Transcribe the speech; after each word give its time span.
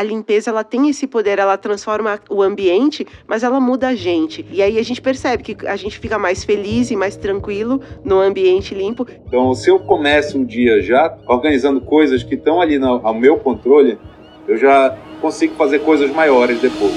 a 0.00 0.02
limpeza 0.02 0.50
ela 0.50 0.64
tem 0.64 0.88
esse 0.88 1.06
poder, 1.06 1.38
ela 1.38 1.58
transforma 1.58 2.18
o 2.30 2.42
ambiente, 2.42 3.06
mas 3.28 3.42
ela 3.42 3.60
muda 3.60 3.88
a 3.88 3.94
gente. 3.94 4.46
E 4.50 4.62
aí 4.62 4.78
a 4.78 4.82
gente 4.82 5.00
percebe 5.02 5.42
que 5.42 5.66
a 5.66 5.76
gente 5.76 5.98
fica 5.98 6.18
mais 6.18 6.42
feliz 6.42 6.90
e 6.90 6.96
mais 6.96 7.16
tranquilo 7.16 7.82
no 8.02 8.18
ambiente 8.18 8.74
limpo. 8.74 9.06
Então, 9.26 9.54
se 9.54 9.68
eu 9.68 9.78
começo 9.78 10.38
um 10.38 10.44
dia 10.44 10.80
já 10.80 11.14
organizando 11.26 11.82
coisas 11.82 12.22
que 12.22 12.34
estão 12.34 12.62
ali 12.62 12.78
no, 12.78 13.06
ao 13.06 13.12
meu 13.12 13.36
controle, 13.36 13.98
eu 14.48 14.56
já 14.56 14.96
consigo 15.20 15.54
fazer 15.54 15.80
coisas 15.80 16.10
maiores 16.10 16.58
depois. 16.62 16.94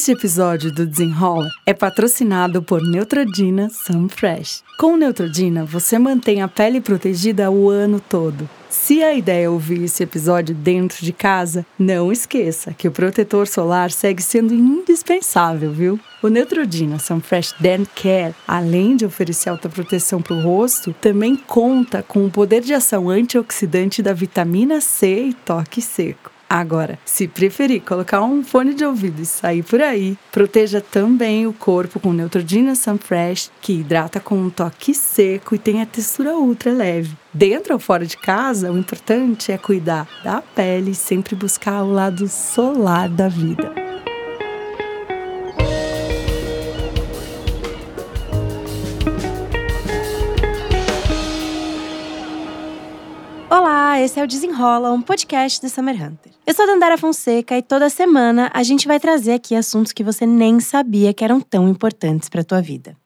Este 0.00 0.12
episódio 0.12 0.72
do 0.72 0.86
Desenrola 0.86 1.46
é 1.66 1.74
patrocinado 1.74 2.62
por 2.62 2.80
Neutrodina 2.80 3.68
Sunfresh. 3.68 4.62
Com 4.78 4.96
Neutrodina, 4.96 5.62
você 5.62 5.98
mantém 5.98 6.40
a 6.40 6.48
pele 6.48 6.80
protegida 6.80 7.50
o 7.50 7.68
ano 7.68 8.00
todo. 8.00 8.48
Se 8.70 9.02
a 9.02 9.12
ideia 9.12 9.44
é 9.44 9.48
ouvir 9.50 9.84
esse 9.84 10.02
episódio 10.02 10.54
dentro 10.54 11.04
de 11.04 11.12
casa, 11.12 11.66
não 11.78 12.10
esqueça 12.10 12.72
que 12.72 12.88
o 12.88 12.90
protetor 12.90 13.46
solar 13.46 13.90
segue 13.90 14.22
sendo 14.22 14.54
indispensável, 14.54 15.70
viu? 15.70 16.00
O 16.22 16.28
Neutrodina 16.28 16.98
Sunfresh 16.98 17.54
Dan 17.60 17.84
Care, 17.94 18.34
além 18.48 18.96
de 18.96 19.04
oferecer 19.04 19.50
alta 19.50 19.68
proteção 19.68 20.22
para 20.22 20.34
o 20.34 20.40
rosto, 20.40 20.94
também 20.94 21.36
conta 21.36 22.02
com 22.02 22.24
o 22.24 22.30
poder 22.30 22.62
de 22.62 22.72
ação 22.72 23.10
antioxidante 23.10 24.02
da 24.02 24.14
vitamina 24.14 24.80
C 24.80 25.24
e 25.24 25.34
toque 25.34 25.82
seco. 25.82 26.29
Agora, 26.52 26.98
se 27.04 27.28
preferir 27.28 27.80
colocar 27.82 28.22
um 28.22 28.42
fone 28.42 28.74
de 28.74 28.84
ouvido 28.84 29.22
e 29.22 29.24
sair 29.24 29.62
por 29.62 29.80
aí, 29.80 30.18
proteja 30.32 30.80
também 30.80 31.46
o 31.46 31.52
corpo 31.52 32.00
com 32.00 32.12
Neutrogena 32.12 32.74
Sunfresh, 32.74 33.52
que 33.60 33.74
hidrata 33.74 34.18
com 34.18 34.34
um 34.34 34.50
toque 34.50 34.92
seco 34.92 35.54
e 35.54 35.58
tem 35.60 35.80
a 35.80 35.86
textura 35.86 36.34
ultra 36.34 36.72
leve. 36.72 37.16
Dentro 37.32 37.74
ou 37.74 37.78
fora 37.78 38.04
de 38.04 38.16
casa, 38.16 38.72
o 38.72 38.76
importante 38.76 39.52
é 39.52 39.58
cuidar 39.58 40.08
da 40.24 40.42
pele 40.42 40.90
e 40.90 40.94
sempre 40.96 41.36
buscar 41.36 41.84
o 41.84 41.92
lado 41.92 42.26
solar 42.26 43.08
da 43.08 43.28
vida. 43.28 43.89
Olá, 53.60 54.00
esse 54.00 54.18
é 54.18 54.24
o 54.24 54.26
Desenrola, 54.26 54.90
um 54.90 55.02
podcast 55.02 55.60
do 55.60 55.68
Summer 55.68 55.94
Hunter. 55.94 56.32
Eu 56.46 56.54
sou 56.54 56.62
a 56.62 56.66
Dandara 56.66 56.96
Fonseca 56.96 57.58
e 57.58 57.60
toda 57.60 57.90
semana 57.90 58.50
a 58.54 58.62
gente 58.62 58.88
vai 58.88 58.98
trazer 58.98 59.34
aqui 59.34 59.54
assuntos 59.54 59.92
que 59.92 60.02
você 60.02 60.24
nem 60.24 60.60
sabia 60.60 61.12
que 61.12 61.22
eram 61.22 61.42
tão 61.42 61.68
importantes 61.68 62.30
para 62.30 62.40
a 62.40 62.44
tua 62.44 62.62
vida. 62.62 62.96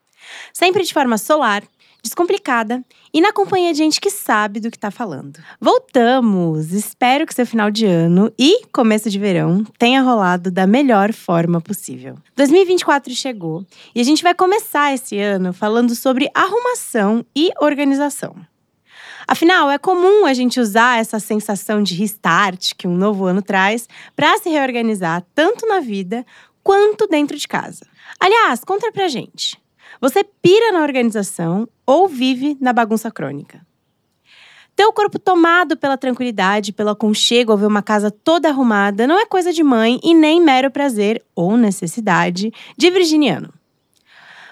Sempre 0.53 0.85
de 0.85 0.95
forma 0.95 1.19
solar, 1.19 1.65
descomplicada 2.01 2.85
e 3.13 3.21
na 3.21 3.33
companhia 3.33 3.73
de 3.73 3.79
gente 3.79 4.01
que 4.01 4.11
sabe 4.11 4.61
do 4.61 4.71
que 4.71 4.77
está 4.77 4.93
falando. 4.93 5.41
Voltamos! 5.61 6.73
Espero 6.73 7.27
que 7.27 7.35
seu 7.35 7.45
final 7.45 7.69
de 7.69 7.85
ano 7.85 8.33
e 8.39 8.65
começo 8.73 9.11
de 9.11 9.19
verão 9.19 9.65
tenha 9.77 10.03
rolado 10.03 10.53
da 10.53 10.69
melhor 10.69 11.13
forma 11.13 11.61
possível. 11.61 12.15
2024 12.37 13.13
chegou 13.13 13.67
e 13.93 14.01
a 14.01 14.05
gente 14.05 14.23
vai 14.23 14.35
começar 14.35 14.95
esse 14.95 15.19
ano 15.19 15.53
falando 15.53 15.97
sobre 15.97 16.31
arrumação 16.33 17.27
e 17.35 17.51
organização. 17.61 18.37
Afinal, 19.27 19.70
é 19.70 19.78
comum 19.78 20.27
a 20.27 20.34
gente 20.34 20.61
usar 20.61 20.98
essa 20.98 21.19
sensação 21.19 21.83
de 21.83 21.94
restart 21.94 22.72
que 22.77 22.86
um 22.86 22.97
novo 22.97 23.25
ano 23.25 23.41
traz 23.41 23.89
para 24.14 24.36
se 24.39 24.48
reorganizar 24.48 25.25
tanto 25.34 25.67
na 25.67 25.80
vida 25.80 26.25
quanto 26.62 27.06
dentro 27.06 27.36
de 27.36 27.48
casa. 27.48 27.86
Aliás, 28.20 28.64
conta 28.64 28.91
pra 28.92 29.08
gente. 29.08 29.61
Você 30.00 30.25
pira 30.25 30.72
na 30.72 30.83
organização 30.83 31.69
ou 31.86 32.08
vive 32.08 32.56
na 32.61 32.72
bagunça 32.72 33.11
crônica? 33.11 33.64
Ter 34.77 34.84
o 34.84 34.92
corpo 34.92 35.20
tomado 35.20 35.77
pela 35.77 35.97
tranquilidade, 35.97 36.72
pelo 36.72 36.91
aconchego 36.91 37.52
ao 37.52 37.58
ver 37.58 37.67
uma 37.67 37.83
casa 37.83 38.11
toda 38.11 38.48
arrumada 38.48 39.06
não 39.06 39.19
é 39.19 39.25
coisa 39.25 39.52
de 39.52 39.62
mãe 39.62 40.00
e 40.02 40.12
nem 40.12 40.41
mero 40.41 40.70
prazer 40.70 41.25
ou 41.34 41.56
necessidade 41.56 42.52
de 42.77 42.90
virginiano. 42.90 43.52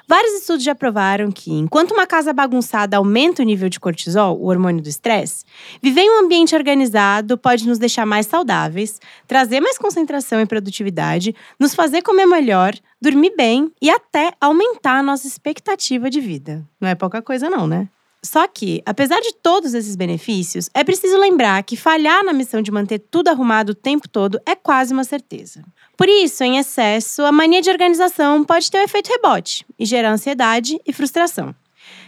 Vários 0.08 0.34
estudos 0.34 0.64
já 0.64 0.74
provaram 0.74 1.30
que, 1.30 1.52
enquanto 1.52 1.92
uma 1.92 2.06
casa 2.06 2.32
bagunçada 2.32 2.96
aumenta 2.96 3.42
o 3.42 3.44
nível 3.44 3.68
de 3.68 3.80
cortisol, 3.80 4.38
o 4.38 4.46
hormônio 4.46 4.82
do 4.82 4.88
estresse, 4.88 5.44
viver 5.82 6.02
em 6.02 6.10
um 6.10 6.24
ambiente 6.24 6.54
organizado 6.54 7.38
pode 7.38 7.66
nos 7.66 7.78
deixar 7.78 8.04
mais 8.04 8.26
saudáveis, 8.26 9.00
trazer 9.26 9.60
mais 9.60 9.78
concentração 9.78 10.40
e 10.40 10.46
produtividade, 10.46 11.34
nos 11.58 11.74
fazer 11.74 12.02
comer 12.02 12.26
melhor, 12.26 12.74
dormir 13.00 13.34
bem 13.36 13.72
e 13.80 13.90
até 13.90 14.32
aumentar 14.40 14.98
a 14.98 15.02
nossa 15.02 15.26
expectativa 15.26 16.10
de 16.10 16.20
vida. 16.20 16.66
Não 16.80 16.88
é 16.88 16.94
pouca 16.94 17.22
coisa, 17.22 17.48
não, 17.48 17.66
né? 17.66 17.88
Só 18.24 18.46
que, 18.46 18.80
apesar 18.86 19.20
de 19.20 19.34
todos 19.34 19.74
esses 19.74 19.96
benefícios, 19.96 20.70
é 20.72 20.84
preciso 20.84 21.18
lembrar 21.18 21.60
que 21.64 21.76
falhar 21.76 22.24
na 22.24 22.32
missão 22.32 22.62
de 22.62 22.70
manter 22.70 23.00
tudo 23.00 23.28
arrumado 23.28 23.70
o 23.70 23.74
tempo 23.74 24.08
todo 24.08 24.40
é 24.46 24.54
quase 24.54 24.92
uma 24.92 25.02
certeza. 25.02 25.64
Por 26.02 26.08
isso, 26.08 26.42
em 26.42 26.58
excesso, 26.58 27.22
a 27.22 27.30
mania 27.30 27.62
de 27.62 27.70
organização 27.70 28.42
pode 28.42 28.68
ter 28.68 28.78
um 28.78 28.82
efeito 28.82 29.08
rebote 29.08 29.64
e 29.78 29.86
gerar 29.86 30.10
ansiedade 30.10 30.76
e 30.84 30.92
frustração, 30.92 31.54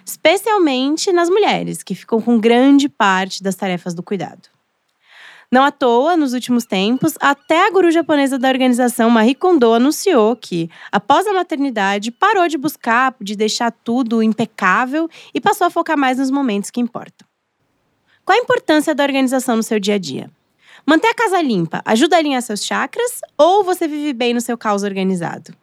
especialmente 0.04 1.12
nas 1.12 1.30
mulheres, 1.30 1.80
que 1.80 1.94
ficam 1.94 2.20
com 2.20 2.36
grande 2.36 2.88
parte 2.88 3.40
das 3.40 3.54
tarefas 3.54 3.94
do 3.94 4.02
cuidado. 4.02 4.48
Não 5.48 5.62
à 5.62 5.70
toa, 5.70 6.16
nos 6.16 6.34
últimos 6.34 6.64
tempos, 6.64 7.14
até 7.20 7.68
a 7.68 7.70
guru 7.70 7.92
japonesa 7.92 8.36
da 8.36 8.48
organização 8.48 9.10
Marie 9.10 9.36
Kondo 9.36 9.72
anunciou 9.72 10.34
que, 10.34 10.68
após 10.90 11.24
a 11.28 11.32
maternidade, 11.32 12.10
parou 12.10 12.48
de 12.48 12.58
buscar, 12.58 13.14
de 13.20 13.36
deixar 13.36 13.70
tudo 13.70 14.24
impecável 14.24 15.08
e 15.32 15.40
passou 15.40 15.68
a 15.68 15.70
focar 15.70 15.96
mais 15.96 16.18
nos 16.18 16.32
momentos 16.32 16.68
que 16.68 16.80
importam. 16.80 17.24
Qual 18.24 18.36
a 18.36 18.42
importância 18.42 18.92
da 18.92 19.04
organização 19.04 19.54
no 19.54 19.62
seu 19.62 19.78
dia 19.78 19.94
a 19.94 19.98
dia? 19.98 20.28
Manter 20.86 21.08
a 21.08 21.14
casa 21.14 21.40
limpa 21.40 21.80
ajuda 21.84 22.16
a 22.16 22.18
alinhar 22.18 22.42
seus 22.42 22.62
chakras 22.62 23.20
ou 23.38 23.64
você 23.64 23.88
vive 23.88 24.12
bem 24.12 24.34
no 24.34 24.40
seu 24.40 24.56
caos 24.58 24.82
organizado? 24.82 25.54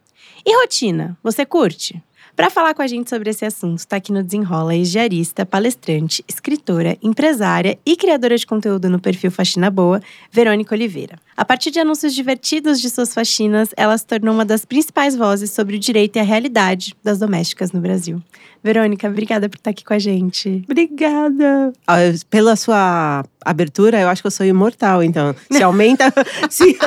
E 0.43 0.55
rotina, 0.59 1.15
você 1.21 1.45
curte? 1.45 2.01
Para 2.41 2.49
falar 2.49 2.73
com 2.73 2.81
a 2.81 2.87
gente 2.87 3.07
sobre 3.07 3.29
esse 3.29 3.45
assunto, 3.45 3.77
está 3.77 3.97
aqui 3.97 4.11
no 4.11 4.23
Desenrola 4.23 4.71
a 4.73 5.45
palestrante, 5.45 6.25
escritora, 6.27 6.97
empresária 6.99 7.77
e 7.85 7.95
criadora 7.95 8.35
de 8.35 8.47
conteúdo 8.47 8.89
no 8.89 8.99
perfil 8.99 9.29
Faxina 9.29 9.69
Boa, 9.69 10.01
Verônica 10.31 10.73
Oliveira. 10.73 11.19
A 11.37 11.45
partir 11.45 11.69
de 11.69 11.79
anúncios 11.79 12.15
divertidos 12.15 12.81
de 12.81 12.89
suas 12.89 13.13
faxinas, 13.13 13.69
ela 13.77 13.95
se 13.95 14.07
tornou 14.07 14.33
uma 14.33 14.43
das 14.43 14.65
principais 14.65 15.15
vozes 15.15 15.51
sobre 15.51 15.75
o 15.75 15.79
direito 15.79 16.15
e 16.15 16.19
a 16.19 16.23
realidade 16.23 16.95
das 17.03 17.19
domésticas 17.19 17.71
no 17.71 17.79
Brasil. 17.79 18.19
Verônica, 18.63 19.07
obrigada 19.07 19.47
por 19.47 19.57
estar 19.57 19.69
aqui 19.69 19.83
com 19.83 19.93
a 19.93 19.99
gente. 19.99 20.63
Obrigada. 20.69 21.73
Ah, 21.87 21.97
pela 22.29 22.55
sua 22.55 23.23
abertura, 23.43 23.99
eu 23.99 24.09
acho 24.09 24.21
que 24.21 24.27
eu 24.27 24.31
sou 24.31 24.45
imortal, 24.45 25.01
então. 25.03 25.35
Se 25.51 25.63
aumenta, 25.63 26.13
se, 26.49 26.77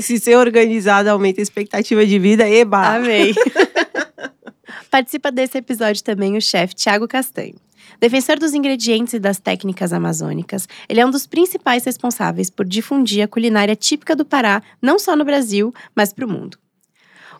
se 0.00 0.18
ser 0.18 0.36
organizada 0.36 1.10
aumenta 1.12 1.40
a 1.40 1.42
expectativa 1.42 2.04
de 2.06 2.18
vida, 2.18 2.48
eba! 2.48 2.96
Amei. 2.96 3.34
Participa 4.90 5.30
desse 5.30 5.58
episódio 5.58 6.02
também 6.02 6.36
o 6.36 6.40
chefe 6.40 6.74
Tiago 6.74 7.06
Castanho. 7.06 7.56
Defensor 8.00 8.38
dos 8.38 8.54
ingredientes 8.54 9.14
e 9.14 9.18
das 9.18 9.38
técnicas 9.38 9.92
amazônicas, 9.92 10.68
ele 10.88 11.00
é 11.00 11.06
um 11.06 11.10
dos 11.10 11.26
principais 11.26 11.84
responsáveis 11.84 12.50
por 12.50 12.66
difundir 12.66 13.22
a 13.22 13.28
culinária 13.28 13.74
típica 13.76 14.14
do 14.14 14.24
Pará, 14.24 14.62
não 14.80 14.98
só 14.98 15.16
no 15.16 15.24
Brasil, 15.24 15.72
mas 15.94 16.12
para 16.12 16.26
o 16.26 16.28
mundo. 16.28 16.58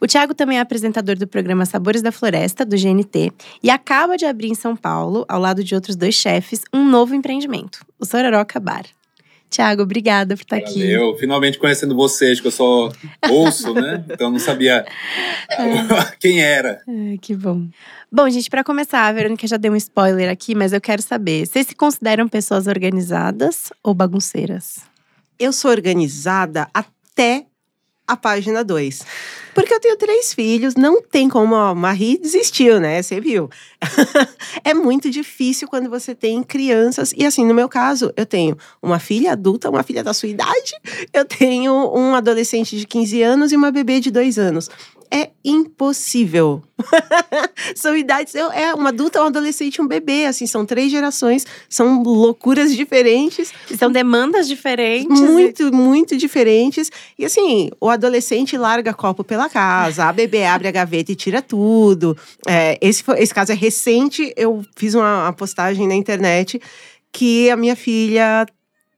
O 0.00 0.06
Tiago 0.06 0.34
também 0.34 0.58
é 0.58 0.60
apresentador 0.60 1.16
do 1.16 1.26
programa 1.26 1.66
Sabores 1.66 2.02
da 2.02 2.12
Floresta, 2.12 2.64
do 2.64 2.76
GNT, 2.76 3.32
e 3.62 3.68
acaba 3.68 4.16
de 4.16 4.26
abrir 4.26 4.48
em 4.48 4.54
São 4.54 4.76
Paulo, 4.76 5.24
ao 5.28 5.40
lado 5.40 5.64
de 5.64 5.74
outros 5.74 5.96
dois 5.96 6.14
chefes, 6.14 6.62
um 6.72 6.84
novo 6.84 7.14
empreendimento, 7.14 7.84
o 7.98 8.04
Sororoca 8.04 8.60
Bar. 8.60 8.84
Tiago, 9.50 9.82
obrigada 9.82 10.36
por 10.36 10.42
estar 10.42 10.56
aqui. 10.56 10.90
Eu 10.90 11.16
finalmente 11.16 11.58
conhecendo 11.58 11.94
vocês, 11.94 12.40
que 12.40 12.46
eu 12.46 12.52
só 12.52 12.90
ouço, 13.30 13.72
né? 13.74 14.04
Então 14.10 14.30
não 14.30 14.38
sabia 14.38 14.84
é. 15.50 16.16
quem 16.20 16.40
era. 16.40 16.82
É, 16.86 17.16
que 17.20 17.34
bom. 17.34 17.66
Bom, 18.10 18.28
gente, 18.28 18.50
para 18.50 18.62
começar, 18.62 19.06
a 19.06 19.12
Verônica 19.12 19.46
já 19.46 19.56
deu 19.56 19.72
um 19.72 19.76
spoiler 19.76 20.30
aqui, 20.30 20.54
mas 20.54 20.72
eu 20.72 20.80
quero 20.80 21.02
saber: 21.02 21.46
vocês 21.46 21.66
se 21.66 21.74
consideram 21.74 22.28
pessoas 22.28 22.66
organizadas 22.66 23.70
ou 23.82 23.94
bagunceiras? 23.94 24.80
Eu 25.38 25.52
sou 25.52 25.70
organizada 25.70 26.68
até 26.74 27.46
a 28.08 28.16
página 28.16 28.64
2. 28.64 29.02
Porque 29.54 29.74
eu 29.74 29.80
tenho 29.80 29.96
três 29.96 30.32
filhos, 30.32 30.74
não 30.74 31.02
tem 31.02 31.28
como 31.28 31.54
a 31.54 31.74
Marie 31.74 32.16
desistiu, 32.16 32.80
né? 32.80 33.02
Você 33.02 33.20
viu. 33.20 33.50
é 34.64 34.72
muito 34.72 35.10
difícil 35.10 35.68
quando 35.68 35.90
você 35.90 36.14
tem 36.14 36.42
crianças. 36.42 37.12
E 37.16 37.26
assim, 37.26 37.44
no 37.44 37.52
meu 37.52 37.68
caso, 37.68 38.12
eu 38.16 38.24
tenho 38.24 38.56
uma 38.80 38.98
filha 38.98 39.32
adulta, 39.32 39.68
uma 39.68 39.82
filha 39.82 40.02
da 40.02 40.14
sua 40.14 40.28
idade, 40.28 40.74
eu 41.12 41.24
tenho 41.24 41.72
um 41.94 42.14
adolescente 42.14 42.78
de 42.78 42.86
15 42.86 43.22
anos 43.22 43.52
e 43.52 43.56
uma 43.56 43.70
bebê 43.70 44.00
de 44.00 44.10
2 44.10 44.38
anos 44.38 44.70
é 45.10 45.30
impossível. 45.44 46.62
são 47.74 47.96
idades, 47.96 48.34
é 48.34 48.74
uma 48.74 48.90
adulta, 48.90 49.22
um 49.22 49.26
adolescente, 49.26 49.80
um 49.80 49.86
bebê, 49.86 50.26
assim, 50.26 50.46
são 50.46 50.64
três 50.64 50.90
gerações, 50.90 51.46
são 51.68 52.02
loucuras 52.02 52.74
diferentes. 52.74 53.52
São 53.78 53.90
demandas 53.90 54.46
diferentes. 54.46 55.20
Muito, 55.20 55.68
e... 55.68 55.70
muito 55.70 56.16
diferentes. 56.16 56.90
E 57.18 57.24
assim, 57.24 57.70
o 57.80 57.88
adolescente 57.88 58.56
larga 58.56 58.94
copo 58.94 59.24
pela 59.24 59.48
casa, 59.48 60.04
a 60.04 60.12
bebê 60.12 60.44
abre 60.44 60.68
a 60.68 60.72
gaveta 60.72 61.12
e 61.12 61.16
tira 61.16 61.42
tudo. 61.42 62.16
É, 62.46 62.78
esse, 62.80 63.02
esse 63.16 63.34
caso 63.34 63.52
é 63.52 63.54
recente, 63.54 64.32
eu 64.36 64.62
fiz 64.76 64.94
uma, 64.94 65.24
uma 65.24 65.32
postagem 65.32 65.86
na 65.86 65.94
internet 65.94 66.60
que 67.12 67.50
a 67.50 67.56
minha 67.56 67.74
filha 67.74 68.46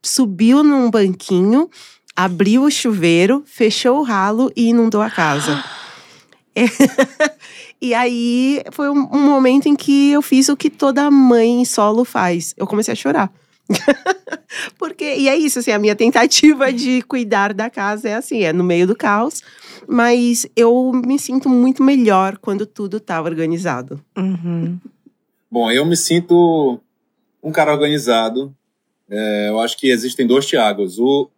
subiu 0.03 0.63
num 0.63 0.91
banquinho, 0.91 1.69
abriu 2.17 2.65
o 2.65 2.71
chuveiro, 2.71 3.43
fechou 3.47 3.99
o 3.99 4.03
ralo 4.03 4.51
e 4.57 4.69
inundou 4.69 5.01
a 5.01 5.11
casa. 5.11 5.63
E 7.83 7.95
aí 7.95 8.63
foi 8.73 8.91
um, 8.91 9.09
um, 9.11 9.21
momento 9.25 9.67
em 9.67 9.75
que 9.75 10.11
eu 10.11 10.21
fiz 10.21 10.51
o 10.51 10.57
que 10.57 10.69
toda 10.69 11.11
mãe 11.11 11.63
em 11.63 11.65
solo 11.65 12.05
faz. 12.05 12.55
Eu 12.59 12.67
comecei 12.67 12.93
a 12.93 12.95
chorar. 12.95 13.33
Porque, 14.79 15.17
e 15.17 15.29
é 15.29 15.37
isso, 15.37 15.61
assim, 15.61 15.71
a 15.71 15.79
minha 15.79 15.97
tentativa 15.97 16.71
de 16.71 17.01
cuidar 17.03 17.55
da 17.55 17.71
casa 17.71 18.09
é 18.09 18.15
assim, 18.15 18.43
é 18.43 18.53
no 18.53 18.63
meio 18.63 18.87
do 18.87 18.95
caos, 18.95 19.43
mas 19.89 20.47
eu 20.55 20.93
me 20.93 21.19
sinto 21.19 21.49
muito 21.49 21.83
melhor 21.83 22.37
quando 22.37 22.67
tudo 22.67 23.01
tá 23.01 23.23
organizado. 23.23 24.05
Uhum. 24.19 24.79
Bom, 25.51 25.71
eu 25.71 25.87
me 25.87 25.97
sinto 25.97 26.79
um 27.43 27.51
cara 27.51 27.73
organizado. 27.73 28.55
É, 29.09 29.49
eu 29.49 29.59
acho 29.59 29.79
que 29.79 29.89
existem 29.89 30.27
dois 30.27 30.45
Tiagos. 30.45 30.99
O, 30.99 31.31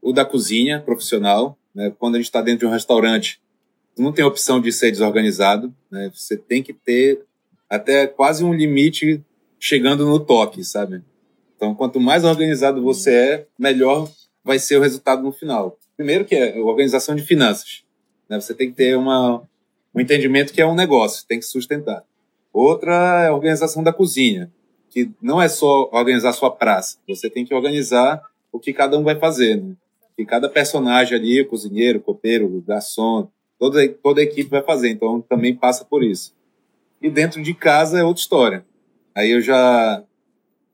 o 0.00 0.12
da 0.12 0.24
cozinha 0.24 0.80
profissional, 0.80 1.58
né? 1.74 1.92
quando 1.98 2.14
a 2.14 2.18
gente 2.18 2.26
está 2.26 2.40
dentro 2.40 2.60
de 2.60 2.66
um 2.66 2.70
restaurante, 2.70 3.40
não 4.00 4.12
tem 4.12 4.24
opção 4.24 4.60
de 4.60 4.72
ser 4.72 4.90
desorganizado. 4.90 5.74
Né? 5.90 6.10
Você 6.14 6.36
tem 6.36 6.62
que 6.62 6.72
ter 6.72 7.24
até 7.68 8.06
quase 8.06 8.44
um 8.44 8.54
limite 8.54 9.22
chegando 9.58 10.06
no 10.06 10.20
toque, 10.20 10.64
sabe? 10.64 11.02
Então, 11.56 11.74
quanto 11.74 11.98
mais 11.98 12.24
organizado 12.24 12.82
você 12.82 13.12
é, 13.12 13.46
melhor 13.58 14.08
vai 14.44 14.58
ser 14.58 14.78
o 14.78 14.80
resultado 14.80 15.22
no 15.22 15.32
final. 15.32 15.76
Primeiro 15.96 16.24
que 16.24 16.34
é 16.34 16.56
a 16.56 16.62
organização 16.62 17.14
de 17.14 17.22
finanças. 17.22 17.82
Né? 18.28 18.40
Você 18.40 18.54
tem 18.54 18.70
que 18.70 18.76
ter 18.76 18.96
uma, 18.96 19.42
um 19.94 20.00
entendimento 20.00 20.52
que 20.52 20.60
é 20.60 20.66
um 20.66 20.74
negócio, 20.74 21.26
tem 21.26 21.38
que 21.38 21.44
sustentar. 21.44 22.04
Outra 22.52 23.24
é 23.24 23.28
a 23.28 23.34
organização 23.34 23.82
da 23.82 23.92
cozinha, 23.92 24.50
que 24.90 25.10
não 25.20 25.42
é 25.42 25.48
só 25.48 25.90
organizar 25.92 26.32
sua 26.32 26.50
praça. 26.50 26.98
Você 27.08 27.28
tem 27.28 27.44
que 27.44 27.54
organizar 27.54 28.22
o 28.52 28.58
que 28.58 28.72
cada 28.72 28.96
um 28.96 29.02
vai 29.02 29.18
fazer, 29.18 29.56
né? 29.56 29.74
Que 30.16 30.24
cada 30.24 30.48
personagem 30.48 31.16
ali, 31.16 31.40
o 31.40 31.46
cozinheiro, 31.46 31.98
o 31.98 32.02
copeiro, 32.02 32.46
o 32.46 32.62
garçom, 32.62 33.28
toda, 33.58 33.88
toda 33.88 34.20
a 34.20 34.24
equipe 34.24 34.50
vai 34.50 34.62
fazer. 34.62 34.90
Então, 34.90 35.20
também 35.20 35.54
passa 35.54 35.84
por 35.84 36.02
isso. 36.02 36.34
E 37.00 37.10
dentro 37.10 37.42
de 37.42 37.54
casa 37.54 37.98
é 37.98 38.04
outra 38.04 38.20
história. 38.20 38.66
Aí 39.14 39.30
eu 39.30 39.40
já 39.40 40.02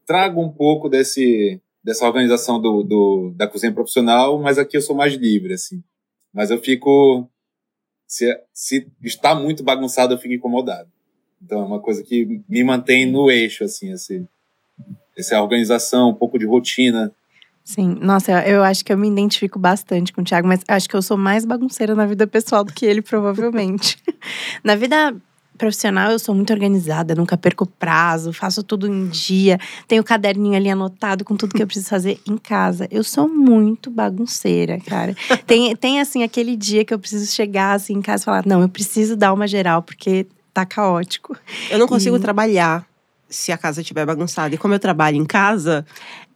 trago 0.06 0.40
um 0.40 0.50
pouco 0.50 0.88
desse 0.88 1.60
dessa 1.82 2.06
organização 2.06 2.58
do, 2.58 2.82
do, 2.82 3.34
da 3.36 3.46
cozinha 3.46 3.70
profissional, 3.70 4.38
mas 4.38 4.56
aqui 4.56 4.74
eu 4.74 4.80
sou 4.80 4.96
mais 4.96 5.12
livre, 5.12 5.52
assim. 5.52 5.84
Mas 6.32 6.50
eu 6.50 6.58
fico 6.58 7.28
se, 8.06 8.40
se 8.54 8.90
está 9.02 9.34
muito 9.34 9.62
bagunçado, 9.62 10.14
eu 10.14 10.18
fico 10.18 10.32
incomodado. 10.32 10.88
Então 11.42 11.60
é 11.60 11.64
uma 11.64 11.80
coisa 11.80 12.02
que 12.02 12.42
me 12.48 12.64
mantém 12.64 13.04
no 13.04 13.30
eixo, 13.30 13.64
assim, 13.64 13.92
assim. 13.92 14.26
Essa 15.16 15.40
organização, 15.42 16.10
um 16.10 16.14
pouco 16.14 16.38
de 16.38 16.46
rotina. 16.46 17.14
Sim, 17.64 17.96
nossa, 18.02 18.46
eu 18.46 18.62
acho 18.62 18.84
que 18.84 18.92
eu 18.92 18.98
me 18.98 19.08
identifico 19.08 19.58
bastante 19.58 20.12
com 20.12 20.20
o 20.20 20.24
Thiago, 20.24 20.46
mas 20.46 20.60
acho 20.68 20.86
que 20.86 20.94
eu 20.94 21.00
sou 21.00 21.16
mais 21.16 21.46
bagunceira 21.46 21.94
na 21.94 22.04
vida 22.04 22.26
pessoal 22.26 22.62
do 22.62 22.70
que 22.70 22.84
ele, 22.84 23.00
provavelmente. 23.00 23.96
na 24.62 24.76
vida 24.76 25.16
profissional, 25.56 26.10
eu 26.10 26.18
sou 26.18 26.34
muito 26.34 26.52
organizada, 26.52 27.14
nunca 27.14 27.38
perco 27.38 27.64
prazo, 27.64 28.34
faço 28.34 28.62
tudo 28.62 28.86
em 28.86 29.08
dia, 29.08 29.58
tenho 29.88 30.02
o 30.02 30.04
caderninho 30.04 30.56
ali 30.56 30.68
anotado 30.68 31.24
com 31.24 31.36
tudo 31.36 31.54
que 31.54 31.62
eu 31.62 31.66
preciso 31.66 31.88
fazer 31.88 32.20
em 32.28 32.36
casa. 32.36 32.86
Eu 32.90 33.02
sou 33.02 33.26
muito 33.26 33.90
bagunceira, 33.90 34.78
cara. 34.80 35.16
tem, 35.46 35.74
tem 35.74 36.02
assim, 36.02 36.22
aquele 36.22 36.56
dia 36.56 36.84
que 36.84 36.92
eu 36.92 36.98
preciso 36.98 37.32
chegar 37.32 37.72
assim 37.72 37.94
em 37.94 38.02
casa 38.02 38.24
e 38.24 38.26
falar: 38.26 38.44
não, 38.44 38.60
eu 38.60 38.68
preciso 38.68 39.16
dar 39.16 39.32
uma 39.32 39.46
geral, 39.46 39.82
porque 39.82 40.26
tá 40.52 40.66
caótico. 40.66 41.34
Eu 41.70 41.78
não 41.78 41.88
consigo 41.88 42.16
e... 42.16 42.20
trabalhar 42.20 42.86
se 43.34 43.52
a 43.52 43.58
casa 43.58 43.80
estiver 43.80 44.06
bagunçada. 44.06 44.54
E 44.54 44.58
como 44.58 44.74
eu 44.74 44.78
trabalho 44.78 45.16
em 45.16 45.24
casa. 45.24 45.84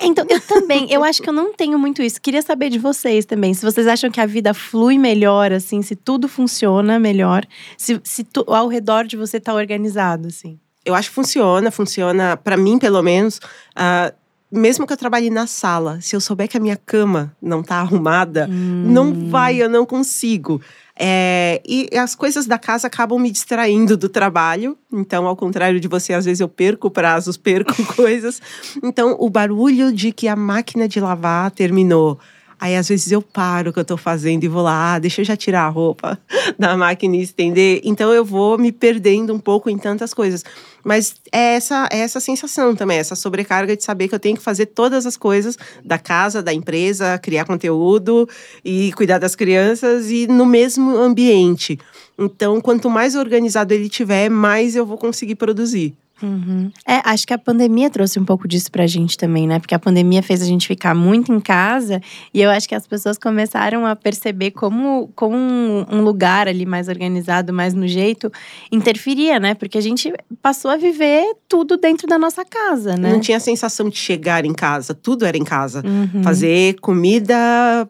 Então, 0.00 0.24
eu 0.28 0.40
também. 0.40 0.90
eu 0.92 1.02
acho 1.04 1.22
que 1.22 1.28
eu 1.28 1.32
não 1.32 1.52
tenho 1.52 1.78
muito 1.78 2.02
isso. 2.02 2.20
Queria 2.20 2.42
saber 2.42 2.70
de 2.70 2.78
vocês 2.78 3.24
também. 3.24 3.54
Se 3.54 3.64
vocês 3.64 3.86
acham 3.86 4.10
que 4.10 4.20
a 4.20 4.26
vida 4.26 4.52
flui 4.54 4.98
melhor, 4.98 5.52
assim, 5.52 5.82
se 5.82 5.96
tudo 5.96 6.28
funciona 6.28 6.98
melhor, 6.98 7.44
se, 7.76 8.00
se 8.04 8.24
tu, 8.24 8.44
ao 8.48 8.68
redor 8.68 9.04
de 9.04 9.16
você 9.16 9.40
tá 9.40 9.54
organizado, 9.54 10.28
assim. 10.28 10.58
Eu 10.84 10.94
acho 10.94 11.10
que 11.10 11.14
funciona, 11.14 11.70
funciona, 11.70 12.36
para 12.36 12.56
mim, 12.56 12.78
pelo 12.78 13.02
menos. 13.02 13.38
Uh, 13.76 14.14
mesmo 14.50 14.86
que 14.86 14.92
eu 14.92 14.96
trabalhe 14.96 15.30
na 15.30 15.46
sala, 15.46 16.00
se 16.00 16.16
eu 16.16 16.20
souber 16.20 16.48
que 16.48 16.56
a 16.56 16.60
minha 16.60 16.76
cama 16.76 17.36
não 17.40 17.62
tá 17.62 17.76
arrumada, 17.76 18.48
hum. 18.50 18.84
não 18.86 19.28
vai, 19.28 19.62
eu 19.62 19.68
não 19.68 19.84
consigo. 19.84 20.60
É, 21.00 21.62
e 21.64 21.88
as 21.96 22.14
coisas 22.14 22.46
da 22.46 22.58
casa 22.58 22.88
acabam 22.88 23.20
me 23.20 23.30
distraindo 23.30 23.96
do 23.96 24.08
trabalho. 24.08 24.76
Então, 24.92 25.26
ao 25.26 25.36
contrário 25.36 25.78
de 25.78 25.86
você, 25.86 26.12
às 26.12 26.24
vezes 26.24 26.40
eu 26.40 26.48
perco 26.48 26.90
prazos, 26.90 27.36
perco 27.38 27.74
coisas. 27.94 28.42
Então, 28.82 29.16
o 29.20 29.30
barulho 29.30 29.92
de 29.92 30.10
que 30.10 30.26
a 30.26 30.34
máquina 30.34 30.88
de 30.88 30.98
lavar 30.98 31.50
terminou 31.52 32.18
Aí 32.60 32.74
às 32.74 32.88
vezes 32.88 33.12
eu 33.12 33.22
paro 33.22 33.70
o 33.70 33.72
que 33.72 33.78
eu 33.78 33.84
tô 33.84 33.96
fazendo 33.96 34.44
e 34.44 34.48
vou 34.48 34.62
lá, 34.62 34.94
ah, 34.94 34.98
deixa 34.98 35.20
eu 35.20 35.24
já 35.24 35.36
tirar 35.36 35.62
a 35.62 35.68
roupa 35.68 36.18
da 36.58 36.76
máquina 36.76 37.16
e 37.16 37.22
estender. 37.22 37.80
Então 37.84 38.12
eu 38.12 38.24
vou 38.24 38.58
me 38.58 38.72
perdendo 38.72 39.32
um 39.32 39.38
pouco 39.38 39.70
em 39.70 39.78
tantas 39.78 40.12
coisas. 40.12 40.44
Mas 40.84 41.16
é 41.30 41.54
essa, 41.54 41.88
é 41.92 41.98
essa 41.98 42.20
sensação 42.20 42.74
também, 42.74 42.98
essa 42.98 43.14
sobrecarga 43.14 43.76
de 43.76 43.84
saber 43.84 44.08
que 44.08 44.14
eu 44.14 44.18
tenho 44.18 44.36
que 44.36 44.42
fazer 44.42 44.66
todas 44.66 45.06
as 45.06 45.16
coisas 45.16 45.56
da 45.84 45.98
casa, 45.98 46.42
da 46.42 46.52
empresa, 46.52 47.18
criar 47.18 47.44
conteúdo 47.44 48.28
e 48.64 48.92
cuidar 48.94 49.18
das 49.18 49.34
crianças 49.34 50.10
e 50.10 50.26
no 50.26 50.46
mesmo 50.46 50.96
ambiente. 50.96 51.78
Então, 52.18 52.60
quanto 52.60 52.90
mais 52.90 53.14
organizado 53.14 53.72
ele 53.72 53.88
tiver, 53.88 54.28
mais 54.28 54.74
eu 54.74 54.84
vou 54.84 54.98
conseguir 54.98 55.34
produzir. 55.36 55.94
Uhum. 56.22 56.70
É, 56.86 57.00
acho 57.04 57.26
que 57.26 57.32
a 57.32 57.38
pandemia 57.38 57.90
trouxe 57.90 58.18
um 58.18 58.24
pouco 58.24 58.48
disso 58.48 58.70
pra 58.70 58.86
gente 58.86 59.16
também, 59.16 59.46
né? 59.46 59.58
Porque 59.58 59.74
a 59.74 59.78
pandemia 59.78 60.22
fez 60.22 60.42
a 60.42 60.44
gente 60.44 60.66
ficar 60.66 60.94
muito 60.94 61.32
em 61.32 61.40
casa 61.40 62.00
e 62.32 62.40
eu 62.40 62.50
acho 62.50 62.68
que 62.68 62.74
as 62.74 62.86
pessoas 62.86 63.16
começaram 63.18 63.86
a 63.86 63.94
perceber 63.94 64.50
como, 64.50 65.10
como 65.14 65.36
um 65.36 66.02
lugar 66.02 66.48
ali 66.48 66.66
mais 66.66 66.88
organizado, 66.88 67.52
mais 67.52 67.74
no 67.74 67.86
jeito, 67.86 68.30
interferia, 68.70 69.38
né? 69.38 69.54
Porque 69.54 69.78
a 69.78 69.82
gente 69.82 70.12
passou 70.42 70.70
a 70.70 70.76
viver 70.76 71.24
tudo 71.48 71.76
dentro 71.76 72.06
da 72.06 72.18
nossa 72.18 72.44
casa, 72.44 72.96
né? 72.96 73.12
Não 73.12 73.20
tinha 73.20 73.36
a 73.36 73.40
sensação 73.40 73.88
de 73.88 73.96
chegar 73.96 74.44
em 74.44 74.54
casa, 74.54 74.94
tudo 74.94 75.24
era 75.24 75.36
em 75.36 75.44
casa. 75.44 75.82
Uhum. 75.86 76.22
Fazer 76.22 76.74
comida, 76.80 77.34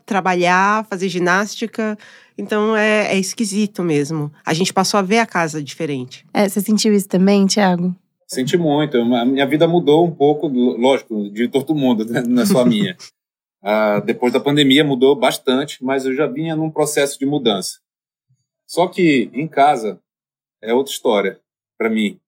trabalhar, 0.04 0.84
fazer 0.88 1.08
ginástica. 1.08 1.98
Então 2.36 2.76
é, 2.76 3.14
é 3.14 3.18
esquisito 3.18 3.82
mesmo. 3.82 4.32
A 4.46 4.54
gente 4.54 4.72
passou 4.72 4.98
a 4.98 5.02
ver 5.02 5.18
a 5.18 5.26
casa 5.26 5.62
diferente. 5.62 6.24
É, 6.32 6.48
você 6.48 6.60
sentiu 6.60 6.94
isso 6.94 7.08
também, 7.08 7.46
Thiago? 7.46 7.94
Senti 8.28 8.58
muito. 8.58 8.98
A 8.98 9.24
minha 9.24 9.46
vida 9.46 9.66
mudou 9.66 10.04
um 10.04 10.14
pouco, 10.14 10.46
lógico, 10.48 11.30
de 11.30 11.48
todo 11.48 11.74
mundo, 11.74 12.04
né? 12.04 12.22
não 12.22 12.42
é 12.42 12.46
só 12.46 12.60
a 12.60 12.66
minha. 12.66 12.96
ah, 13.62 14.00
depois 14.00 14.32
da 14.32 14.40
pandemia 14.40 14.84
mudou 14.84 15.16
bastante, 15.16 15.82
mas 15.82 16.04
eu 16.04 16.14
já 16.14 16.26
vinha 16.26 16.54
num 16.54 16.70
processo 16.70 17.18
de 17.18 17.24
mudança. 17.24 17.78
Só 18.66 18.86
que 18.86 19.30
em 19.32 19.48
casa 19.48 19.98
é 20.62 20.74
outra 20.74 20.92
história 20.92 21.40
para 21.78 21.88
mim. 21.88 22.20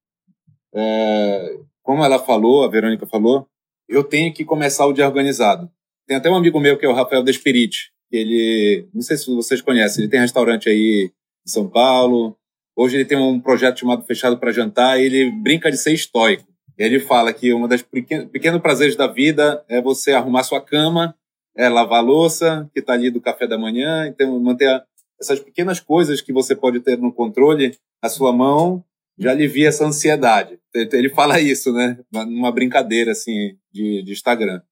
É, 0.74 1.58
como 1.82 2.02
ela 2.02 2.18
falou, 2.18 2.64
a 2.64 2.68
Verônica 2.68 3.06
falou, 3.06 3.46
eu 3.86 4.02
tenho 4.02 4.32
que 4.32 4.44
começar 4.44 4.86
o 4.86 4.92
dia 4.92 5.06
organizado. 5.06 5.70
Tem 6.06 6.16
até 6.16 6.30
um 6.30 6.36
amigo 6.36 6.58
meu 6.58 6.78
que 6.78 6.86
é 6.86 6.88
o 6.88 6.94
Rafael 6.94 7.22
Desperite, 7.22 7.92
ele, 8.10 8.88
não 8.92 9.02
sei 9.02 9.16
se 9.16 9.32
vocês 9.34 9.60
conhecem, 9.60 10.02
ele 10.02 10.10
tem 10.10 10.20
restaurante 10.20 10.68
aí 10.68 11.12
em 11.46 11.48
São 11.48 11.68
Paulo, 11.68 12.36
Hoje 12.76 12.96
ele 12.96 13.04
tem 13.04 13.18
um 13.18 13.40
projeto 13.40 13.80
chamado 13.80 14.04
Fechado 14.04 14.38
para 14.38 14.52
Jantar 14.52 14.98
e 14.98 15.04
ele 15.04 15.30
brinca 15.30 15.70
de 15.70 15.76
ser 15.76 15.92
estoico. 15.92 16.48
Ele 16.78 16.98
fala 16.98 17.32
que 17.32 17.52
uma 17.52 17.68
das 17.68 17.82
pequenos 17.82 18.62
prazeres 18.62 18.96
da 18.96 19.06
vida 19.06 19.62
é 19.68 19.82
você 19.82 20.12
arrumar 20.12 20.44
sua 20.44 20.62
cama, 20.62 21.14
é 21.54 21.68
lavar 21.68 21.98
a 21.98 22.02
louça, 22.02 22.70
que 22.72 22.80
está 22.80 22.94
ali 22.94 23.10
do 23.10 23.20
café 23.20 23.46
da 23.46 23.58
manhã, 23.58 24.06
então 24.06 24.38
manter 24.40 24.82
essas 25.20 25.38
pequenas 25.38 25.78
coisas 25.78 26.22
que 26.22 26.32
você 26.32 26.56
pode 26.56 26.80
ter 26.80 26.96
no 26.96 27.12
controle, 27.12 27.76
a 28.00 28.08
sua 28.08 28.32
mão 28.32 28.82
já 29.18 29.32
alivia 29.32 29.68
essa 29.68 29.84
ansiedade. 29.84 30.58
Ele 30.74 31.10
fala 31.10 31.38
isso, 31.38 31.72
né? 31.72 31.98
Numa 32.10 32.50
brincadeira 32.50 33.12
assim 33.12 33.58
de, 33.70 34.02
de 34.02 34.12
Instagram. 34.12 34.62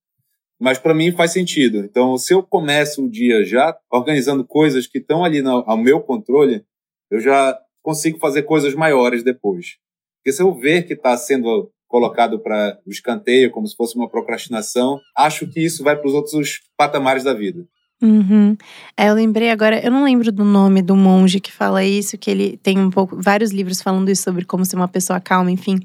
Mas 0.59 0.79
para 0.79 0.95
mim 0.95 1.13
faz 1.13 1.33
sentido. 1.33 1.79
Então, 1.81 2.17
se 2.17 2.33
eu 2.33 2.43
começo 2.43 3.05
o 3.05 3.11
dia 3.11 3.45
já 3.45 3.77
organizando 3.93 4.45
coisas 4.45 4.87
que 4.87 4.99
estão 4.99 5.23
ali 5.23 5.43
no, 5.43 5.63
ao 5.67 5.77
meu 5.77 6.01
controle, 6.01 6.65
eu 7.11 7.21
já 7.21 7.59
consigo 7.83 8.19
fazer 8.19 8.43
coisas 8.43 8.75
maiores 8.75 9.23
depois. 9.23 9.77
Porque 10.19 10.33
se 10.33 10.43
eu 10.43 10.55
ver 10.55 10.87
que 10.87 10.95
está 10.95 11.17
sendo 11.17 11.71
colocado 11.87 12.39
para 12.39 12.79
o 12.87 12.91
escanteio, 12.91 13.51
como 13.51 13.67
se 13.67 13.75
fosse 13.75 13.97
uma 13.97 14.11
procrastinação, 14.11 15.01
acho 15.17 15.49
que 15.49 15.65
isso 15.65 15.83
vai 15.83 15.97
para 15.97 16.07
os 16.07 16.15
outros 16.15 16.61
patamares 16.77 17.25
da 17.25 17.33
vida. 17.33 17.67
Uhum. 18.01 18.57
É, 18.97 19.09
eu 19.09 19.15
lembrei 19.15 19.51
agora, 19.51 19.85
eu 19.85 19.91
não 19.91 20.05
lembro 20.05 20.31
do 20.31 20.45
nome 20.45 20.81
do 20.83 20.95
monge 20.95 21.41
que 21.41 21.53
fala 21.53 21.85
isso, 21.85 22.17
que 22.17 22.31
ele 22.31 22.57
tem 22.63 22.79
um 22.79 22.91
pouco, 22.91 23.21
vários 23.21 23.51
livros 23.51 23.83
falando 23.83 24.09
isso 24.09 24.23
sobre 24.23 24.45
como 24.45 24.65
ser 24.65 24.77
uma 24.77 24.87
pessoa 24.87 25.19
calma, 25.19 25.51
enfim. 25.51 25.81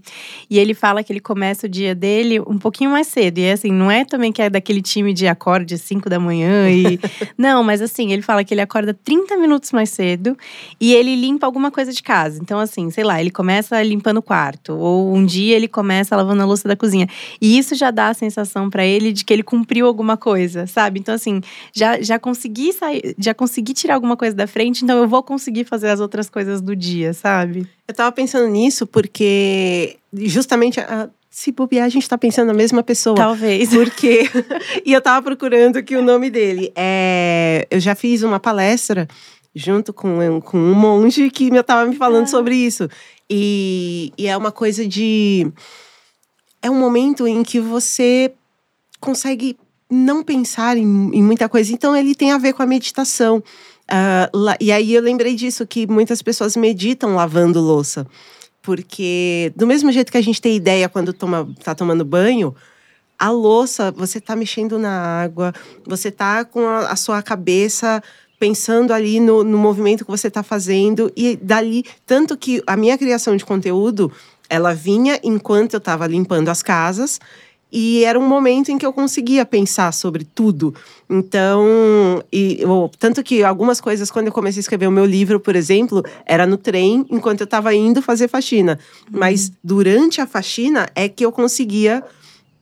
E 0.48 0.60
ele 0.60 0.76
fala 0.76 1.04
que 1.04 1.12
ele 1.12 1.20
começa 1.20 1.66
o 1.66 1.70
dia 1.70 1.96
dele 1.96 2.40
um 2.42 2.60
pouquinho 2.60 2.92
mais 2.92 3.08
cedo. 3.08 3.40
E 3.40 3.50
assim, 3.50 3.72
não 3.72 3.90
é 3.90 4.06
também 4.06 4.32
que 4.32 4.44
é 4.44 4.50
daquele 4.50 4.80
time 4.80 5.12
de 5.12 5.28
acorde 5.28 5.74
às 5.74 5.82
5 5.82 6.08
da 6.08 6.20
manhã 6.20 6.70
e. 6.70 7.00
não, 7.36 7.64
mas 7.64 7.82
assim, 7.82 8.12
ele 8.14 8.22
fala 8.22 8.44
que 8.44 8.54
ele 8.54 8.62
acorda 8.62 8.94
30 8.94 9.36
minutos 9.38 9.72
mais 9.72 9.90
cedo 9.90 10.38
e 10.80 10.94
ele 10.94 11.16
limpa 11.16 11.48
alguma 11.48 11.72
coisa 11.72 11.92
de 11.92 12.04
casa. 12.04 12.40
Então, 12.40 12.60
assim, 12.60 12.92
sei 12.92 13.04
lá, 13.04 13.20
ele 13.20 13.32
começa 13.32 13.82
limpando 13.82 14.18
o 14.18 14.22
quarto, 14.22 14.74
ou 14.74 15.16
um 15.16 15.26
dia 15.26 15.56
ele 15.56 15.68
começa 15.68 16.16
lavando 16.16 16.44
a 16.44 16.46
louça 16.46 16.68
da 16.68 16.76
cozinha. 16.76 17.08
E 17.42 17.58
isso 17.58 17.74
já 17.74 17.90
dá 17.90 18.10
a 18.10 18.14
sensação 18.14 18.70
para 18.70 18.86
ele 18.86 19.12
de 19.12 19.26
que 19.26 19.34
ele 19.34 19.44
cumpriu 19.44 19.88
alguma 19.88 20.16
coisa, 20.16 20.68
sabe? 20.68 21.00
Então, 21.00 21.16
assim, 21.16 21.42
já 21.74 22.03
já 22.04 22.20
consegui 22.20 22.74
sair, 22.74 23.16
já 23.18 23.34
consegui 23.34 23.74
tirar 23.74 23.96
alguma 23.96 24.18
coisa 24.18 24.36
da 24.36 24.46
frente, 24.46 24.84
então 24.84 24.98
eu 25.00 25.08
vou 25.08 25.24
conseguir 25.24 25.64
fazer 25.64 25.90
as 25.90 26.00
outras 26.00 26.30
coisas 26.30 26.62
do 26.62 26.76
dia, 26.76 27.14
sabe? 27.14 27.68
Eu 27.88 27.94
tava 27.94 28.12
pensando 28.12 28.48
nisso 28.48 28.86
porque 28.86 29.98
justamente 30.14 30.80
a, 30.80 31.10
se 31.34 31.52
bobear, 31.52 31.86
a 31.86 31.90
gente 31.90 32.08
tá 32.08 32.16
pensando 32.16 32.48
na 32.48 32.54
mesma 32.54 32.84
pessoa. 32.84 33.16
Talvez. 33.16 33.70
Porque. 33.74 34.30
e 34.86 34.94
eu 34.94 35.02
tava 35.02 35.24
procurando 35.24 35.78
aqui 35.78 35.96
o 35.96 36.04
nome 36.04 36.30
dele. 36.30 36.72
É, 36.76 37.68
eu 37.72 37.80
já 37.80 37.96
fiz 37.96 38.22
uma 38.22 38.40
palestra 38.40 39.08
junto 39.56 39.92
com, 39.92 40.40
com 40.42 40.60
um 40.60 40.76
monge 40.76 41.32
que 41.32 41.48
eu 41.48 41.64
tava 41.64 41.90
me 41.90 41.96
falando 41.96 42.26
ah. 42.26 42.28
sobre 42.28 42.56
isso. 42.56 42.88
E, 43.28 44.14
e 44.16 44.28
é 44.28 44.38
uma 44.38 44.52
coisa 44.52 44.88
de. 44.88 45.52
É 46.62 46.70
um 46.70 46.80
momento 46.80 47.28
em 47.28 47.42
que 47.42 47.60
você 47.60 48.32
consegue 49.00 49.58
não 49.90 50.24
pensar 50.24 50.78
em, 50.78 50.82
em 51.14 51.24
muita 51.24 51.48
coisa. 51.50 51.72
Então, 51.74 51.96
ele 51.96 52.16
tem 52.16 52.32
a 52.32 52.38
ver 52.38 52.54
com 52.54 52.64
a 52.64 52.66
meditação. 52.66 53.38
Uh, 53.38 54.56
e 54.60 54.72
aí 54.72 54.94
eu 54.94 55.02
lembrei 55.02 55.36
disso, 55.36 55.68
que 55.68 55.86
muitas 55.88 56.22
pessoas 56.22 56.56
meditam 56.56 57.16
lavando 57.16 57.60
louça. 57.60 58.08
Porque, 58.62 59.52
do 59.56 59.68
mesmo 59.68 59.92
jeito 59.92 60.12
que 60.12 60.18
a 60.18 60.24
gente 60.24 60.42
tem 60.42 60.56
ideia 60.56 60.88
quando 60.88 61.12
toma, 61.12 61.48
tá 61.64 61.76
tomando 61.76 62.06
banho, 62.06 62.56
a 63.20 63.30
louça, 63.30 63.92
você 63.92 64.20
tá 64.20 64.36
mexendo 64.36 64.80
na 64.80 65.22
água, 65.22 65.54
você 65.86 66.10
tá 66.12 66.44
com 66.44 66.68
a, 66.68 66.92
a 66.92 66.96
sua 66.96 67.22
cabeça 67.22 68.02
pensando 68.40 68.92
ali 68.92 69.20
no, 69.20 69.44
no 69.44 69.58
movimento 69.58 70.04
que 70.04 70.12
você 70.12 70.28
está 70.28 70.44
fazendo 70.44 71.10
e 71.16 71.38
dali 71.38 71.86
tanto 72.06 72.36
que 72.36 72.62
a 72.68 72.76
minha 72.76 72.98
criação 72.98 73.38
de 73.38 73.46
conteúdo 73.46 74.12
ela 74.50 74.74
vinha 74.74 75.18
enquanto 75.24 75.76
eu 75.76 75.78
estava 75.78 76.06
limpando 76.06 76.50
as 76.50 76.62
casas 76.62 77.22
e 77.74 78.06
era 78.06 78.20
um 78.20 78.28
momento 78.28 78.72
em 78.72 78.78
que 78.78 78.86
eu 78.86 78.94
conseguia 78.94 79.44
pensar 79.44 79.92
sobre 79.92 80.24
tudo. 80.24 80.76
Então, 81.10 82.24
e, 82.32 82.58
eu, 82.62 82.92
tanto 83.00 83.24
que 83.24 83.44
algumas 83.44 83.82
coisas, 83.82 84.12
quando 84.12 84.28
eu 84.28 84.32
comecei 84.32 84.60
a 84.60 84.62
escrever 84.62 84.88
o 84.88 84.92
meu 84.92 85.06
livro, 85.06 85.40
por 85.40 85.56
exemplo, 85.56 86.04
era 86.24 86.46
no 86.46 86.56
trem 86.56 87.04
enquanto 87.10 87.42
eu 87.42 87.46
estava 87.46 87.74
indo 87.74 88.00
fazer 88.00 88.28
faxina. 88.28 88.78
Uhum. 89.12 89.20
Mas 89.20 89.52
durante 89.64 90.22
a 90.22 90.28
faxina 90.28 90.88
é 90.94 91.10
que 91.10 91.26
eu 91.26 91.32
conseguia 91.32 92.04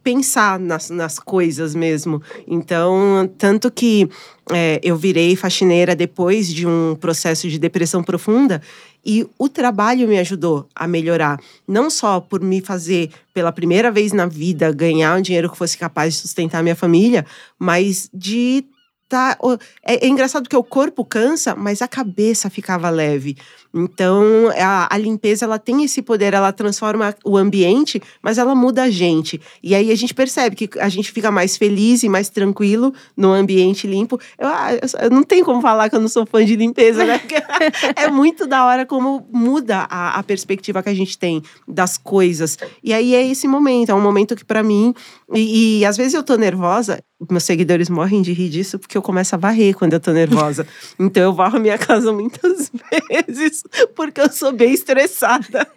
pensar 0.03 0.59
nas, 0.59 0.89
nas 0.89 1.19
coisas 1.19 1.75
mesmo. 1.75 2.21
Então, 2.47 3.29
tanto 3.37 3.71
que 3.71 4.09
é, 4.51 4.79
eu 4.83 4.97
virei 4.97 5.35
faxineira 5.35 5.95
depois 5.95 6.47
de 6.47 6.67
um 6.67 6.95
processo 6.99 7.47
de 7.49 7.59
depressão 7.59 8.03
profunda 8.03 8.61
e 9.05 9.27
o 9.37 9.49
trabalho 9.49 10.07
me 10.07 10.19
ajudou 10.19 10.67
a 10.75 10.87
melhorar, 10.87 11.39
não 11.67 11.89
só 11.89 12.19
por 12.19 12.41
me 12.41 12.61
fazer 12.61 13.09
pela 13.33 13.51
primeira 13.51 13.91
vez 13.91 14.11
na 14.11 14.27
vida 14.27 14.71
ganhar 14.71 15.17
um 15.17 15.21
dinheiro 15.21 15.49
que 15.49 15.57
fosse 15.57 15.77
capaz 15.77 16.13
de 16.13 16.19
sustentar 16.19 16.61
minha 16.61 16.75
família, 16.75 17.25
mas 17.57 18.09
de 18.13 18.63
tá. 19.11 19.37
É, 19.83 20.05
é 20.05 20.07
engraçado 20.07 20.47
que 20.47 20.55
o 20.55 20.63
corpo 20.63 21.03
cansa, 21.03 21.53
mas 21.53 21.81
a 21.81 21.87
cabeça 21.87 22.49
ficava 22.49 22.89
leve. 22.89 23.35
Então, 23.73 24.49
a, 24.57 24.93
a, 24.93 24.97
limpeza 24.97 25.45
ela 25.45 25.57
tem 25.57 25.83
esse 25.83 26.01
poder, 26.01 26.33
ela 26.33 26.51
transforma 26.51 27.15
o 27.23 27.37
ambiente, 27.37 28.01
mas 28.21 28.37
ela 28.37 28.53
muda 28.53 28.83
a 28.83 28.89
gente. 28.89 29.39
E 29.63 29.73
aí 29.73 29.91
a 29.91 29.95
gente 29.95 30.13
percebe 30.13 30.55
que 30.55 30.79
a 30.79 30.89
gente 30.89 31.11
fica 31.11 31.31
mais 31.31 31.55
feliz 31.55 32.03
e 32.03 32.09
mais 32.09 32.29
tranquilo 32.29 32.93
no 33.15 33.31
ambiente 33.31 33.87
limpo. 33.87 34.19
Eu, 34.37 34.47
ah, 34.47 34.69
eu 35.01 35.09
não 35.09 35.23
tenho 35.23 35.45
como 35.45 35.61
falar 35.61 35.89
que 35.89 35.95
eu 35.95 36.01
não 36.01 36.09
sou 36.09 36.25
fã 36.25 36.43
de 36.43 36.55
limpeza, 36.55 37.05
né? 37.05 37.21
é 37.95 38.09
muito 38.09 38.45
da 38.45 38.65
hora 38.65 38.85
como 38.85 39.25
muda 39.31 39.87
a, 39.89 40.19
a, 40.19 40.23
perspectiva 40.23 40.83
que 40.83 40.89
a 40.89 40.93
gente 40.93 41.17
tem 41.17 41.41
das 41.67 41.97
coisas. 41.97 42.57
E 42.83 42.93
aí 42.93 43.15
é 43.15 43.25
esse 43.25 43.47
momento, 43.47 43.89
é 43.89 43.95
um 43.95 44.01
momento 44.01 44.35
que 44.35 44.43
para 44.43 44.61
mim. 44.61 44.93
E, 45.33 45.79
e 45.79 45.85
às 45.85 45.97
vezes 45.97 46.13
eu 46.13 46.23
tô 46.23 46.35
nervosa, 46.35 47.01
meus 47.29 47.43
seguidores 47.43 47.89
morrem 47.89 48.21
de 48.21 48.33
rir 48.33 48.49
disso 48.49 48.77
porque 48.77 48.97
eu 48.97 49.01
começo 49.01 49.33
a 49.35 49.37
varrer 49.37 49.75
quando 49.75 49.93
eu 49.93 49.99
tô 49.99 50.11
nervosa. 50.11 50.67
então 50.99 51.23
eu 51.23 51.33
varro 51.33 51.57
a 51.57 51.59
minha 51.59 51.77
casa 51.77 52.11
muitas 52.11 52.71
vezes 53.27 53.63
porque 53.95 54.21
eu 54.21 54.31
sou 54.31 54.51
bem 54.51 54.73
estressada. 54.73 55.67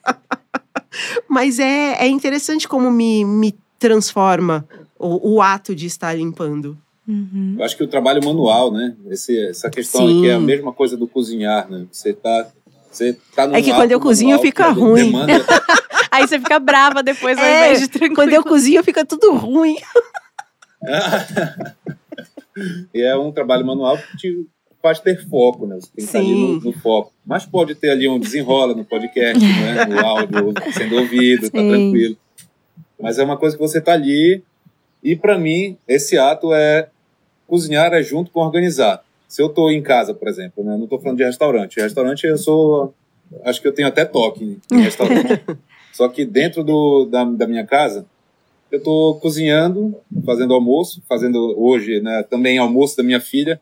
Mas 1.29 1.59
é, 1.59 2.05
é 2.05 2.07
interessante 2.07 2.69
como 2.69 2.91
me, 2.91 3.25
me 3.25 3.55
transforma 3.79 4.67
o, 4.99 5.35
o 5.37 5.43
ato 5.43 5.75
de 5.75 5.87
estar 5.87 6.13
limpando. 6.15 6.79
Uhum. 7.07 7.57
Eu 7.59 7.65
acho 7.65 7.77
que 7.77 7.85
o 7.85 7.89
trabalho 7.89 8.25
manual, 8.25 8.73
né? 8.73 8.97
Esse, 9.11 9.39
essa 9.47 9.69
questão 9.69 10.07
aqui 10.07 10.29
é 10.29 10.35
a 10.35 10.41
mesma 10.41 10.73
coisa 10.73 10.97
do 10.97 11.07
cozinhar, 11.07 11.71
né? 11.71 11.87
Você 11.91 12.13
tá, 12.15 12.49
você 12.91 13.17
tá 13.35 13.47
no 13.47 13.55
É 13.55 13.61
que 13.61 13.73
quando 13.75 13.93
eu 13.93 14.01
cozinho 14.01 14.39
fica 14.39 14.71
ruim. 14.71 15.11
Demanda... 15.11 15.45
Aí 16.15 16.29
você 16.29 16.39
fica 16.39 16.61
brava 16.61 17.03
depois 17.03 17.37
ao 17.37 17.45
é, 17.45 17.67
invés 17.67 17.81
de 17.81 17.89
tranquilo. 17.89 18.15
Quando 18.15 18.33
eu 18.33 18.45
cozinho 18.45 18.85
fica 18.85 19.05
tudo 19.05 19.35
ruim. 19.35 19.77
e 22.95 23.03
é 23.03 23.17
um 23.17 23.33
trabalho 23.33 23.67
manual 23.67 23.99
que 23.99 24.17
te 24.17 24.47
faz 24.81 25.01
ter 25.01 25.27
foco, 25.29 25.67
né? 25.67 25.77
Você 25.77 25.89
tem 25.89 26.07
que 26.07 26.13
Sim. 26.13 26.19
estar 26.19 26.21
ali 26.21 26.35
no, 26.35 26.61
no, 26.61 26.73
foco. 26.75 27.13
Mas 27.27 27.45
pode 27.45 27.75
ter 27.75 27.91
ali 27.91 28.07
um 28.07 28.21
desenrola 28.21 28.75
no 28.75 28.85
podcast, 28.85 29.45
né? 29.45 29.87
no 29.87 29.99
áudio 30.07 30.55
sendo 30.73 30.99
ouvido, 30.99 31.51
tá 31.51 31.59
Sim. 31.59 31.69
tá 31.69 31.77
tranquilo. 31.77 32.17
Mas 33.01 33.19
é 33.19 33.25
uma 33.25 33.37
coisa 33.37 33.57
que 33.57 33.63
você 33.63 33.81
tá 33.81 33.95
ali. 33.95 34.45
E 35.03 35.17
para 35.17 35.37
mim, 35.37 35.77
esse 35.89 36.17
ato 36.17 36.55
é 36.55 36.91
cozinhar 37.49 37.93
é 37.93 38.05
junto 38.05 38.31
com 38.31 38.41
organizar. 38.41 39.03
Se 39.27 39.43
eu 39.43 39.49
tô 39.49 39.69
em 39.69 39.83
casa, 39.83 40.15
por 40.15 40.29
exemplo, 40.29 40.63
né? 40.63 40.77
Não 40.77 40.87
tô 40.87 40.97
falando 41.01 41.19
de 41.19 41.25
restaurante. 41.25 41.81
Restaurante 41.81 42.25
eu 42.25 42.39
sou. 42.39 42.95
Acho 43.45 43.61
que 43.61 43.67
eu 43.67 43.75
tenho 43.75 43.89
até 43.89 44.05
toque 44.05 44.61
em 44.71 44.81
restaurante. 44.81 45.43
Só 45.95 46.09
que 46.09 46.25
dentro 46.25 46.65
do, 46.65 47.07
da, 47.07 47.25
da 47.25 47.47
minha 47.47 47.65
casa, 47.65 48.05
eu 48.71 48.79
estou 48.79 49.21
cozinhando, 49.21 49.95
fazendo 50.27 50.53
almoço, 50.53 51.01
fazendo 51.09 51.55
hoje 51.57 52.01
né, 52.01 52.25
também 52.29 52.59
almoço 52.59 52.97
da 52.97 53.05
minha 53.05 53.21
filha, 53.21 53.61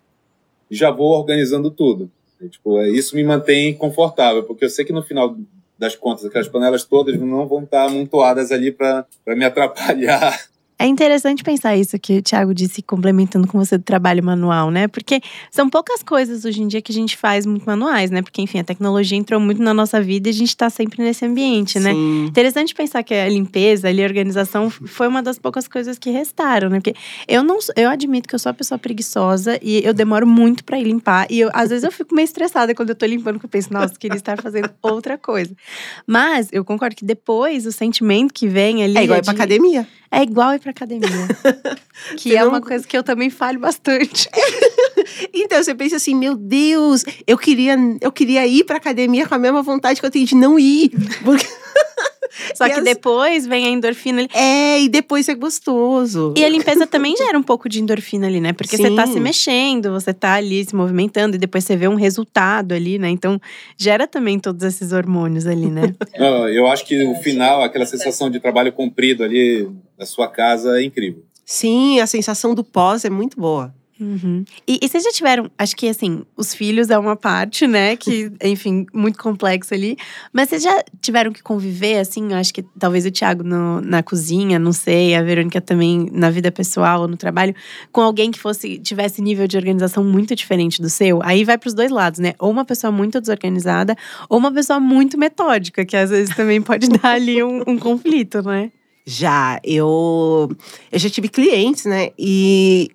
e 0.71 0.75
já 0.75 0.91
vou 0.91 1.13
organizando 1.13 1.71
tudo. 1.71 2.11
E, 2.41 2.49
tipo, 2.49 2.79
é, 2.81 2.89
isso 2.89 3.15
me 3.15 3.23
mantém 3.23 3.75
confortável, 3.75 4.43
porque 4.45 4.65
eu 4.65 4.71
sei 4.71 4.85
que 4.85 4.93
no 4.95 5.03
final 5.03 5.37
das 5.79 5.95
contas, 5.95 6.25
aquelas 6.25 6.49
panelas 6.49 6.85
todas 6.85 7.19
não 7.21 7.47
vão 7.47 7.65
estar 7.65 7.85
amontoadas 7.85 8.51
ali 8.51 8.73
para 8.73 9.07
me 9.37 9.45
atrapalhar 9.45 10.52
é 10.83 10.87
interessante 10.87 11.45
pensar 11.45 11.77
isso 11.77 11.97
que 11.97 12.19
o 12.19 12.23
Thiago 12.23 12.53
disse, 12.53 12.83
complementando 12.83 13.47
com 13.47 13.57
você 13.57 13.79
do 13.79 13.85
trabalho 13.85 14.23
manual, 14.25 14.69
né? 14.69 14.89
Porque 14.89 15.21
são 15.49 15.71
poucas 15.71 16.03
coisas 16.03 16.45
hoje 16.45 16.61
em 16.61 16.67
dia 16.67 16.83
que 16.83 16.91
a 16.91 16.95
gente 16.95 17.17
faz 17.17 17.47
muito 17.47 17.65
manuais, 17.65 18.11
né? 18.11 18.21
Porque, 18.21 18.43
enfim, 18.43 18.59
a 18.59 18.65
tecnologia 18.65 19.17
entrou 19.17 19.39
muito 19.39 19.63
na 19.63 19.73
nossa 19.73 20.03
vida 20.03 20.29
e 20.29 20.31
a 20.31 20.35
gente 20.35 20.49
está 20.49 20.69
sempre 20.69 21.01
nesse 21.01 21.25
ambiente, 21.25 21.79
né? 21.79 21.93
Sim. 21.93 22.27
Interessante 22.27 22.75
pensar 22.75 23.05
que 23.05 23.15
a 23.15 23.29
limpeza, 23.29 23.89
a 23.89 23.93
organização 23.93 24.69
foi 24.71 25.07
uma 25.07 25.23
das 25.23 25.39
poucas 25.39 25.69
coisas 25.69 25.99
que 25.99 26.11
restaram, 26.11 26.69
né? 26.69 26.81
Porque 26.81 26.99
eu 27.29 27.45
não 27.45 27.61
eu 27.77 27.89
admito 27.89 28.29
que 28.29 28.35
eu 28.35 28.39
sou 28.41 28.51
uma 28.51 28.57
pessoa 28.57 28.77
preguiçosa 28.77 29.61
e 29.63 29.85
eu 29.85 29.95
demoro 29.95 30.27
muito 30.27 30.65
para 30.65 30.81
ir 30.81 30.85
limpar. 30.85 31.29
E 31.31 31.39
eu, 31.39 31.51
às 31.53 31.71
vezes 31.71 31.85
eu 31.85 31.93
fico 31.93 32.13
meio 32.13 32.25
estressada 32.25 32.75
quando 32.75 32.89
eu 32.89 32.97
tô 32.97 33.07
limpando, 33.07 33.35
porque 33.35 33.47
eu 33.47 33.51
penso, 33.51 33.73
nossa, 33.73 33.95
queria 33.95 34.17
estar 34.17 34.43
fazendo 34.43 34.69
outra 34.83 35.17
coisa. 35.17 35.55
Mas 36.07 36.49
eu 36.51 36.65
concordo 36.65 36.97
que 36.97 37.05
depois 37.05 37.67
o 37.67 37.73
sentimento 37.73 38.35
que 38.35 38.49
vem 38.49 38.83
ali. 38.83 38.99
É 38.99 39.05
igual 39.05 39.19
é 39.19 39.21
de... 39.21 39.25
ir 39.25 39.33
pra 39.33 39.45
academia. 39.45 39.87
É 40.11 40.23
igual 40.23 40.55
ir 40.55 40.59
pra 40.59 40.72
academia. 40.73 41.09
que 42.17 42.31
você 42.31 42.37
é 42.37 42.41
não... 42.41 42.49
uma 42.49 42.61
coisa 42.61 42.87
que 42.87 42.97
eu 42.97 43.03
também 43.03 43.31
falho 43.31 43.61
bastante. 43.61 44.29
então 45.33 45.63
você 45.63 45.75
pensa 45.75 45.97
assim, 45.97 46.15
meu 46.15 46.37
Deus, 46.37 47.05
eu 47.27 47.39
queria, 47.39 47.77
eu 48.01 48.11
queria 48.11 48.47
ir 48.47 48.65
pra 48.65 48.77
academia 48.77 49.27
com 49.27 49.35
a 49.35 49.39
mesma 49.39 49.63
vontade 49.63 50.01
que 50.01 50.07
eu 50.07 50.11
tenho 50.11 50.27
de 50.27 50.35
não 50.35 50.59
ir. 50.59 50.91
Porque... 51.25 51.47
Só 52.55 52.67
que 52.67 52.79
as... 52.79 52.85
depois 52.85 53.47
vem 53.47 53.67
a 53.67 53.71
endorfina 53.71 54.21
ali. 54.21 54.29
É, 54.33 54.81
e 54.81 54.89
depois 54.89 55.29
é 55.29 55.35
gostoso. 55.35 56.35
E 56.37 56.45
a 56.45 56.49
limpeza 56.49 56.87
também 56.87 57.17
gera 57.17 57.39
um 57.39 57.43
pouco 57.43 57.69
de 57.69 57.81
endorfina 57.83 58.27
ali, 58.27 58.41
né? 58.41 58.53
Porque 58.53 58.77
Sim. 58.77 58.85
você 58.85 58.95
tá 58.95 59.07
se 59.07 59.21
mexendo, 59.21 59.91
você 59.91 60.13
tá 60.13 60.35
ali 60.35 60.65
se 60.65 60.75
movimentando 60.75 61.37
e 61.37 61.39
depois 61.39 61.65
você 61.65 61.77
vê 61.77 61.89
um 61.89 61.95
resultado 61.95 62.73
ali, 62.73 62.99
né? 62.99 63.09
Então 63.09 63.41
gera 63.77 64.07
também 64.07 64.39
todos 64.39 64.63
esses 64.63 64.93
hormônios 64.93 65.47
ali, 65.47 65.67
né? 65.67 65.95
eu 66.55 66.67
acho 66.67 66.85
que 66.85 67.03
o 67.05 67.15
final, 67.17 67.63
aquela 67.63 67.87
sensação 67.87 68.31
de 68.31 68.41
trabalho 68.41 68.73
cumprido 68.73 69.25
ali 69.25 69.69
da 69.99 70.07
sua 70.07 70.29
casa 70.29 70.81
é 70.81 70.85
incrível. 70.85 71.23
Sim, 71.45 72.01
a 72.01 72.07
sensação 72.07 72.55
do 72.55 72.65
pós 72.65 73.05
é 73.05 73.11
muito 73.11 73.39
boa. 73.39 73.75
Uhum. 74.03 74.45
E, 74.67 74.81
e 74.83 74.89
vocês 74.89 75.05
já 75.05 75.13
tiveram, 75.13 75.49
acho 75.57 75.77
que 75.77 75.89
assim, 75.89 76.25
os 76.37 76.53
filhos 76.53 76.91
é 76.91 76.99
uma 76.99 77.15
parte, 77.15 77.69
né? 77.69 77.95
Que, 77.95 78.33
enfim, 78.43 78.85
muito 78.93 79.17
complexo 79.17 79.73
ali. 79.73 79.97
Mas 80.33 80.49
vocês 80.49 80.65
já 80.65 80.83
tiveram 81.01 81.33
que 81.33 81.41
conviver, 81.41 82.01
assim, 82.01 82.33
eu 82.33 82.37
acho 82.37 82.53
que 82.53 82.65
talvez 82.77 83.07
o 83.07 83.13
Thiago 83.13 83.45
no, 83.45 83.81
na 83.81 84.03
cozinha, 84.03 84.59
não 84.59 84.73
sei, 84.73 85.15
a 85.15 85.23
Verônica 85.23 85.61
também 85.61 86.09
na 86.11 86.31
vida 86.31 86.51
pessoal 86.51 87.03
ou 87.03 87.09
no 87.09 87.17
trabalho, 87.17 87.55
com 87.93 88.01
alguém 88.01 88.33
que 88.33 88.41
fosse, 88.41 88.77
tivesse 88.79 89.23
nível 89.23 89.47
de 89.47 89.57
organização 89.57 90.03
muito 90.03 90.35
diferente 90.35 90.83
do 90.83 90.91
seu. 90.91 91.21
Aí 91.23 91.45
vai 91.45 91.57
pros 91.57 91.73
dois 91.73 91.93
lados, 91.93 92.19
né? 92.19 92.35
Ou 92.41 92.51
uma 92.51 92.65
pessoa 92.65 92.91
muito 92.91 93.21
desorganizada, 93.21 93.97
ou 94.29 94.37
uma 94.37 94.53
pessoa 94.53 94.81
muito 94.81 95.17
metódica, 95.17 95.85
que 95.85 95.97
às 95.97 96.11
vezes 96.11 96.35
também 96.35 96.61
pode 96.61 96.89
dar 96.89 97.15
ali 97.15 97.41
um, 97.41 97.63
um 97.69 97.79
conflito, 97.79 98.43
né? 98.43 98.73
Já, 99.07 99.61
eu, 99.65 100.51
eu 100.91 100.99
já 100.99 101.09
tive 101.09 101.29
clientes, 101.29 101.85
né? 101.85 102.11
E 102.19 102.91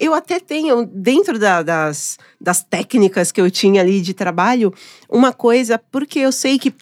eu 0.00 0.14
até 0.14 0.40
tenho, 0.40 0.86
dentro 0.86 1.38
da, 1.38 1.62
das, 1.62 2.18
das 2.40 2.62
técnicas 2.62 3.30
que 3.30 3.40
eu 3.40 3.50
tinha 3.50 3.82
ali 3.82 4.00
de 4.00 4.14
trabalho, 4.14 4.72
uma 5.10 5.30
coisa, 5.30 5.78
porque 5.78 6.18
eu 6.18 6.32
sei 6.32 6.58
que 6.58 6.74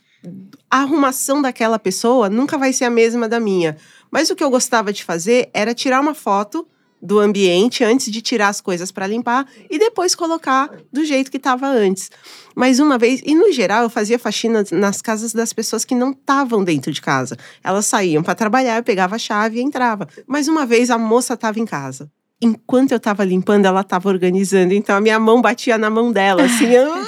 a 0.71 0.83
arrumação 0.83 1.43
daquela 1.43 1.81
pessoa 1.81 2.31
nunca 2.31 2.57
vai 2.57 2.73
ser 2.73 2.85
a 2.85 2.91
mesma 2.91 3.29
da 3.29 3.41
minha. 3.41 3.77
Mas 4.09 4.31
o 4.31 4.37
que 4.37 4.45
eu 4.45 4.51
gostava 4.51 4.93
de 4.93 5.03
fazer 5.03 5.51
era 5.53 5.75
tirar 5.75 6.01
uma 6.01 6.15
foto 6.15 6.67
do 7.01 7.19
ambiente 7.19 7.85
antes 7.85 8.11
de 8.11 8.21
tirar 8.21 8.49
as 8.49 8.61
coisas 8.61 8.91
para 8.91 9.07
limpar 9.07 9.47
e 9.71 9.79
depois 9.79 10.15
colocar 10.15 10.71
do 10.93 11.05
jeito 11.05 11.31
que 11.31 11.37
estava 11.37 11.67
antes. 11.67 12.11
Mas 12.55 12.79
uma 12.79 12.99
vez, 12.99 13.21
e 13.25 13.35
no 13.35 13.53
geral, 13.53 13.85
eu 13.85 13.91
fazia 13.91 14.19
faxina 14.19 14.65
nas 14.73 15.01
casas 15.01 15.33
das 15.33 15.53
pessoas 15.53 15.85
que 15.85 15.95
não 15.95 16.11
estavam 16.11 16.63
dentro 16.63 16.93
de 16.93 17.01
casa. 17.01 17.37
Elas 17.63 17.87
saíam 17.87 18.23
para 18.23 18.35
trabalhar, 18.35 18.77
eu 18.77 18.83
pegava 18.85 19.17
a 19.17 19.19
chave 19.19 19.59
e 19.59 19.63
entrava. 19.63 20.09
Mas 20.27 20.49
uma 20.49 20.67
vez 20.67 20.91
a 20.91 20.99
moça 20.99 21.35
estava 21.35 21.59
em 21.59 21.65
casa. 21.67 22.11
Enquanto 22.41 22.93
eu 22.93 22.99
estava 22.99 23.25
limpando, 23.25 23.67
ela 23.67 23.81
estava 23.81 24.09
organizando. 24.09 24.73
Então 24.73 24.97
a 24.97 25.01
minha 25.01 25.19
mão 25.19 25.41
batia 25.41 25.77
na 25.77 25.91
mão 25.91 26.13
dela, 26.13 26.45
assim, 26.45 26.77
ah, 26.77 27.05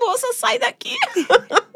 moça, 0.00 0.32
sai 0.34 0.58
daqui. 0.58 0.94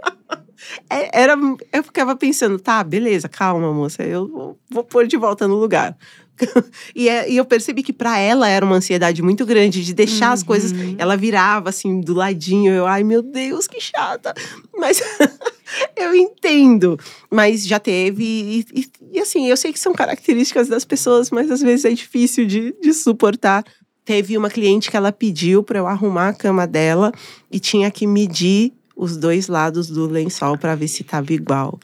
É, 0.88 1.22
era, 1.22 1.36
eu 1.72 1.82
ficava 1.82 2.14
pensando, 2.16 2.58
tá, 2.58 2.82
beleza, 2.84 3.28
calma, 3.28 3.72
moça, 3.72 4.02
eu 4.02 4.28
vou, 4.28 4.58
vou 4.70 4.84
pôr 4.84 5.06
de 5.06 5.16
volta 5.16 5.46
no 5.46 5.56
lugar. 5.56 5.96
e, 6.94 7.08
é, 7.08 7.30
e, 7.30 7.36
eu 7.36 7.44
percebi 7.44 7.82
que 7.82 7.92
para 7.92 8.18
ela 8.18 8.48
era 8.48 8.64
uma 8.64 8.76
ansiedade 8.76 9.22
muito 9.22 9.44
grande 9.44 9.84
de 9.84 9.94
deixar 9.94 10.28
uhum. 10.28 10.32
as 10.32 10.42
coisas. 10.42 10.72
Uhum. 10.72 10.96
Ela 10.98 11.16
virava 11.16 11.68
assim 11.68 12.00
do 12.00 12.14
ladinho. 12.14 12.72
Eu, 12.72 12.86
ai 12.86 13.02
meu 13.02 13.22
Deus, 13.22 13.66
que 13.66 13.80
chata. 13.80 14.34
Mas 14.76 15.00
eu 15.96 16.14
entendo. 16.14 16.98
Mas 17.30 17.66
já 17.66 17.78
teve. 17.78 18.24
E, 18.24 18.66
e, 18.74 18.86
e, 19.12 19.20
assim, 19.20 19.48
eu 19.48 19.56
sei 19.56 19.72
que 19.72 19.80
são 19.80 19.92
características 19.92 20.68
das 20.68 20.84
pessoas, 20.84 21.30
mas 21.30 21.50
às 21.50 21.60
vezes 21.60 21.84
é 21.84 21.90
difícil 21.90 22.46
de, 22.46 22.74
de 22.80 22.92
suportar. 22.92 23.64
Teve 24.04 24.36
uma 24.36 24.50
cliente 24.50 24.90
que 24.90 24.96
ela 24.96 25.12
pediu 25.12 25.62
para 25.62 25.78
eu 25.78 25.86
arrumar 25.86 26.28
a 26.28 26.34
cama 26.34 26.66
dela 26.66 27.12
e 27.50 27.60
tinha 27.60 27.90
que 27.90 28.06
medir 28.06 28.72
os 28.96 29.16
dois 29.16 29.48
lados 29.48 29.88
do 29.88 30.06
lençol 30.06 30.58
para 30.58 30.74
ver 30.74 30.88
se 30.88 31.04
tava 31.04 31.32
igual. 31.32 31.78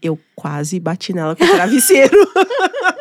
Eu 0.00 0.18
quase 0.34 0.78
bati 0.80 1.12
nela 1.12 1.36
com 1.36 1.44
o 1.44 1.48
travesseiro. 1.48 2.16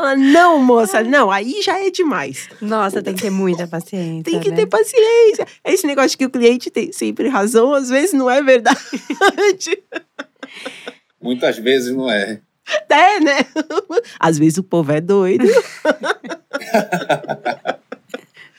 Fala, 0.00 0.16
não, 0.16 0.58
moça, 0.58 1.04
não, 1.04 1.30
aí 1.30 1.60
já 1.60 1.78
é 1.78 1.90
demais. 1.90 2.48
Nossa, 2.58 3.02
tem 3.02 3.14
que 3.14 3.20
ter 3.20 3.28
muita 3.28 3.66
paciência. 3.68 4.24
tem 4.24 4.40
que 4.40 4.48
né? 4.48 4.56
ter 4.56 4.66
paciência. 4.66 5.46
Esse 5.62 5.86
negócio 5.86 6.16
que 6.16 6.24
o 6.24 6.30
cliente 6.30 6.70
tem 6.70 6.90
sempre 6.90 7.28
razão, 7.28 7.74
às 7.74 7.90
vezes 7.90 8.14
não 8.14 8.30
é 8.30 8.42
verdade. 8.42 8.80
Muitas 11.20 11.58
vezes 11.58 11.94
não 11.94 12.10
é. 12.10 12.40
É, 12.88 13.20
né? 13.20 13.40
Às 14.18 14.38
vezes 14.38 14.56
o 14.56 14.62
povo 14.62 14.90
é 14.90 15.02
doido. 15.02 15.44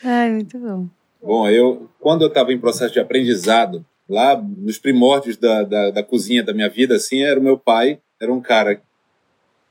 Ai, 0.05 0.29
muito 0.29 0.59
bom. 0.59 0.85
Bom, 1.23 1.49
eu, 1.49 1.89
quando 1.99 2.21
eu 2.21 2.27
estava 2.27 2.53
em 2.53 2.59
processo 2.59 2.93
de 2.93 2.99
aprendizado, 2.99 3.83
lá 4.07 4.39
nos 4.39 4.77
primórdios 4.77 5.37
da, 5.37 5.63
da, 5.63 5.89
da 5.89 6.03
cozinha 6.03 6.43
da 6.43 6.53
minha 6.53 6.69
vida, 6.69 6.97
assim, 6.97 7.23
era 7.23 7.39
o 7.39 7.43
meu 7.43 7.57
pai, 7.57 7.99
era 8.21 8.31
um 8.31 8.41
cara 8.41 8.79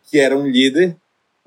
que 0.02 0.18
era 0.18 0.36
um 0.36 0.48
líder 0.48 0.96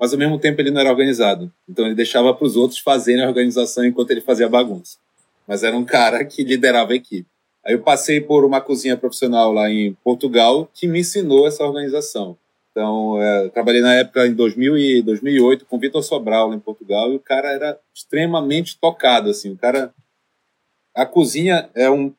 mas 0.04 0.12
ao 0.12 0.18
mesmo 0.18 0.38
tempo 0.38 0.60
ele 0.60 0.70
não 0.70 0.82
era 0.82 0.90
organizado. 0.90 1.50
Então 1.66 1.86
ele 1.86 1.94
deixava 1.94 2.34
para 2.34 2.46
os 2.46 2.56
outros 2.56 2.78
fazerem 2.78 3.24
a 3.24 3.26
organização 3.26 3.82
enquanto 3.82 4.10
ele 4.10 4.20
fazia 4.20 4.46
bagunça. 4.46 4.98
Mas 5.48 5.62
era 5.62 5.74
um 5.74 5.84
cara 5.84 6.22
que 6.26 6.44
liderava 6.44 6.92
a 6.92 6.96
equipe. 6.96 7.26
Aí 7.64 7.72
eu 7.72 7.80
passei 7.80 8.20
por 8.20 8.44
uma 8.44 8.60
cozinha 8.60 8.98
profissional 8.98 9.50
lá 9.50 9.70
em 9.70 9.94
Portugal 10.04 10.68
que 10.74 10.86
me 10.86 11.00
ensinou 11.00 11.46
essa 11.46 11.64
organização. 11.64 12.36
Então, 12.70 13.18
é, 13.18 13.48
trabalhei 13.48 13.80
na 13.80 13.94
época 13.94 14.26
em 14.26 14.34
2000 14.34 14.76
e 14.76 15.00
2008 15.00 15.64
com 15.64 15.78
Vitor 15.78 16.02
Sobral 16.02 16.50
lá 16.50 16.54
em 16.54 16.60
Portugal 16.60 17.10
e 17.10 17.16
o 17.16 17.20
cara 17.20 17.50
era 17.50 17.78
extremamente 17.94 18.78
tocado 18.78 19.30
assim. 19.30 19.52
O 19.52 19.56
cara 19.56 19.90
a 20.94 21.06
cozinha 21.06 21.70
é 21.74 21.90
um 21.90 22.12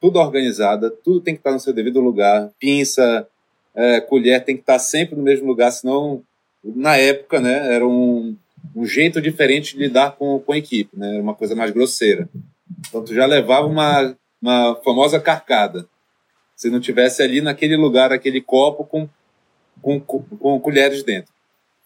tudo 0.00 0.20
organizada, 0.20 0.90
tudo 0.90 1.20
tem 1.20 1.34
que 1.34 1.40
estar 1.40 1.50
no 1.50 1.58
seu 1.58 1.72
devido 1.72 2.00
lugar, 2.00 2.52
pinça, 2.60 3.26
é, 3.74 4.00
colher 4.00 4.44
tem 4.44 4.54
que 4.54 4.62
estar 4.62 4.78
sempre 4.78 5.16
no 5.16 5.24
mesmo 5.24 5.48
lugar, 5.48 5.72
senão 5.72 6.22
na 6.64 6.96
época, 6.96 7.40
né, 7.40 7.74
era 7.74 7.86
um, 7.86 8.36
um 8.74 8.86
jeito 8.86 9.20
diferente 9.20 9.76
de 9.76 9.82
lidar 9.82 10.12
com, 10.12 10.38
com 10.38 10.52
a 10.52 10.58
equipe, 10.58 10.96
né, 10.96 11.20
uma 11.20 11.34
coisa 11.34 11.54
mais 11.54 11.70
grosseira. 11.70 12.28
Então, 12.88 13.04
tu 13.04 13.14
já 13.14 13.26
levava 13.26 13.66
uma, 13.66 14.16
uma 14.40 14.76
famosa 14.84 15.20
carcada. 15.20 15.86
Se 16.56 16.70
não 16.70 16.80
tivesse 16.80 17.22
ali 17.22 17.40
naquele 17.40 17.76
lugar, 17.76 18.12
aquele 18.12 18.40
copo 18.40 18.84
com, 18.84 19.08
com, 19.80 20.00
com, 20.00 20.22
com 20.22 20.60
colheres 20.60 21.02
dentro. 21.02 21.32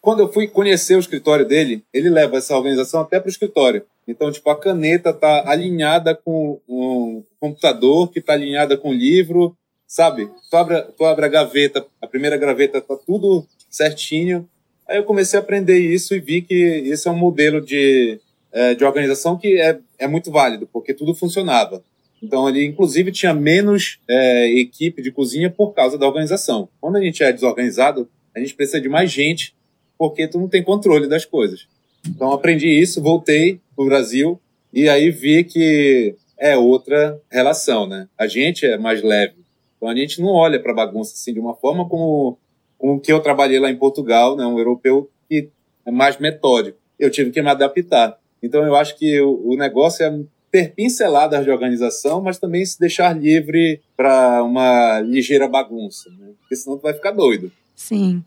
Quando 0.01 0.21
eu 0.21 0.33
fui 0.33 0.47
conhecer 0.47 0.97
o 0.97 1.01
escritório 1.01 1.47
dele, 1.47 1.83
ele 1.93 2.09
leva 2.09 2.37
essa 2.37 2.57
organização 2.57 3.01
até 3.01 3.19
para 3.19 3.27
o 3.27 3.31
escritório. 3.31 3.85
Então, 4.07 4.31
tipo, 4.31 4.49
a 4.51 4.59
caneta 4.59 5.13
tá 5.13 5.51
alinhada 5.51 6.15
com 6.15 6.61
um 6.69 7.25
computador, 7.41 8.11
que 8.11 8.21
tá 8.21 8.35
alinhada 8.35 8.77
com 8.77 8.91
o 8.91 8.95
livro, 8.95 9.57
sabe? 9.87 10.31
Tu 10.49 10.57
abre, 10.57 10.83
tu 10.97 11.05
abre 11.05 11.27
a 11.27 11.29
gaveta, 11.29 11.85
a 12.01 12.07
primeira 12.07 12.37
gaveta 12.37 12.81
tá 12.81 12.97
tudo 12.97 13.45
certinho. 13.69 14.49
Aí 14.89 14.99
eu 14.99 15.05
comecei 15.05 15.39
a 15.39 15.43
aprender 15.43 15.79
isso 15.79 16.15
e 16.15 16.21
vi 16.21 16.43
que 16.43 16.55
esse 16.55 17.09
é 17.09 17.11
um 17.11 17.17
modelo 17.17 17.61
de, 17.61 18.21
é, 18.53 18.75
de 18.75 18.85
organização 18.85 19.37
que 19.37 19.61
é, 19.61 19.79
é 19.99 20.07
muito 20.07 20.31
válido, 20.31 20.69
porque 20.73 20.95
tudo 20.95 21.15
funcionava. 21.15 21.83
Então, 22.23 22.47
ali, 22.47 22.65
inclusive, 22.65 23.13
tinha 23.13 23.35
menos 23.35 23.99
é, 24.09 24.49
equipe 24.59 25.03
de 25.03 25.11
cozinha 25.11 25.51
por 25.51 25.73
causa 25.75 25.99
da 25.99 26.07
organização. 26.07 26.69
Quando 26.81 26.97
a 26.97 27.01
gente 27.01 27.23
é 27.23 27.33
desorganizado, 27.33 28.09
a 28.35 28.41
gente 28.41 28.55
precisa 28.55 28.81
de 28.81 28.89
mais 28.89 29.11
gente, 29.11 29.55
porque 29.99 30.27
tu 30.27 30.39
não 30.39 30.49
tem 30.49 30.63
controle 30.63 31.09
das 31.09 31.25
coisas. 31.25 31.67
Então, 32.09 32.33
aprendi 32.33 32.69
isso, 32.69 33.03
voltei 33.03 33.61
para 33.75 33.83
o 33.85 33.87
Brasil 33.87 34.41
e 34.73 34.89
aí 34.89 35.11
vi 35.11 35.45
que 35.45 36.15
é 36.39 36.57
outra 36.57 37.21
relação, 37.31 37.87
né? 37.87 38.09
A 38.17 38.27
gente 38.27 38.65
é 38.65 38.79
mais 38.79 39.03
leve. 39.03 39.35
Então, 39.77 39.89
a 39.89 39.95
gente 39.95 40.21
não 40.21 40.29
olha 40.29 40.61
para 40.61 40.73
bagunça 40.73 41.15
assim 41.15 41.33
de 41.33 41.41
uma 41.41 41.55
forma 41.55 41.89
como 41.89 42.39
com 42.79 42.95
o 42.95 43.01
que 43.01 43.13
eu 43.13 43.21
trabalhei 43.21 43.59
lá 43.59 43.71
em 43.71 43.77
Portugal, 43.77 44.37
né, 44.37 44.47
um 44.47 44.59
europeu 44.59 45.11
que 45.29 45.49
é 45.85 45.91
mais 45.91 46.19
metódico. 46.19 46.79
Eu 46.99 47.11
tive 47.11 47.31
que 47.31 47.43
me 47.43 47.51
adaptar. 47.51 48.19
Então 48.43 48.65
eu 48.65 48.75
acho 48.77 48.97
que 48.97 49.21
o, 49.21 49.53
o 49.53 49.57
negócio 49.57 50.05
é 50.05 50.21
ter 50.51 50.73
pinceladas 50.75 51.45
de 51.45 51.51
organização, 51.51 52.23
mas 52.23 52.39
também 52.39 52.65
se 52.65 52.79
deixar 52.79 53.17
livre 53.17 53.81
para 53.97 54.43
uma 54.43 55.01
ligeira 55.01 55.49
bagunça, 55.49 56.09
né? 56.19 56.29
porque 56.41 56.57
senão 56.57 56.79
tu 56.79 56.83
vai 56.83 56.95
ficar 56.95 57.11
doido. 57.11 57.51
Sim. 57.75 58.23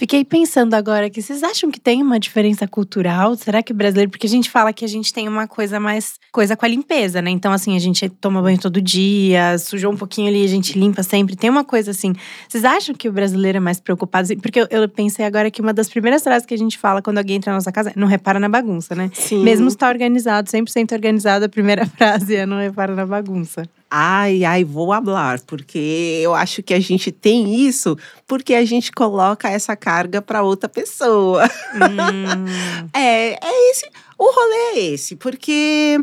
Fiquei 0.00 0.24
pensando 0.24 0.72
agora 0.72 1.10
que 1.10 1.20
vocês 1.20 1.42
acham 1.42 1.70
que 1.70 1.78
tem 1.78 2.02
uma 2.02 2.18
diferença 2.18 2.66
cultural? 2.66 3.36
Será 3.36 3.62
que 3.62 3.70
o 3.70 3.74
brasileiro, 3.74 4.10
porque 4.10 4.26
a 4.26 4.30
gente 4.30 4.48
fala 4.48 4.72
que 4.72 4.82
a 4.82 4.88
gente 4.88 5.12
tem 5.12 5.28
uma 5.28 5.46
coisa 5.46 5.78
mais 5.78 6.14
coisa 6.32 6.56
com 6.56 6.64
a 6.64 6.68
limpeza, 6.70 7.20
né? 7.20 7.28
Então 7.28 7.52
assim, 7.52 7.76
a 7.76 7.78
gente 7.78 8.08
toma 8.08 8.40
banho 8.40 8.58
todo 8.58 8.80
dia, 8.80 9.58
sujou 9.58 9.92
um 9.92 9.96
pouquinho 9.98 10.28
ali, 10.28 10.42
a 10.42 10.48
gente 10.48 10.78
limpa 10.78 11.02
sempre. 11.02 11.36
Tem 11.36 11.50
uma 11.50 11.64
coisa 11.64 11.90
assim. 11.90 12.14
Vocês 12.48 12.64
acham 12.64 12.94
que 12.94 13.10
o 13.10 13.12
brasileiro 13.12 13.58
é 13.58 13.60
mais 13.60 13.78
preocupado? 13.78 14.34
Porque 14.38 14.62
eu, 14.62 14.66
eu 14.70 14.88
pensei 14.88 15.22
agora 15.26 15.50
que 15.50 15.60
uma 15.60 15.74
das 15.74 15.90
primeiras 15.90 16.22
frases 16.22 16.46
que 16.46 16.54
a 16.54 16.58
gente 16.58 16.78
fala 16.78 17.02
quando 17.02 17.18
alguém 17.18 17.36
entra 17.36 17.52
na 17.52 17.58
nossa 17.58 17.70
casa 17.70 17.90
é 17.90 17.92
não 17.94 18.06
repara 18.06 18.40
na 18.40 18.48
bagunça, 18.48 18.94
né? 18.94 19.10
Sim. 19.12 19.42
Mesmo 19.42 19.70
se 19.70 19.76
tá 19.76 19.90
organizado, 19.90 20.48
100% 20.48 20.92
organizado, 20.92 21.44
a 21.44 21.48
primeira 21.50 21.84
frase 21.98 22.36
é 22.36 22.46
não 22.46 22.56
repara 22.56 22.94
na 22.94 23.04
bagunça. 23.04 23.68
Ai, 23.90 24.44
ai, 24.44 24.62
vou 24.62 24.92
hablar, 24.92 25.40
porque 25.40 26.20
eu 26.22 26.32
acho 26.32 26.62
que 26.62 26.72
a 26.72 26.78
gente 26.78 27.10
tem 27.10 27.66
isso 27.66 27.98
porque 28.26 28.54
a 28.54 28.64
gente 28.64 28.92
coloca 28.92 29.48
essa 29.50 29.74
carga 29.74 30.22
para 30.22 30.42
outra 30.42 30.68
pessoa. 30.68 31.44
Hum. 31.74 32.46
é, 32.94 33.32
é 33.32 33.70
esse, 33.70 33.90
o 34.16 34.32
rolê 34.32 34.54
é 34.54 34.80
esse, 34.92 35.16
porque 35.16 35.98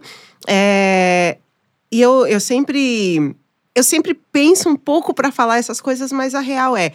é, 0.46 1.38
e 1.90 2.02
eu, 2.02 2.28
eu 2.28 2.40
sempre 2.40 3.36
eu 3.74 3.84
sempre 3.84 4.14
penso 4.32 4.68
um 4.68 4.76
pouco 4.76 5.14
para 5.14 5.32
falar 5.32 5.58
essas 5.58 5.80
coisas, 5.80 6.12
mas 6.12 6.36
a 6.36 6.42
real 6.42 6.76
é 6.76 6.92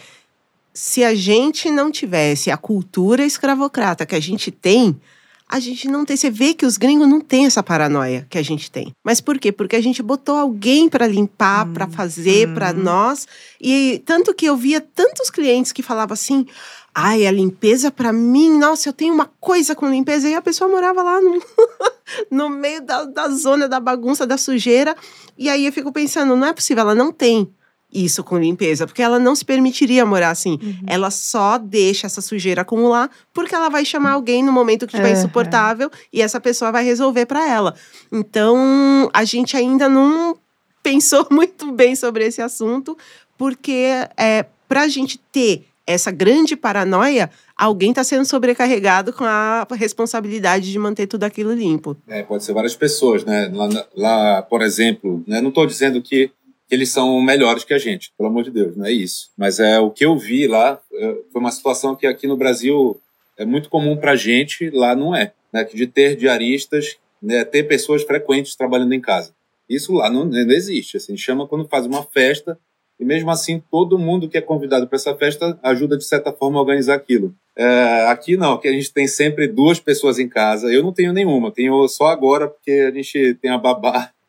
se 0.73 1.03
a 1.03 1.15
gente 1.15 1.71
não 1.71 1.89
tivesse 1.91 2.51
a 2.51 2.57
cultura 2.57 3.23
escravocrata 3.23 4.05
que 4.05 4.15
a 4.15 4.19
gente 4.19 4.51
tem, 4.51 4.99
a 5.47 5.59
gente 5.59 5.87
não 5.87 6.05
tem. 6.05 6.15
Você 6.17 6.29
vê 6.29 6.53
que 6.53 6.65
os 6.65 6.77
gringos 6.77 7.07
não 7.07 7.21
têm 7.21 7.45
essa 7.45 7.61
paranoia 7.61 8.25
que 8.29 8.37
a 8.37 8.43
gente 8.43 8.71
tem. 8.71 8.93
Mas 9.03 9.21
por 9.21 9.37
quê? 9.37 9.51
Porque 9.51 9.75
a 9.75 9.81
gente 9.81 10.01
botou 10.01 10.35
alguém 10.35 10.89
para 10.89 11.07
limpar, 11.07 11.67
hum, 11.67 11.73
para 11.73 11.87
fazer 11.87 12.49
hum. 12.49 12.53
para 12.53 12.73
nós. 12.73 13.27
E 13.61 14.01
tanto 14.05 14.33
que 14.33 14.45
eu 14.45 14.55
via 14.57 14.81
tantos 14.81 15.29
clientes 15.29 15.71
que 15.71 15.83
falavam 15.83 16.13
assim: 16.13 16.45
ai, 16.93 17.27
a 17.27 17.31
limpeza 17.31 17.91
para 17.91 18.11
mim, 18.11 18.57
nossa, 18.57 18.89
eu 18.89 18.93
tenho 18.93 19.13
uma 19.13 19.29
coisa 19.39 19.75
com 19.75 19.89
limpeza. 19.89 20.29
E 20.29 20.35
a 20.35 20.41
pessoa 20.41 20.69
morava 20.69 21.03
lá 21.03 21.21
no, 21.21 21.41
no 22.31 22.49
meio 22.49 22.81
da, 22.81 23.05
da 23.05 23.29
zona 23.29 23.67
da 23.67 23.79
bagunça, 23.79 24.25
da 24.25 24.37
sujeira. 24.37 24.95
E 25.37 25.49
aí 25.49 25.65
eu 25.65 25.73
fico 25.73 25.91
pensando: 25.91 26.35
não 26.35 26.47
é 26.47 26.53
possível, 26.53 26.81
ela 26.81 26.95
não 26.95 27.11
tem 27.11 27.53
isso 27.93 28.23
com 28.23 28.37
limpeza, 28.37 28.87
porque 28.87 29.01
ela 29.01 29.19
não 29.19 29.35
se 29.35 29.45
permitiria 29.45 30.05
morar 30.05 30.31
assim. 30.31 30.59
Uhum. 30.61 30.75
Ela 30.87 31.11
só 31.11 31.57
deixa 31.57 32.07
essa 32.07 32.21
sujeira 32.21 32.61
acumular 32.61 33.09
porque 33.33 33.53
ela 33.53 33.69
vai 33.69 33.85
chamar 33.85 34.11
alguém 34.11 34.43
no 34.43 34.51
momento 34.51 34.87
que 34.87 34.95
estiver 34.95 35.13
uhum. 35.13 35.19
insuportável 35.19 35.91
e 36.11 36.21
essa 36.21 36.39
pessoa 36.39 36.71
vai 36.71 36.83
resolver 36.83 37.25
para 37.25 37.47
ela. 37.47 37.75
Então, 38.11 39.09
a 39.13 39.23
gente 39.23 39.55
ainda 39.55 39.87
não 39.87 40.37
pensou 40.81 41.27
muito 41.31 41.71
bem 41.71 41.95
sobre 41.95 42.25
esse 42.25 42.41
assunto, 42.41 42.97
porque 43.37 43.87
é, 44.17 44.45
para 44.67 44.81
a 44.81 44.87
gente 44.87 45.19
ter 45.31 45.65
essa 45.85 46.11
grande 46.11 46.55
paranoia, 46.55 47.29
alguém 47.57 47.89
está 47.89 48.03
sendo 48.03 48.25
sobrecarregado 48.25 49.11
com 49.11 49.25
a 49.25 49.67
responsabilidade 49.71 50.71
de 50.71 50.79
manter 50.79 51.07
tudo 51.07 51.25
aquilo 51.25 51.53
limpo. 51.53 51.97
É, 52.07 52.23
pode 52.23 52.43
ser 52.43 52.53
várias 52.53 52.75
pessoas, 52.75 53.25
né? 53.25 53.51
Lá, 53.53 53.85
lá 53.95 54.41
por 54.41 54.61
exemplo, 54.61 55.23
né? 55.27 55.41
não 55.41 55.49
estou 55.49 55.65
dizendo 55.67 56.01
que 56.01 56.31
que 56.67 56.75
eles 56.75 56.89
são 56.89 57.21
melhores 57.21 57.63
que 57.63 57.73
a 57.73 57.77
gente, 57.77 58.11
pelo 58.17 58.29
amor 58.29 58.43
de 58.43 58.51
Deus, 58.51 58.75
não 58.75 58.85
é 58.85 58.91
isso. 58.91 59.31
Mas 59.37 59.59
é 59.59 59.79
o 59.79 59.91
que 59.91 60.05
eu 60.05 60.17
vi 60.17 60.47
lá 60.47 60.79
é, 60.93 61.17
foi 61.31 61.41
uma 61.41 61.51
situação 61.51 61.95
que 61.95 62.07
aqui 62.07 62.27
no 62.27 62.37
Brasil 62.37 62.99
é 63.37 63.45
muito 63.45 63.69
comum 63.69 63.97
para 63.97 64.11
a 64.11 64.15
gente, 64.15 64.69
lá 64.69 64.95
não 64.95 65.15
é, 65.15 65.33
né? 65.51 65.63
De 65.63 65.87
ter 65.87 66.15
diaristas, 66.15 66.97
né? 67.21 67.43
ter 67.43 67.63
pessoas 67.63 68.03
frequentes 68.03 68.55
trabalhando 68.55 68.93
em 68.93 69.01
casa. 69.01 69.33
Isso 69.69 69.93
lá 69.93 70.09
não, 70.09 70.25
não 70.25 70.51
existe. 70.51 70.97
Assim, 70.97 71.17
chama 71.17 71.47
quando 71.47 71.67
faz 71.67 71.85
uma 71.85 72.03
festa 72.03 72.57
e 72.99 73.05
mesmo 73.05 73.31
assim 73.31 73.61
todo 73.71 73.97
mundo 73.97 74.29
que 74.29 74.37
é 74.37 74.41
convidado 74.41 74.87
para 74.87 74.95
essa 74.97 75.15
festa 75.15 75.57
ajuda 75.63 75.97
de 75.97 76.05
certa 76.05 76.31
forma 76.31 76.59
a 76.59 76.61
organizar 76.61 76.95
aquilo. 76.95 77.33
É, 77.55 78.07
aqui 78.07 78.37
não, 78.37 78.53
aqui 78.53 78.67
a 78.67 78.71
gente 78.71 78.91
tem 78.91 79.07
sempre 79.07 79.47
duas 79.47 79.79
pessoas 79.79 80.19
em 80.19 80.27
casa. 80.27 80.71
Eu 80.71 80.83
não 80.83 80.93
tenho 80.93 81.13
nenhuma, 81.13 81.51
tenho 81.51 81.87
só 81.87 82.07
agora 82.07 82.47
porque 82.47 82.71
a 82.71 82.91
gente 82.91 83.35
tem 83.41 83.51
a 83.51 83.57
babá. 83.57 84.11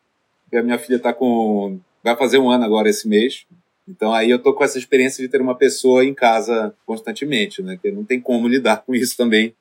E 0.53 0.57
a 0.57 0.63
minha 0.63 0.77
filha 0.77 0.97
está 0.97 1.11
com 1.11 1.79
vai 2.05 2.15
fazer 2.15 2.37
um 2.37 2.51
ano 2.51 2.63
agora 2.63 2.87
esse 2.87 3.07
mês. 3.07 3.47
Então 3.87 4.13
aí 4.13 4.29
eu 4.29 4.37
tô 4.37 4.53
com 4.53 4.63
essa 4.63 4.77
experiência 4.77 5.23
de 5.23 5.27
ter 5.29 5.41
uma 5.41 5.55
pessoa 5.55 6.05
em 6.05 6.13
casa 6.13 6.75
constantemente, 6.85 7.63
né? 7.63 7.79
Que 7.81 7.91
não 7.91 8.05
tem 8.05 8.21
como 8.21 8.47
lidar 8.47 8.83
com 8.85 8.93
isso 8.93 9.17
também 9.17 9.55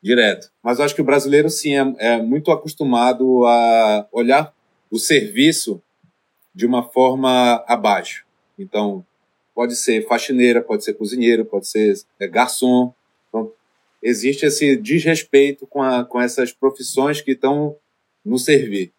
direto. 0.00 0.50
Mas 0.62 0.78
eu 0.78 0.84
acho 0.84 0.94
que 0.94 1.00
o 1.00 1.04
brasileiro 1.04 1.50
sim 1.50 1.74
é, 1.74 1.94
é 1.98 2.22
muito 2.22 2.52
acostumado 2.52 3.44
a 3.44 4.06
olhar 4.12 4.54
o 4.88 4.98
serviço 4.98 5.82
de 6.54 6.64
uma 6.64 6.84
forma 6.84 7.64
abaixo. 7.66 8.24
Então 8.56 9.04
pode 9.52 9.74
ser 9.74 10.06
faxineira, 10.06 10.62
pode 10.62 10.84
ser 10.84 10.94
cozinheiro, 10.94 11.44
pode 11.44 11.66
ser 11.66 11.94
é, 12.20 12.28
garçom. 12.28 12.94
Então 13.28 13.52
existe 14.00 14.46
esse 14.46 14.76
desrespeito 14.76 15.66
com, 15.66 15.82
a, 15.82 16.04
com 16.04 16.20
essas 16.20 16.52
profissões 16.52 17.20
que 17.20 17.32
estão 17.32 17.76
no 18.24 18.38
servir. 18.38 18.92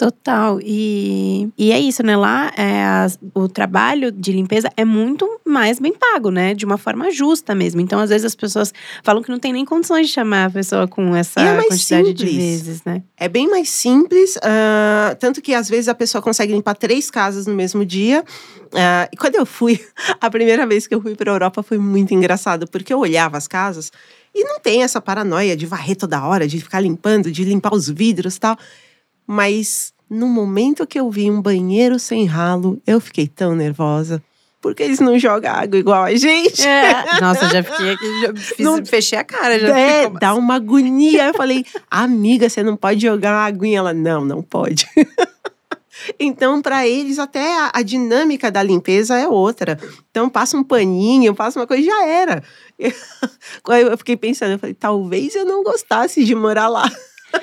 Total. 0.00 0.58
E, 0.62 1.50
e 1.58 1.70
é 1.70 1.78
isso, 1.78 2.02
né? 2.02 2.16
Lá 2.16 2.50
é, 2.56 2.82
as, 2.86 3.18
o 3.34 3.46
trabalho 3.46 4.10
de 4.10 4.32
limpeza 4.32 4.72
é 4.74 4.82
muito 4.82 5.28
mais 5.44 5.78
bem 5.78 5.92
pago, 5.92 6.30
né? 6.30 6.54
De 6.54 6.64
uma 6.64 6.78
forma 6.78 7.10
justa 7.10 7.54
mesmo. 7.54 7.82
Então, 7.82 8.00
às 8.00 8.08
vezes, 8.08 8.24
as 8.24 8.34
pessoas 8.34 8.72
falam 9.04 9.22
que 9.22 9.30
não 9.30 9.38
tem 9.38 9.52
nem 9.52 9.62
condições 9.62 10.06
de 10.06 10.14
chamar 10.14 10.46
a 10.46 10.50
pessoa 10.50 10.88
com 10.88 11.14
essa 11.14 11.38
é 11.38 11.54
quantidade 11.54 12.08
simples. 12.08 12.16
de 12.16 12.24
vezes, 12.24 12.82
né? 12.82 13.02
É 13.14 13.28
bem 13.28 13.50
mais 13.50 13.68
simples. 13.68 14.36
Uh, 14.36 15.14
tanto 15.18 15.42
que, 15.42 15.52
às 15.52 15.68
vezes, 15.68 15.86
a 15.86 15.94
pessoa 15.94 16.22
consegue 16.22 16.54
limpar 16.54 16.76
três 16.76 17.10
casas 17.10 17.46
no 17.46 17.52
mesmo 17.52 17.84
dia. 17.84 18.24
Uh, 18.68 19.04
e 19.12 19.18
quando 19.18 19.34
eu 19.34 19.44
fui, 19.44 19.78
a 20.18 20.30
primeira 20.30 20.66
vez 20.66 20.86
que 20.86 20.94
eu 20.94 21.02
fui 21.02 21.14
para 21.14 21.30
a 21.30 21.34
Europa 21.34 21.62
foi 21.62 21.76
muito 21.76 22.14
engraçado, 22.14 22.66
porque 22.66 22.90
eu 22.90 23.00
olhava 23.00 23.36
as 23.36 23.46
casas 23.46 23.92
e 24.34 24.44
não 24.44 24.60
tem 24.60 24.82
essa 24.82 24.98
paranoia 24.98 25.54
de 25.54 25.66
varrer 25.66 25.96
toda 25.96 26.24
hora, 26.24 26.48
de 26.48 26.58
ficar 26.58 26.80
limpando, 26.80 27.30
de 27.30 27.44
limpar 27.44 27.74
os 27.74 27.86
vidros 27.90 28.36
e 28.36 28.40
tal. 28.40 28.56
Mas 29.32 29.94
no 30.10 30.26
momento 30.26 30.84
que 30.84 30.98
eu 30.98 31.08
vi 31.08 31.30
um 31.30 31.40
banheiro 31.40 32.00
sem 32.00 32.26
ralo, 32.26 32.82
eu 32.84 33.00
fiquei 33.00 33.28
tão 33.28 33.54
nervosa. 33.54 34.20
Porque 34.60 34.82
eles 34.82 34.98
não 34.98 35.16
jogam 35.20 35.52
água 35.52 35.78
igual 35.78 36.02
a 36.02 36.14
gente. 36.16 36.66
É. 36.66 37.04
Nossa, 37.22 37.48
já 37.48 37.62
fiquei 37.62 37.92
aqui, 37.92 38.20
já 38.22 38.34
fiz, 38.34 38.58
não, 38.58 38.82
fechei 38.84 39.16
a 39.16 39.22
cara. 39.22 39.56
Já 39.60 39.78
é, 39.78 40.10
dá 40.10 40.34
uma 40.34 40.56
agonia. 40.56 41.28
Eu 41.28 41.34
falei, 41.34 41.64
amiga, 41.88 42.48
você 42.48 42.60
não 42.64 42.76
pode 42.76 43.02
jogar 43.02 43.30
uma 43.30 43.46
aguinha. 43.46 43.78
Ela, 43.78 43.94
não, 43.94 44.24
não 44.24 44.42
pode. 44.42 44.84
Então, 46.18 46.62
para 46.62 46.88
eles, 46.88 47.18
até 47.18 47.58
a, 47.58 47.72
a, 47.74 47.82
dinâmica 47.82 48.50
da 48.50 48.62
limpeza 48.62 49.18
é 49.18 49.28
outra. 49.28 49.78
Então, 50.10 50.30
passa 50.30 50.56
um 50.56 50.64
paninho, 50.64 51.34
passa 51.34 51.60
uma 51.60 51.66
coisa, 51.66 51.84
já 51.84 52.06
era. 52.06 52.42
Eu, 52.78 52.90
eu 53.90 53.98
fiquei 53.98 54.16
pensando, 54.16 54.52
eu 54.52 54.58
falei, 54.58 54.72
talvez 54.72 55.34
eu 55.34 55.44
não 55.44 55.62
gostasse 55.62 56.24
de 56.24 56.34
morar 56.34 56.68
lá. 56.68 56.90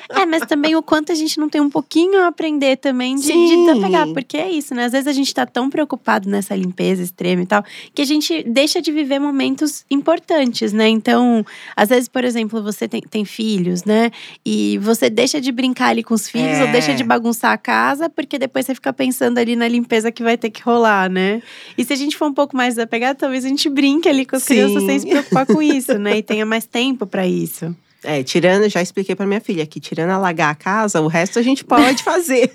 É, 0.10 0.26
mas 0.26 0.45
também 0.45 0.76
o 0.76 0.82
quanto 0.82 1.12
a 1.12 1.15
gente 1.15 1.39
não 1.39 1.50
tem 1.50 1.62
um 1.62 1.69
pouquinho 1.69 2.21
a 2.21 2.28
aprender 2.28 2.78
também 2.78 3.15
de, 3.15 3.28
de 3.28 3.82
pegar. 3.82 4.08
Porque 4.08 4.38
é 4.38 4.50
isso, 4.50 4.73
né? 4.73 4.86
Às 4.86 4.91
vezes 4.91 5.08
a 5.08 5.12
gente 5.12 5.34
tá 5.34 5.45
tão 5.45 5.69
preocupado 5.69 6.30
nessa 6.30 6.56
limpeza 6.56 7.04
extrema 7.04 7.43
e 7.43 7.45
tal, 7.45 7.63
que 7.93 8.02
a 8.02 8.06
gente 8.06 8.43
deixa 8.43 8.82
de 8.82 8.91
viver 8.91 9.19
momentos 9.19 9.86
importantes, 9.89 10.73
né? 10.73 10.88
Então, 10.88 11.45
às 11.76 11.89
vezes, 11.89 12.08
por 12.08 12.23
exemplo, 12.23 12.62
você 12.62 12.88
tem, 12.88 13.02
tem 13.02 13.26
filhos, 13.26 13.84
né? 13.84 14.12
E 14.45 14.78
você 14.80 15.10
deixa 15.10 15.39
de 15.39 15.52
brincar 15.52 15.89
ali 15.89 16.04
com 16.04 16.13
os 16.13 16.30
filhos 16.30 16.58
é. 16.58 16.63
ou 16.63 16.71
deixa 16.71 16.93
de 16.93 17.04
bagunçar 17.04 17.52
a 17.52 17.58
casa, 17.58 18.10
porque 18.10 18.39
depois 18.39 18.65
você 18.65 18.76
fica 18.76 18.91
pensando 18.93 19.38
ali 19.38 19.56
na 19.56 19.67
limpeza 19.67 20.12
que 20.12 20.23
vai 20.23 20.38
ter 20.38 20.50
que 20.50 20.62
rolar, 20.62 21.10
né? 21.10 21.41
E 21.78 21.84
se 21.84 21.93
a 21.93 21.95
gente 21.95 22.17
for 22.17 22.28
um 22.28 22.34
pouco 22.34 22.56
mais 22.56 22.76
desapegado, 22.76 23.19
talvez 23.19 23.45
a 23.45 23.47
gente 23.47 23.69
brinque 23.69 24.10
ali 24.10 24.26
com 24.26 24.36
as 24.36 24.43
Sim. 24.43 24.54
crianças 24.54 24.84
sem 24.84 25.00
se 25.00 25.08
preocupar 25.08 25.45
com 25.45 25.62
isso, 25.62 25.97
né? 25.97 26.17
E 26.17 26.23
tenha 26.23 26.45
mais 26.45 26.65
tempo 26.65 27.06
para 27.06 27.28
isso. 27.28 27.76
É, 28.07 28.23
tirando, 28.23 28.69
já 28.69 28.81
expliquei 28.81 29.15
para 29.15 29.27
minha 29.27 29.41
filha 29.41 29.65
que 29.65 29.81
tirando 29.81 30.11
alagar 30.11 30.49
a 30.49 30.55
casa, 30.55 31.01
o 31.01 31.07
resto 31.07 31.39
a 31.39 31.41
gente 31.41 31.65
pode 31.65 32.01
fazer. 32.01 32.49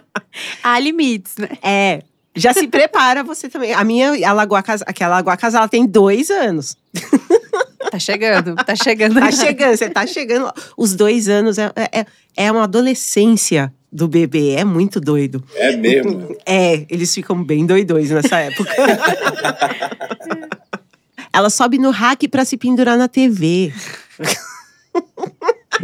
Há 0.62 0.78
limites, 0.78 1.38
né? 1.38 1.48
É. 1.62 2.02
Já 2.36 2.52
se 2.52 2.68
prepara 2.68 3.24
você 3.24 3.48
também. 3.48 3.72
A 3.72 3.82
minha 3.84 4.12
alagou 4.28 4.56
a 4.56 4.62
casa, 4.62 4.84
aquela 4.86 5.14
alagou 5.14 5.32
a 5.32 5.36
casa, 5.38 5.56
ela 5.56 5.68
tem 5.68 5.86
dois 5.86 6.30
anos. 6.30 6.76
Tá 7.90 7.98
chegando, 7.98 8.54
tá 8.54 8.74
chegando. 8.74 9.20
tá 9.20 9.30
chegando, 9.30 9.76
você 9.76 9.90
tá 9.90 10.06
chegando. 10.06 10.50
Os 10.78 10.94
dois 10.94 11.28
anos 11.28 11.58
é, 11.58 11.70
é, 11.92 12.06
é 12.34 12.50
uma 12.50 12.62
adolescência 12.62 13.70
do 13.92 14.08
bebê, 14.08 14.52
é 14.52 14.64
muito 14.64 14.98
doido. 14.98 15.44
É 15.54 15.76
mesmo? 15.76 16.34
É, 16.46 16.86
eles 16.88 17.12
ficam 17.12 17.44
bem 17.44 17.66
doidões 17.66 18.10
nessa 18.10 18.38
época. 18.38 18.72
ela 21.34 21.50
sobe 21.50 21.76
no 21.76 21.90
rack 21.90 22.26
para 22.28 22.46
se 22.46 22.56
pendurar 22.56 22.96
na 22.96 23.08
TV. 23.08 23.74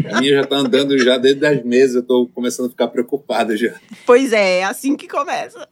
A 0.05 0.21
minha 0.21 0.35
já 0.35 0.45
tá 0.45 0.57
andando 0.57 0.97
já 0.99 1.19
desde 1.19 1.41
10 1.41 1.65
meses, 1.65 1.97
eu 1.97 2.03
tô 2.03 2.29
começando 2.29 2.67
a 2.67 2.71
ficar 2.71 2.89
preocupado 2.89 3.57
já. 3.57 3.75
Pois 4.07 4.33
é, 4.33 4.61
é 4.61 4.65
assim 4.65 4.97
que 4.97 5.09
começa. 5.09 5.67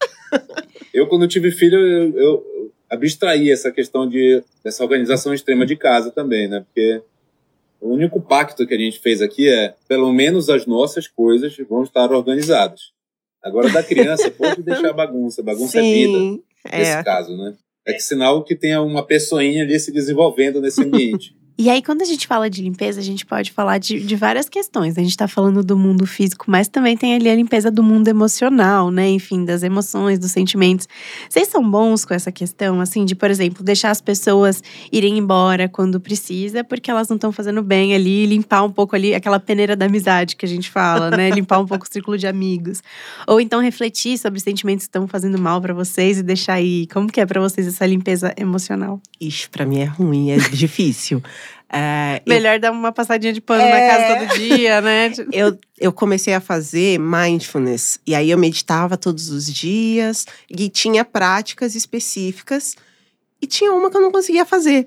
Eu, 0.93 1.07
quando 1.07 1.27
tive 1.27 1.51
filho, 1.51 1.77
eu, 1.77 2.17
eu 2.17 2.71
abstraí 2.89 3.51
essa 3.51 3.71
questão 3.71 4.07
de, 4.07 4.43
dessa 4.63 4.83
organização 4.83 5.33
extrema 5.33 5.65
de 5.65 5.75
casa 5.75 6.11
também, 6.11 6.47
né? 6.47 6.61
Porque 6.61 7.01
o 7.79 7.93
único 7.93 8.19
pacto 8.19 8.65
que 8.65 8.73
a 8.73 8.77
gente 8.77 8.99
fez 8.99 9.21
aqui 9.21 9.47
é, 9.47 9.75
pelo 9.87 10.11
menos 10.11 10.49
as 10.49 10.65
nossas 10.65 11.07
coisas 11.07 11.55
vão 11.69 11.83
estar 11.83 12.11
organizadas. 12.11 12.91
Agora, 13.43 13.69
da 13.69 13.83
criança, 13.83 14.29
pode 14.31 14.63
deixar 14.63 14.91
bagunça. 14.93 15.43
Bagunça 15.43 15.79
Sim, 15.79 15.79
é 15.79 15.93
vida, 15.93 16.43
nesse 16.77 16.91
é. 16.91 17.03
caso, 17.03 17.37
né? 17.37 17.55
É 17.85 17.93
que 17.93 18.01
sinal 18.01 18.43
que 18.43 18.55
tenha 18.55 18.81
uma 18.81 19.05
pessoinha 19.05 19.63
ali 19.63 19.79
se 19.79 19.91
desenvolvendo 19.91 20.59
nesse 20.59 20.81
ambiente. 20.83 21.36
E 21.59 21.71
aí, 21.71 21.81
quando 21.81 22.03
a 22.03 22.05
gente 22.05 22.27
fala 22.27 22.51
de 22.51 22.61
limpeza, 22.61 22.99
a 22.99 23.03
gente 23.03 23.25
pode 23.25 23.51
falar 23.51 23.79
de, 23.79 23.99
de 23.99 24.15
várias 24.15 24.47
questões. 24.47 24.95
A 24.95 25.01
gente 25.01 25.09
está 25.09 25.27
falando 25.27 25.63
do 25.63 25.75
mundo 25.75 26.05
físico, 26.05 26.45
mas 26.47 26.67
também 26.67 26.95
tem 26.95 27.15
ali 27.15 27.27
a 27.27 27.35
limpeza 27.35 27.71
do 27.71 27.81
mundo 27.81 28.07
emocional, 28.07 28.91
né? 28.91 29.09
Enfim, 29.09 29.43
das 29.43 29.63
emoções, 29.63 30.19
dos 30.19 30.29
sentimentos. 30.29 30.87
Vocês 31.27 31.47
são 31.47 31.67
bons 31.67 32.05
com 32.05 32.13
essa 32.13 32.31
questão, 32.31 32.79
assim, 32.79 33.05
de, 33.05 33.15
por 33.15 33.31
exemplo, 33.31 33.63
deixar 33.63 33.89
as 33.89 33.99
pessoas 33.99 34.61
irem 34.91 35.17
embora 35.17 35.67
quando 35.67 35.99
precisa, 35.99 36.63
porque 36.63 36.91
elas 36.91 37.09
não 37.09 37.15
estão 37.15 37.31
fazendo 37.31 37.63
bem 37.63 37.95
ali, 37.95 38.27
limpar 38.27 38.61
um 38.61 38.71
pouco 38.71 38.95
ali 38.95 39.15
aquela 39.15 39.39
peneira 39.39 39.75
da 39.75 39.87
amizade 39.87 40.35
que 40.35 40.45
a 40.45 40.49
gente 40.49 40.69
fala, 40.69 41.09
né? 41.09 41.31
limpar 41.33 41.57
um 41.57 41.65
pouco 41.65 41.85
o 41.85 41.91
círculo 41.91 42.19
de 42.19 42.27
amigos. 42.27 42.83
Ou 43.25 43.41
então 43.41 43.59
refletir 43.61 44.19
sobre 44.19 44.39
sentimentos 44.39 44.85
que 44.85 44.89
estão 44.89 45.07
fazendo 45.07 45.39
mal 45.39 45.59
para 45.59 45.73
vocês 45.73 46.19
e 46.19 46.23
deixar 46.23 46.53
aí. 46.53 46.85
Como 46.93 47.11
que 47.11 47.19
é 47.19 47.25
para 47.25 47.41
vocês 47.41 47.65
essa 47.65 47.85
limpeza 47.87 48.31
emocional? 48.37 49.01
Ixi, 49.19 49.49
para 49.49 49.65
mim 49.65 49.79
é 49.79 49.85
ruim, 49.85 50.29
é 50.29 50.37
difícil. 50.37 51.19
É, 51.69 52.21
Melhor 52.25 52.55
eu, 52.55 52.59
dar 52.59 52.71
uma 52.71 52.91
passadinha 52.91 53.33
de 53.33 53.41
pano 53.41 53.61
é, 53.61 53.71
na 53.71 53.97
casa 53.97 54.19
todo 54.19 54.37
dia, 54.39 54.81
né? 54.81 55.11
eu, 55.33 55.57
eu 55.77 55.91
comecei 55.91 56.33
a 56.33 56.39
fazer 56.39 56.97
mindfulness. 56.99 57.99
E 58.07 58.15
aí 58.15 58.31
eu 58.31 58.37
meditava 58.37 58.95
todos 58.97 59.29
os 59.29 59.51
dias. 59.51 60.25
E 60.49 60.69
tinha 60.69 61.03
práticas 61.03 61.75
específicas. 61.75 62.75
E 63.41 63.47
tinha 63.47 63.73
uma 63.73 63.91
que 63.91 63.97
eu 63.97 64.01
não 64.01 64.11
conseguia 64.11 64.45
fazer. 64.45 64.85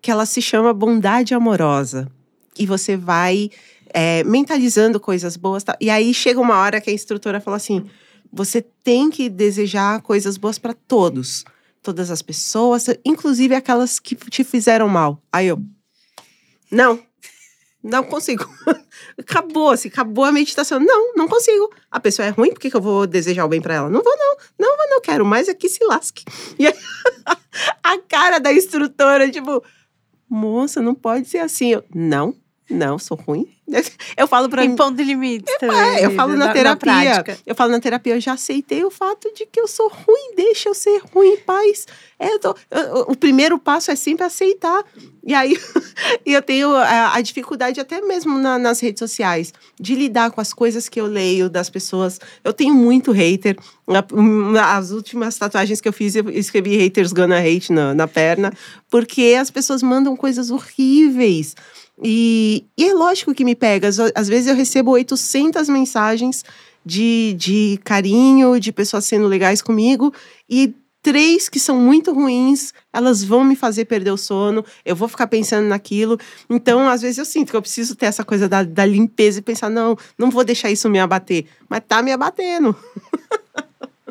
Que 0.00 0.10
ela 0.10 0.24
se 0.24 0.40
chama 0.40 0.72
bondade 0.72 1.34
amorosa. 1.34 2.08
E 2.56 2.64
você 2.64 2.96
vai 2.96 3.50
é, 3.92 4.22
mentalizando 4.24 5.00
coisas 5.00 5.36
boas. 5.36 5.64
Tá? 5.64 5.76
E 5.80 5.90
aí 5.90 6.14
chega 6.14 6.40
uma 6.40 6.58
hora 6.58 6.80
que 6.80 6.90
a 6.90 6.92
instrutora 6.92 7.40
fala 7.40 7.56
assim: 7.56 7.84
você 8.32 8.60
tem 8.60 9.10
que 9.10 9.28
desejar 9.28 10.02
coisas 10.02 10.36
boas 10.36 10.58
para 10.58 10.74
todos, 10.74 11.44
todas 11.80 12.10
as 12.10 12.20
pessoas, 12.20 12.86
inclusive 13.04 13.54
aquelas 13.54 14.00
que 14.00 14.16
te 14.16 14.42
fizeram 14.42 14.88
mal. 14.88 15.22
Aí 15.32 15.46
eu, 15.46 15.62
não, 16.74 17.00
não 17.82 18.02
consigo. 18.02 18.48
acabou, 19.18 19.70
assim, 19.70 19.88
acabou 19.88 20.24
a 20.24 20.32
meditação. 20.32 20.80
Não, 20.80 21.14
não 21.14 21.28
consigo. 21.28 21.72
A 21.90 22.00
pessoa 22.00 22.26
é 22.26 22.30
ruim, 22.30 22.50
por 22.50 22.60
que, 22.60 22.70
que 22.70 22.76
eu 22.76 22.80
vou 22.80 23.06
desejar 23.06 23.44
o 23.44 23.48
bem 23.48 23.60
para 23.60 23.74
ela? 23.74 23.90
Não 23.90 24.02
vou, 24.02 24.16
não. 24.16 24.36
Não 24.58 24.76
vou, 24.76 24.88
não 24.88 25.00
quero 25.00 25.24
mais 25.24 25.48
é 25.48 25.54
que 25.54 25.68
se 25.68 25.84
lasque. 25.84 26.24
E 26.58 26.66
aí, 26.66 26.74
a 27.82 27.98
cara 27.98 28.38
da 28.38 28.52
instrutora, 28.52 29.30
tipo, 29.30 29.62
moça, 30.28 30.80
não 30.80 30.94
pode 30.94 31.28
ser 31.28 31.38
assim. 31.38 31.72
Eu, 31.72 31.84
não, 31.94 32.34
não, 32.70 32.98
sou 32.98 33.16
ruim. 33.16 33.46
Eu 34.16 34.28
falo 34.28 34.48
para 34.48 34.62
mim. 34.62 34.76
ponto 34.76 34.96
de 34.96 35.04
limite. 35.04 35.50
É, 35.50 35.58
também, 35.58 36.00
eu 36.00 36.10
falo 36.12 36.36
na, 36.36 36.46
na 36.46 36.52
terapia. 36.52 36.92
Na 36.92 37.24
eu 37.46 37.54
falo 37.54 37.72
na 37.72 37.80
terapia, 37.80 38.14
eu 38.14 38.20
já 38.20 38.34
aceitei 38.34 38.84
o 38.84 38.90
fato 38.90 39.32
de 39.34 39.46
que 39.46 39.58
eu 39.60 39.66
sou 39.66 39.88
ruim, 39.88 40.34
deixa 40.36 40.68
eu 40.68 40.74
ser 40.74 41.02
ruim, 41.12 41.36
paz. 41.38 41.86
É, 42.18 42.38
tô, 42.38 42.54
eu, 42.70 43.06
o 43.08 43.16
primeiro 43.16 43.58
passo 43.58 43.90
é 43.90 43.96
sempre 43.96 44.24
aceitar. 44.24 44.84
E 45.26 45.34
aí 45.34 45.58
eu 46.24 46.42
tenho 46.42 46.74
a, 46.74 47.14
a 47.14 47.20
dificuldade, 47.20 47.80
até 47.80 48.00
mesmo 48.02 48.38
na, 48.38 48.58
nas 48.58 48.80
redes 48.80 48.98
sociais, 48.98 49.52
de 49.80 49.94
lidar 49.94 50.30
com 50.30 50.40
as 50.40 50.52
coisas 50.52 50.88
que 50.88 51.00
eu 51.00 51.06
leio 51.06 51.48
das 51.48 51.70
pessoas. 51.70 52.20
Eu 52.42 52.52
tenho 52.52 52.74
muito 52.74 53.12
hater. 53.12 53.56
As 54.62 54.90
últimas 54.90 55.36
tatuagens 55.36 55.80
que 55.80 55.88
eu 55.88 55.92
fiz, 55.92 56.14
eu 56.14 56.30
escrevi 56.30 56.76
haters 56.76 57.12
gonna 57.12 57.38
hate 57.38 57.72
na, 57.72 57.94
na 57.94 58.06
perna, 58.06 58.52
porque 58.90 59.36
as 59.38 59.50
pessoas 59.50 59.82
mandam 59.82 60.16
coisas 60.16 60.50
horríveis. 60.50 61.54
E, 62.02 62.64
e, 62.76 62.88
é 62.88 62.92
lógico 62.92 63.32
que 63.34 63.44
me 63.44 63.53
pega. 63.54 63.88
Às, 63.88 63.98
às, 63.98 64.28
vezes 64.28 64.48
eu 64.48 64.54
recebo 64.54 64.90
800 64.92 65.68
mensagens 65.68 66.44
de, 66.84 67.34
de 67.38 67.80
carinho, 67.84 68.58
de 68.58 68.72
pessoas 68.72 69.04
sendo 69.04 69.26
legais 69.26 69.62
comigo, 69.62 70.12
e 70.48 70.74
três 71.04 71.50
que 71.50 71.60
são 71.60 71.78
muito 71.78 72.12
ruins, 72.12 72.72
elas 72.90 73.22
vão 73.22 73.44
me 73.44 73.54
fazer 73.54 73.84
perder 73.84 74.10
o 74.10 74.16
sono, 74.16 74.64
eu 74.86 74.96
vou 74.96 75.06
ficar 75.06 75.26
pensando 75.26 75.68
naquilo. 75.68 76.18
Então, 76.48 76.88
às 76.88 77.02
vezes 77.02 77.18
eu 77.18 77.26
sinto 77.26 77.50
que 77.50 77.56
eu 77.56 77.62
preciso 77.62 77.94
ter 77.94 78.06
essa 78.06 78.24
coisa 78.24 78.48
da, 78.48 78.62
da 78.62 78.86
limpeza 78.86 79.38
e 79.38 79.42
pensar, 79.42 79.68
não, 79.68 79.96
não 80.16 80.30
vou 80.30 80.42
deixar 80.42 80.70
isso 80.70 80.88
me 80.88 80.98
abater. 80.98 81.44
Mas 81.68 81.82
tá 81.86 82.02
me 82.02 82.10
abatendo. 82.10 82.74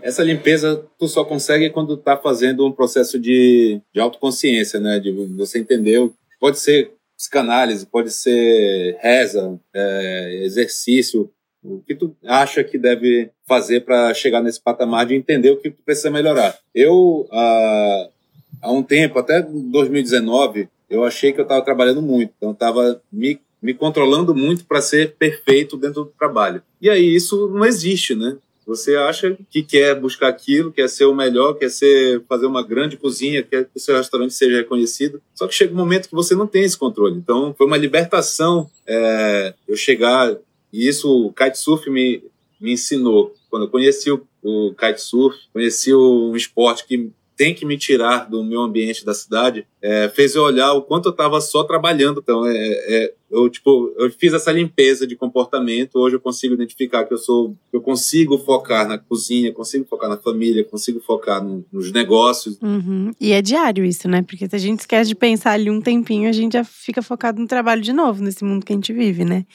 Essa 0.04 0.22
limpeza 0.22 0.86
tu 1.00 1.08
só 1.08 1.24
consegue 1.24 1.70
quando 1.70 1.96
tá 1.96 2.18
fazendo 2.18 2.68
um 2.68 2.72
processo 2.74 3.18
de, 3.18 3.80
de 3.94 4.02
autoconsciência, 4.02 4.78
né? 4.78 5.00
De 5.00 5.14
você 5.38 5.60
entender. 5.60 6.12
Pode 6.42 6.60
ser 6.60 6.92
psicanálise, 7.24 7.86
pode 7.86 8.12
ser 8.12 8.98
reza, 9.00 9.58
é, 9.74 10.42
exercício, 10.44 11.32
o 11.64 11.80
que 11.80 11.96
tu 11.96 12.14
acha 12.26 12.64
que 12.64 12.78
deve 12.78 13.30
fazer 13.48 13.86
para 13.86 14.14
chegar 14.14 14.42
nesse 14.42 14.62
patamar 14.62 15.06
de 15.06 15.16
entender 15.16 15.52
o 15.52 15.58
que 15.58 15.72
tu 15.72 15.82
precisa 15.86 16.12
melhorar? 16.12 16.58
Eu, 16.76 17.26
há, 17.32 18.10
há 18.62 18.72
um 18.72 18.84
tempo, 18.84 19.18
até 19.18 19.42
2019, 19.42 20.68
eu 20.90 21.06
achei 21.06 21.32
que 21.32 21.40
eu 21.40 21.44
estava 21.44 21.64
trabalhando 21.64 22.02
muito, 22.02 22.34
então 22.36 22.52
estava 22.52 23.02
me, 23.12 23.40
me 23.62 23.74
controlando 23.74 24.36
muito 24.36 24.66
para 24.66 24.82
ser 24.82 25.16
perfeito 25.16 25.78
dentro 25.78 26.04
do 26.04 26.14
trabalho. 26.20 26.62
E 26.82 26.90
aí 26.90 27.16
isso 27.16 27.48
não 27.48 27.66
existe, 27.66 28.14
né? 28.14 28.36
Você 28.66 28.96
acha 28.96 29.38
que 29.50 29.62
quer 29.62 30.00
buscar 30.00 30.30
aquilo, 30.30 30.72
quer 30.72 30.88
ser 30.88 31.06
o 31.06 31.14
melhor, 31.14 31.54
quer 31.56 31.70
ser 31.70 32.24
fazer 32.28 32.46
uma 32.46 32.66
grande 32.66 32.98
cozinha, 32.98 33.44
quer 33.44 33.66
que 33.66 33.72
o 33.76 33.80
seu 33.80 33.96
restaurante 33.96 34.34
seja 34.34 34.58
reconhecido. 34.58 35.22
Só 35.36 35.48
que 35.48 35.54
chega 35.54 35.74
um 35.74 35.78
momento 35.78 36.08
que 36.08 36.16
você 36.16 36.36
não 36.36 36.48
tem 36.48 36.64
esse 36.64 36.78
controle. 36.78 37.18
Então, 37.18 37.54
foi 37.58 37.68
uma 37.68 37.78
libertação 37.78 38.70
é, 38.88 39.54
eu 39.68 39.76
chegar. 39.76 40.36
E 40.72 40.88
isso 40.88 41.10
o 41.10 41.34
kitesurf 41.34 41.90
me, 41.90 42.24
me 42.60 42.74
ensinou. 42.74 43.34
Quando 43.50 43.64
eu 43.64 43.70
conheci 43.70 44.12
o, 44.12 44.26
o 44.42 44.74
kitesurf, 44.74 45.38
conheci 45.52 45.94
um 45.94 46.36
esporte 46.36 46.86
que 46.86 47.12
tem 47.36 47.54
que 47.54 47.66
me 47.66 47.78
tirar 47.78 48.30
do 48.30 48.44
meu 48.44 48.62
ambiente 48.62 49.06
da 49.06 49.14
cidade, 49.14 49.68
é, 49.84 50.08
fez 50.08 50.34
eu 50.34 50.44
olhar 50.44 50.72
o 50.72 50.82
quanto 50.82 51.10
eu 51.10 51.12
estava 51.12 51.42
só 51.42 51.62
trabalhando. 51.66 52.22
Então, 52.24 52.48
é, 52.48 52.56
é, 52.56 53.14
eu 53.34 53.50
tipo, 53.50 53.92
eu 53.98 54.12
fiz 54.12 54.32
essa 54.32 54.52
limpeza 54.52 55.08
de 55.08 55.16
comportamento. 55.16 55.96
Hoje 55.96 56.16
eu 56.16 56.22
consigo 56.22 56.54
identificar 56.54 57.04
que 57.04 57.14
eu 57.14 57.18
sou, 57.18 57.56
eu 57.72 57.82
consigo 57.82 58.38
focar 58.38 58.88
na 58.88 58.98
cozinha, 58.98 59.52
consigo 59.52 59.86
focar 59.86 60.10
na 60.10 60.18
família, 60.18 60.64
consigo 60.64 61.02
focar 61.02 61.44
no, 61.44 61.66
nos 61.72 61.92
negócios. 61.92 62.58
Uhum. 62.62 63.12
E 63.20 63.32
é 63.34 63.42
diário 63.42 63.84
isso, 63.84 64.08
né? 64.08 64.22
Porque 64.22 64.48
se 64.48 64.56
a 64.56 64.60
gente 64.60 64.82
esquece 64.82 65.10
de 65.10 65.16
pensar 65.16 65.52
ali 65.52 65.70
um 65.70 65.82
tempinho, 65.82 66.30
a 66.30 66.32
gente 66.32 66.54
já 66.54 66.64
fica 66.64 67.02
focado 67.02 67.42
no 67.42 67.48
trabalho 67.48 67.82
de 67.82 67.92
novo 67.92 68.24
nesse 68.24 68.44
mundo 68.44 68.66
que 68.66 68.72
a 68.72 68.76
gente 68.76 68.94
vive, 68.94 69.26
né? 69.26 69.46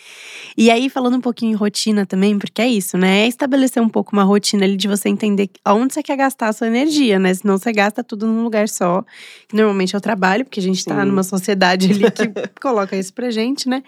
E 0.57 0.71
aí 0.71 0.91
falando 0.91 1.17
um 1.17 1.21
pouquinho 1.21 1.53
em 1.53 1.55
rotina 1.55 2.05
também, 2.05 2.39
porque 2.39 2.61
é 2.61 2.69
isso, 2.69 2.99
né? 2.99 3.21
É 3.21 3.29
estabelecer 3.29 3.83
um 3.83 3.89
pouco 3.89 4.13
uma 4.13 4.25
rotina 4.25 4.65
ali 4.65 4.77
de 4.77 4.89
você 4.89 5.09
entender 5.09 5.49
aonde 5.65 5.95
você 5.95 6.03
quer 6.03 6.17
gastar 6.17 6.49
a 6.49 6.53
sua 6.53 6.67
energia, 6.67 7.19
né? 7.19 7.33
Senão 7.33 7.57
você 7.57 7.73
gasta 7.73 8.03
tudo 8.03 8.27
num 8.27 8.43
lugar 8.43 8.69
só, 8.69 9.05
que 9.49 9.55
normalmente 9.55 9.95
é 9.95 9.99
o 9.99 10.01
trabalho, 10.01 10.18
porque 10.45 10.61
a 10.61 10.63
gente 10.63 10.85
tá 10.85 11.01
Sim. 11.01 11.09
numa 11.09 11.23
sociedade 11.23 11.91
ali 11.91 12.11
que 12.11 12.29
coloca 12.61 12.97
isso 12.97 13.13
pra 13.13 13.31
gente, 13.31 13.69
né? 13.69 13.83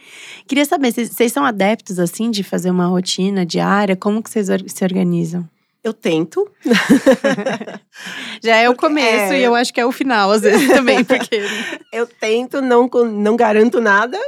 Queria 0.47 0.65
saber, 0.65 0.93
vocês 0.93 1.33
são 1.33 1.45
adeptos, 1.45 1.99
assim, 1.99 2.31
de 2.31 2.43
fazer 2.43 2.71
uma 2.71 2.87
rotina 2.87 3.45
diária? 3.45 3.97
Como 3.97 4.23
que 4.23 4.31
vocês 4.31 4.47
se 4.67 4.85
organizam? 4.85 5.49
Eu 5.83 5.95
tento. 5.95 6.47
Já 8.43 8.57
é 8.57 8.67
porque 8.67 8.85
o 8.85 8.89
começo 8.89 9.33
é... 9.33 9.41
e 9.41 9.43
eu 9.43 9.55
acho 9.55 9.73
que 9.73 9.81
é 9.81 9.87
o 9.87 9.93
final, 9.93 10.31
às 10.31 10.43
vezes, 10.43 10.69
também, 10.73 11.03
porque… 11.03 11.43
eu 11.93 12.07
tento, 12.07 12.61
não, 12.61 12.89
não 13.13 13.35
garanto 13.35 13.81
nada, 13.81 14.19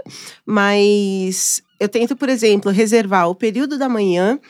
mas 0.47 1.63
eu 1.79 1.89
tento, 1.89 2.17
por 2.17 2.29
exemplo, 2.29 2.73
reservar 2.73 3.29
o 3.29 3.35
período 3.35 3.77
da 3.77 3.89
manhã 3.89 4.41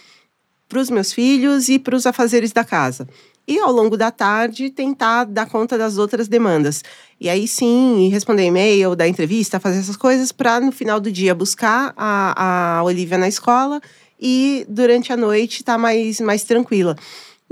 para 0.68 0.78
os 0.78 0.88
meus 0.88 1.12
filhos 1.12 1.68
e 1.68 1.78
para 1.78 1.96
os 1.96 2.06
afazeres 2.06 2.52
da 2.52 2.64
casa 2.64 3.06
e 3.46 3.58
ao 3.58 3.72
longo 3.72 3.96
da 3.96 4.10
tarde 4.10 4.70
tentar 4.70 5.24
dar 5.24 5.46
conta 5.46 5.76
das 5.76 5.98
outras 5.98 6.28
demandas. 6.28 6.82
E 7.20 7.28
aí 7.28 7.46
sim, 7.46 8.08
responder 8.08 8.44
e-mail, 8.44 8.94
dar 8.94 9.08
entrevista, 9.08 9.60
fazer 9.60 9.78
essas 9.78 9.96
coisas 9.96 10.32
para 10.32 10.60
no 10.60 10.72
final 10.72 11.00
do 11.00 11.10
dia 11.10 11.34
buscar 11.34 11.92
a, 11.96 12.78
a 12.78 12.82
Olivia 12.84 13.18
na 13.18 13.28
escola 13.28 13.80
e 14.20 14.64
durante 14.68 15.12
a 15.12 15.16
noite 15.16 15.60
estar 15.60 15.72
tá 15.72 15.78
mais, 15.78 16.20
mais 16.20 16.44
tranquila. 16.44 16.96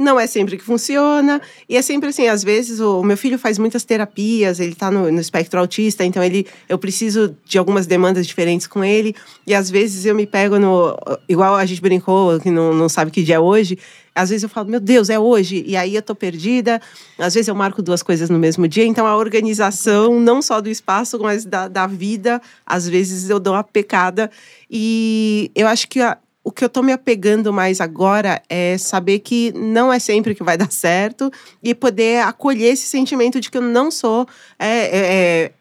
Não 0.00 0.18
é 0.18 0.26
sempre 0.26 0.56
que 0.56 0.64
funciona. 0.64 1.42
E 1.68 1.76
é 1.76 1.82
sempre 1.82 2.08
assim, 2.08 2.26
às 2.26 2.42
vezes 2.42 2.80
o, 2.80 3.00
o 3.00 3.04
meu 3.04 3.18
filho 3.18 3.38
faz 3.38 3.58
muitas 3.58 3.84
terapias, 3.84 4.58
ele 4.58 4.72
está 4.72 4.90
no, 4.90 5.12
no, 5.12 5.20
espectro 5.20 5.60
autista, 5.60 6.02
então 6.02 6.24
ele, 6.24 6.46
eu 6.70 6.78
preciso 6.78 7.36
de 7.44 7.58
algumas 7.58 7.86
demandas 7.86 8.26
diferentes 8.26 8.66
com 8.66 8.82
ele. 8.82 9.14
E 9.46 9.54
às 9.54 9.68
vezes 9.68 10.06
eu 10.06 10.14
me 10.14 10.26
pego 10.26 10.58
no. 10.58 10.96
Igual 11.28 11.54
a 11.54 11.66
gente 11.66 11.82
brincou, 11.82 12.40
que 12.40 12.50
não, 12.50 12.72
não 12.72 12.88
sabe 12.88 13.10
que 13.10 13.22
dia 13.22 13.34
é 13.34 13.40
hoje. 13.40 13.78
Às 14.14 14.30
vezes 14.30 14.42
eu 14.42 14.48
falo, 14.48 14.68
meu 14.68 14.80
Deus, 14.80 15.08
é 15.08 15.18
hoje. 15.18 15.64
E 15.66 15.76
aí 15.76 15.94
eu 15.94 16.02
tô 16.02 16.14
perdida. 16.14 16.80
Às 17.18 17.34
vezes 17.34 17.48
eu 17.48 17.54
marco 17.54 17.82
duas 17.82 18.02
coisas 18.02 18.28
no 18.28 18.38
mesmo 18.38 18.66
dia. 18.66 18.84
Então 18.84 19.06
a 19.06 19.16
organização, 19.16 20.18
não 20.20 20.42
só 20.42 20.60
do 20.60 20.68
espaço, 20.68 21.18
mas 21.20 21.44
da, 21.44 21.68
da 21.68 21.86
vida, 21.86 22.40
às 22.66 22.88
vezes 22.88 23.30
eu 23.30 23.38
dou 23.38 23.54
uma 23.54 23.64
pecada. 23.64 24.30
E 24.70 25.50
eu 25.54 25.66
acho 25.66 25.88
que 25.88 26.00
a, 26.00 26.18
o 26.42 26.50
que 26.50 26.64
eu 26.64 26.68
tô 26.68 26.82
me 26.82 26.92
apegando 26.92 27.52
mais 27.52 27.80
agora 27.80 28.42
é 28.48 28.76
saber 28.78 29.20
que 29.20 29.52
não 29.52 29.92
é 29.92 29.98
sempre 29.98 30.34
que 30.34 30.42
vai 30.42 30.56
dar 30.56 30.70
certo 30.70 31.30
e 31.62 31.74
poder 31.74 32.22
acolher 32.22 32.72
esse 32.72 32.86
sentimento 32.86 33.40
de 33.40 33.50
que 33.50 33.58
eu 33.58 33.62
não 33.62 33.90
sou. 33.90 34.26
É, 34.58 34.68
é, 34.68 34.90
é 34.92 35.52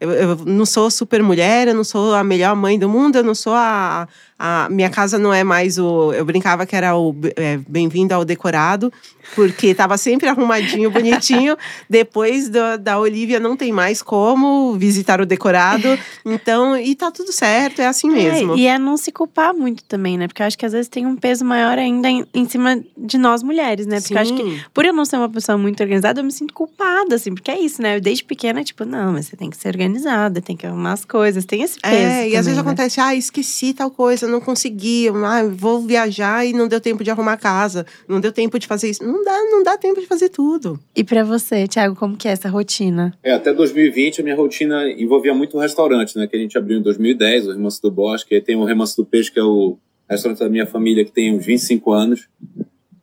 eu, 0.00 0.10
eu, 0.12 0.36
não 0.46 0.64
sou 0.64 0.90
super 0.90 1.22
mulher, 1.22 1.68
eu 1.68 1.74
não 1.74 1.84
sou 1.84 2.14
a 2.14 2.24
melhor 2.24 2.56
mãe 2.56 2.78
do 2.78 2.88
mundo, 2.88 3.16
eu 3.16 3.22
não 3.22 3.34
sou 3.34 3.52
a, 3.52 4.08
a 4.42 4.68
minha 4.70 4.88
casa 4.88 5.18
não 5.18 5.34
é 5.34 5.44
mais 5.44 5.76
o. 5.76 6.14
Eu 6.14 6.24
brincava 6.24 6.64
que 6.64 6.74
era 6.74 6.96
o 6.96 7.14
é, 7.36 7.58
bem-vindo 7.68 8.14
ao 8.14 8.24
decorado, 8.24 8.90
porque 9.34 9.66
estava 9.66 9.98
sempre 9.98 10.30
arrumadinho, 10.30 10.88
bonitinho. 10.90 11.58
Depois 11.90 12.48
do, 12.48 12.78
da 12.78 12.98
Olivia 12.98 13.38
não 13.38 13.54
tem 13.54 13.70
mais 13.70 14.00
como 14.00 14.72
visitar 14.78 15.20
o 15.20 15.26
decorado. 15.26 15.86
Então, 16.24 16.74
e 16.74 16.94
tá 16.94 17.10
tudo 17.10 17.30
certo, 17.32 17.82
é 17.82 17.86
assim 17.86 18.08
é, 18.08 18.14
mesmo. 18.14 18.54
É, 18.54 18.56
e 18.56 18.66
é 18.66 18.78
não 18.78 18.96
se 18.96 19.12
culpar 19.12 19.52
muito 19.52 19.84
também, 19.84 20.16
né? 20.16 20.26
Porque 20.26 20.40
eu 20.40 20.46
acho 20.46 20.56
que 20.56 20.64
às 20.64 20.72
vezes 20.72 20.88
tem 20.88 21.04
um 21.04 21.16
peso 21.16 21.44
maior 21.44 21.76
ainda 21.76 22.08
em, 22.08 22.24
em 22.32 22.48
cima 22.48 22.82
de 22.96 23.18
nós 23.18 23.42
mulheres, 23.42 23.86
né? 23.86 24.00
Porque 24.00 24.14
Sim. 24.14 24.14
eu 24.14 24.20
acho 24.22 24.34
que, 24.34 24.64
por 24.72 24.86
eu 24.86 24.94
não 24.94 25.04
ser 25.04 25.16
uma 25.16 25.28
pessoa 25.28 25.58
muito 25.58 25.82
organizada, 25.82 26.20
eu 26.20 26.24
me 26.24 26.32
sinto 26.32 26.54
culpada, 26.54 27.16
assim, 27.16 27.34
porque 27.34 27.50
é 27.50 27.60
isso, 27.60 27.82
né? 27.82 27.98
Eu, 27.98 28.00
desde 28.00 28.24
pequena, 28.24 28.64
tipo, 28.64 28.86
não, 28.86 29.12
mas 29.12 29.26
você 29.26 29.36
tem 29.36 29.50
que 29.50 29.56
ser 29.58 29.68
organizada, 29.68 30.40
tem 30.40 30.56
que 30.56 30.66
arrumar 30.66 30.94
as 30.94 31.04
coisas, 31.04 31.44
tem 31.44 31.60
esse 31.60 31.78
peso. 31.78 31.94
É, 31.94 32.08
também, 32.08 32.30
e 32.30 32.36
às 32.36 32.46
vezes 32.46 32.56
né? 32.56 32.60
acontece, 32.62 33.00
ah, 33.02 33.14
esqueci 33.14 33.74
tal 33.74 33.90
coisa 33.90 34.29
não 34.30 34.40
consegui, 34.40 35.08
ah, 35.08 35.42
vou 35.44 35.80
viajar 35.80 36.46
e 36.46 36.52
não 36.52 36.68
deu 36.68 36.80
tempo 36.80 37.04
de 37.04 37.10
arrumar 37.10 37.36
casa, 37.36 37.84
não 38.08 38.20
deu 38.20 38.32
tempo 38.32 38.58
de 38.58 38.66
fazer 38.66 38.90
isso. 38.90 39.04
Não 39.04 39.24
dá, 39.24 39.36
não 39.50 39.62
dá 39.62 39.76
tempo 39.76 40.00
de 40.00 40.06
fazer 40.06 40.28
tudo. 40.28 40.78
E 40.94 41.04
para 41.04 41.24
você, 41.24 41.66
Thiago, 41.66 41.96
como 41.96 42.16
que 42.16 42.28
é 42.28 42.30
essa 42.30 42.48
rotina? 42.48 43.12
É, 43.22 43.32
até 43.32 43.52
2020 43.52 44.20
a 44.20 44.24
minha 44.24 44.36
rotina 44.36 44.90
envolvia 44.90 45.34
muito 45.34 45.56
o 45.56 45.60
restaurante, 45.60 46.16
né, 46.16 46.26
que 46.26 46.36
a 46.36 46.38
gente 46.38 46.56
abriu 46.56 46.78
em 46.78 46.82
2010, 46.82 47.48
o 47.48 47.52
Remanso 47.52 47.82
do 47.82 47.90
Bosque, 47.90 48.34
aí 48.34 48.40
tem 48.40 48.56
o 48.56 48.64
Remanso 48.64 48.96
do 48.96 49.04
Peixe, 49.04 49.30
que 49.30 49.38
é 49.38 49.44
o 49.44 49.76
restaurante 50.08 50.40
da 50.40 50.48
minha 50.48 50.66
família, 50.66 51.04
que 51.04 51.12
tem 51.12 51.36
uns 51.36 51.44
25 51.44 51.92
anos. 51.92 52.28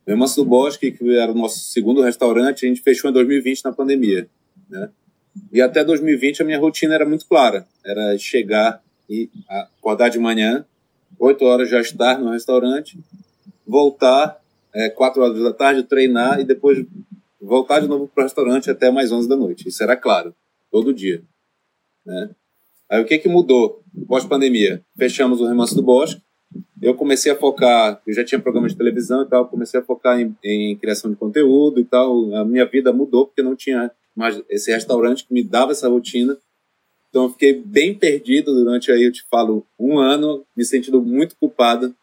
O 0.06 0.10
Remanso 0.10 0.42
do 0.42 0.48
Bosque, 0.48 0.90
que 0.90 1.16
era 1.16 1.30
o 1.30 1.34
nosso 1.34 1.60
segundo 1.60 2.02
restaurante, 2.02 2.64
a 2.64 2.68
gente 2.68 2.80
fechou 2.80 3.10
em 3.10 3.12
2020 3.12 3.64
na 3.64 3.72
pandemia, 3.72 4.28
né? 4.68 4.88
E 5.52 5.60
até 5.60 5.84
2020 5.84 6.42
a 6.42 6.44
minha 6.44 6.58
rotina 6.58 6.94
era 6.94 7.06
muito 7.06 7.26
clara, 7.26 7.66
era 7.84 8.18
chegar 8.18 8.82
e 9.08 9.30
acordar 9.48 10.08
de 10.08 10.18
manhã, 10.18 10.64
8 11.18 11.44
horas 11.44 11.70
já 11.70 11.80
estar 11.80 12.18
no 12.18 12.30
restaurante, 12.30 12.98
voltar 13.66 14.40
é, 14.74 14.88
4 14.90 15.22
horas 15.22 15.42
da 15.42 15.52
tarde, 15.52 15.82
treinar 15.82 16.40
e 16.40 16.44
depois 16.44 16.84
voltar 17.40 17.80
de 17.80 17.88
novo 17.88 18.08
para 18.08 18.22
o 18.22 18.24
restaurante 18.24 18.70
até 18.70 18.90
mais 18.90 19.12
11 19.12 19.28
da 19.28 19.36
noite. 19.36 19.68
Isso 19.68 19.82
era 19.82 19.96
claro, 19.96 20.34
todo 20.70 20.92
dia. 20.92 21.22
Né? 22.04 22.30
Aí 22.90 23.02
o 23.02 23.04
que, 23.04 23.18
que 23.18 23.28
mudou 23.28 23.82
pós-pandemia? 24.06 24.82
Fechamos 24.96 25.40
o 25.40 25.46
Remanso 25.46 25.74
do 25.74 25.82
Bosque, 25.82 26.22
eu 26.80 26.94
comecei 26.94 27.30
a 27.30 27.36
focar, 27.36 28.00
eu 28.06 28.14
já 28.14 28.24
tinha 28.24 28.40
programa 28.40 28.68
de 28.68 28.76
televisão 28.76 29.22
e 29.22 29.26
tal, 29.26 29.46
comecei 29.48 29.80
a 29.80 29.82
focar 29.82 30.20
em, 30.20 30.34
em, 30.44 30.76
criação 30.76 31.10
de 31.10 31.16
conteúdo 31.16 31.80
e 31.80 31.84
tal. 31.84 32.34
A 32.34 32.44
minha 32.44 32.64
vida 32.64 32.92
mudou 32.92 33.26
porque 33.26 33.42
não 33.42 33.56
tinha 33.56 33.90
mais 34.14 34.40
esse 34.48 34.70
restaurante 34.70 35.26
que 35.26 35.34
me 35.34 35.42
dava 35.42 35.72
essa 35.72 35.88
rotina. 35.88 36.36
Então 37.08 37.24
eu 37.24 37.30
fiquei 37.30 37.54
bem 37.54 37.94
perdido 37.94 38.52
durante 38.52 38.92
aí, 38.92 39.04
eu 39.04 39.12
te 39.12 39.24
falo, 39.30 39.66
um 39.78 39.98
ano, 39.98 40.44
me 40.56 40.64
sentindo 40.64 41.00
muito 41.00 41.36
culpado, 41.36 41.94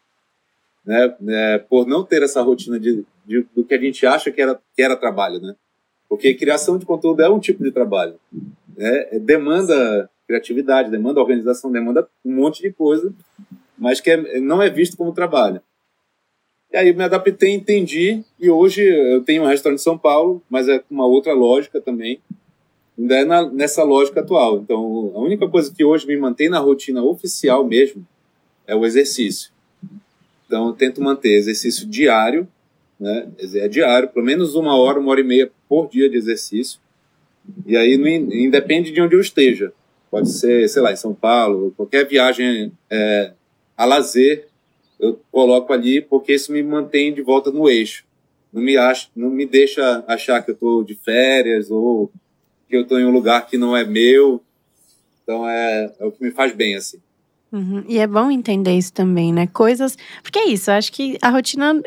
né, 0.84 1.14
né 1.20 1.58
por 1.58 1.86
não 1.86 2.04
ter 2.04 2.22
essa 2.22 2.42
rotina 2.42 2.78
de, 2.78 3.04
de, 3.24 3.46
do 3.54 3.64
que 3.64 3.74
a 3.74 3.80
gente 3.80 4.06
acha 4.06 4.30
que 4.30 4.40
era, 4.40 4.60
que 4.74 4.82
era 4.82 4.96
trabalho, 4.96 5.40
né? 5.40 5.54
Porque 6.08 6.34
criação 6.34 6.78
de 6.78 6.86
conteúdo 6.86 7.22
é 7.22 7.28
um 7.28 7.40
tipo 7.40 7.62
de 7.62 7.72
trabalho, 7.72 8.14
né? 8.76 9.18
demanda 9.20 10.08
criatividade, 10.26 10.90
demanda 10.90 11.20
organização, 11.20 11.70
demanda 11.70 12.08
um 12.24 12.32
monte 12.32 12.62
de 12.62 12.72
coisa 12.72 13.12
mas 13.78 14.00
que 14.00 14.10
é, 14.10 14.40
não 14.40 14.62
é 14.62 14.70
visto 14.70 14.96
como 14.96 15.12
trabalho. 15.12 15.60
E 16.72 16.76
aí 16.76 16.92
me 16.92 17.04
adaptei, 17.04 17.52
entendi, 17.52 18.24
e 18.38 18.50
hoje 18.50 18.82
eu 18.82 19.22
tenho 19.22 19.42
um 19.42 19.46
restaurante 19.46 19.80
em 19.80 19.82
São 19.82 19.96
Paulo, 19.96 20.42
mas 20.50 20.68
é 20.68 20.82
uma 20.90 21.06
outra 21.06 21.32
lógica 21.32 21.80
também, 21.80 22.20
ainda 22.98 23.14
é 23.16 23.24
na, 23.24 23.50
nessa 23.50 23.82
lógica 23.82 24.20
atual. 24.20 24.58
Então, 24.58 25.12
a 25.14 25.20
única 25.20 25.48
coisa 25.48 25.72
que 25.72 25.84
hoje 25.84 26.06
me 26.06 26.16
mantém 26.16 26.48
na 26.48 26.58
rotina 26.58 27.02
oficial 27.02 27.66
mesmo 27.66 28.06
é 28.66 28.74
o 28.74 28.84
exercício. 28.84 29.50
Então, 30.46 30.68
eu 30.68 30.72
tento 30.72 31.02
manter 31.02 31.34
exercício 31.34 31.86
diário, 31.86 32.48
né? 32.98 33.28
É 33.54 33.68
diário, 33.68 34.08
pelo 34.08 34.24
menos 34.24 34.54
uma 34.54 34.76
hora, 34.76 34.98
uma 34.98 35.10
hora 35.10 35.20
e 35.20 35.24
meia 35.24 35.50
por 35.68 35.88
dia 35.88 36.08
de 36.08 36.16
exercício. 36.16 36.80
E 37.66 37.76
aí, 37.76 37.96
não, 37.96 38.06
independe 38.06 38.90
de 38.90 39.00
onde 39.00 39.14
eu 39.14 39.20
esteja. 39.20 39.72
Pode 40.10 40.30
ser, 40.30 40.68
sei 40.68 40.82
lá, 40.82 40.92
em 40.92 40.96
São 40.96 41.12
Paulo, 41.12 41.74
qualquer 41.76 42.06
viagem 42.06 42.72
é, 42.88 43.32
a 43.76 43.84
lazer, 43.84 44.48
eu 44.98 45.20
coloco 45.30 45.72
ali 45.72 46.00
porque 46.00 46.34
isso 46.34 46.52
me 46.52 46.62
mantém 46.62 47.12
de 47.12 47.22
volta 47.22 47.50
no 47.50 47.68
eixo. 47.68 48.04
Não 48.52 48.62
me, 48.62 48.76
acha, 48.76 49.08
não 49.14 49.28
me 49.28 49.44
deixa 49.44 50.02
achar 50.06 50.42
que 50.42 50.50
eu 50.52 50.54
estou 50.54 50.82
de 50.82 50.94
férias 50.94 51.70
ou 51.70 52.10
que 52.68 52.76
eu 52.76 52.82
estou 52.82 52.98
em 52.98 53.04
um 53.04 53.10
lugar 53.10 53.46
que 53.46 53.56
não 53.56 53.76
é 53.76 53.84
meu. 53.84 54.42
Então 55.22 55.48
é, 55.48 55.92
é 55.98 56.04
o 56.04 56.12
que 56.12 56.22
me 56.22 56.30
faz 56.30 56.54
bem, 56.54 56.76
assim. 56.76 56.98
Uhum. 57.52 57.84
E 57.88 57.98
é 57.98 58.06
bom 58.06 58.30
entender 58.30 58.76
isso 58.76 58.92
também, 58.92 59.32
né? 59.32 59.46
Coisas. 59.46 59.96
Porque 60.22 60.38
é 60.38 60.48
isso, 60.48 60.70
eu 60.70 60.74
acho 60.74 60.92
que 60.92 61.16
a 61.22 61.30
rotina 61.30 61.80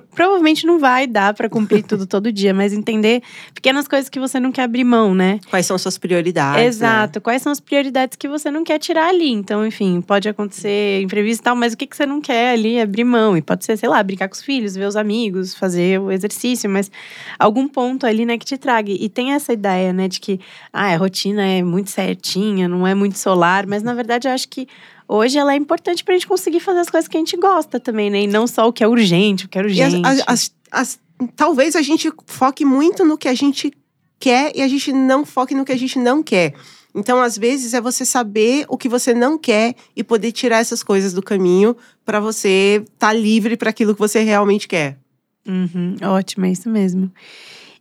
provavelmente 0.00 0.66
não 0.66 0.78
vai 0.78 1.06
dar 1.06 1.34
para 1.34 1.48
cumprir 1.48 1.82
tudo 1.86 2.06
todo 2.06 2.32
dia, 2.32 2.54
mas 2.54 2.72
entender 2.72 3.22
pequenas 3.54 3.86
coisas 3.86 4.08
que 4.08 4.18
você 4.18 4.40
não 4.40 4.50
quer 4.50 4.62
abrir 4.62 4.84
mão, 4.84 5.14
né? 5.14 5.38
Quais 5.50 5.66
são 5.66 5.76
suas 5.76 5.98
prioridades? 5.98 6.60
Né? 6.60 6.66
Exato, 6.66 7.18
né? 7.18 7.22
quais 7.22 7.42
são 7.42 7.52
as 7.52 7.60
prioridades 7.60 8.16
que 8.16 8.28
você 8.28 8.50
não 8.50 8.64
quer 8.64 8.78
tirar 8.78 9.08
ali. 9.08 9.30
Então, 9.30 9.66
enfim, 9.66 10.00
pode 10.00 10.28
acontecer 10.28 11.02
imprevisto 11.02 11.42
e 11.42 11.44
tal, 11.44 11.56
mas 11.56 11.74
o 11.74 11.76
que, 11.76 11.86
que 11.86 11.96
você 11.96 12.06
não 12.06 12.20
quer 12.20 12.52
ali 12.52 12.80
abrir 12.80 13.04
mão? 13.04 13.36
E 13.36 13.42
pode 13.42 13.64
ser, 13.64 13.76
sei 13.76 13.88
lá, 13.88 14.02
brincar 14.02 14.28
com 14.28 14.34
os 14.34 14.42
filhos, 14.42 14.74
ver 14.74 14.86
os 14.86 14.96
amigos, 14.96 15.54
fazer 15.54 16.00
o 16.00 16.10
exercício, 16.10 16.68
mas 16.70 16.90
algum 17.38 17.68
ponto 17.68 18.06
ali, 18.06 18.24
né, 18.24 18.38
que 18.38 18.44
te 18.44 18.56
traga. 18.56 18.90
E 18.90 19.08
tem 19.08 19.32
essa 19.32 19.52
ideia, 19.52 19.92
né, 19.92 20.08
de 20.08 20.20
que 20.20 20.40
ah, 20.72 20.92
a 20.92 20.96
rotina 20.96 21.44
é 21.44 21.62
muito 21.62 21.90
certinha, 21.90 22.68
não 22.68 22.86
é 22.86 22.94
muito 22.94 23.18
solar, 23.18 23.66
mas 23.66 23.82
na 23.82 23.94
verdade 23.94 24.28
eu 24.28 24.32
acho 24.32 24.48
que 24.48 24.66
hoje 25.12 25.38
ela 25.38 25.52
é 25.52 25.56
importante 25.56 26.02
pra 26.02 26.14
gente 26.14 26.26
conseguir 26.26 26.60
fazer 26.60 26.80
as 26.80 26.90
coisas 26.90 27.08
que 27.08 27.16
a 27.16 27.20
gente 27.20 27.36
gosta 27.36 27.78
também, 27.78 28.10
né? 28.10 28.22
E 28.22 28.26
não 28.26 28.46
só 28.46 28.66
o 28.66 28.72
que 28.72 28.82
é 28.82 28.88
urgente, 28.88 29.46
o 29.46 29.48
que 29.48 29.58
é 29.58 29.62
urgente. 29.62 30.06
As, 30.06 30.22
as, 30.26 30.54
as, 30.70 31.00
talvez 31.36 31.76
a 31.76 31.82
gente 31.82 32.10
foque 32.26 32.64
muito 32.64 33.04
no 33.04 33.18
que 33.18 33.28
a 33.28 33.34
gente 33.34 33.72
quer 34.18 34.52
e 34.54 34.62
a 34.62 34.68
gente 34.68 34.92
não 34.92 35.24
foque 35.24 35.54
no 35.54 35.64
que 35.64 35.72
a 35.72 35.78
gente 35.78 35.98
não 35.98 36.22
quer. 36.22 36.54
Então, 36.94 37.20
às 37.20 37.38
vezes, 37.38 37.72
é 37.74 37.80
você 37.80 38.04
saber 38.04 38.66
o 38.68 38.76
que 38.76 38.88
você 38.88 39.14
não 39.14 39.38
quer 39.38 39.74
e 39.96 40.04
poder 40.04 40.30
tirar 40.30 40.58
essas 40.58 40.82
coisas 40.82 41.12
do 41.12 41.22
caminho 41.22 41.76
para 42.04 42.20
você 42.20 42.82
estar 42.84 43.08
tá 43.08 43.12
livre 43.12 43.56
para 43.56 43.70
aquilo 43.70 43.94
que 43.94 44.00
você 44.00 44.20
realmente 44.20 44.68
quer. 44.68 44.98
Uhum, 45.46 45.96
ótimo, 46.02 46.46
é 46.46 46.52
isso 46.52 46.68
mesmo. 46.68 47.10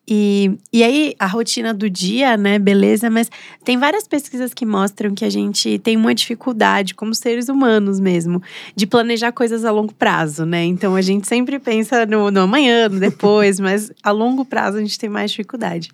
E, 0.07 0.57
e 0.73 0.83
aí, 0.83 1.15
a 1.19 1.27
rotina 1.27 1.73
do 1.73 1.89
dia, 1.89 2.35
né, 2.35 2.57
beleza, 2.57 3.09
mas 3.09 3.29
tem 3.63 3.77
várias 3.77 4.07
pesquisas 4.07 4.53
que 4.53 4.65
mostram 4.65 5.13
que 5.13 5.23
a 5.23 5.29
gente 5.29 5.77
tem 5.79 5.95
uma 5.95 6.13
dificuldade, 6.13 6.95
como 6.95 7.13
seres 7.13 7.49
humanos 7.49 7.99
mesmo, 7.99 8.41
de 8.75 8.87
planejar 8.87 9.31
coisas 9.31 9.63
a 9.63 9.71
longo 9.71 9.93
prazo, 9.93 10.45
né? 10.45 10.65
Então 10.65 10.95
a 10.95 11.01
gente 11.01 11.27
sempre 11.27 11.59
pensa 11.59 12.05
no, 12.05 12.31
no 12.31 12.41
amanhã, 12.41 12.89
no 12.89 12.99
depois, 12.99 13.59
mas 13.59 13.91
a 14.01 14.11
longo 14.11 14.43
prazo 14.43 14.77
a 14.77 14.81
gente 14.81 14.97
tem 14.97 15.09
mais 15.09 15.31
dificuldade. 15.31 15.89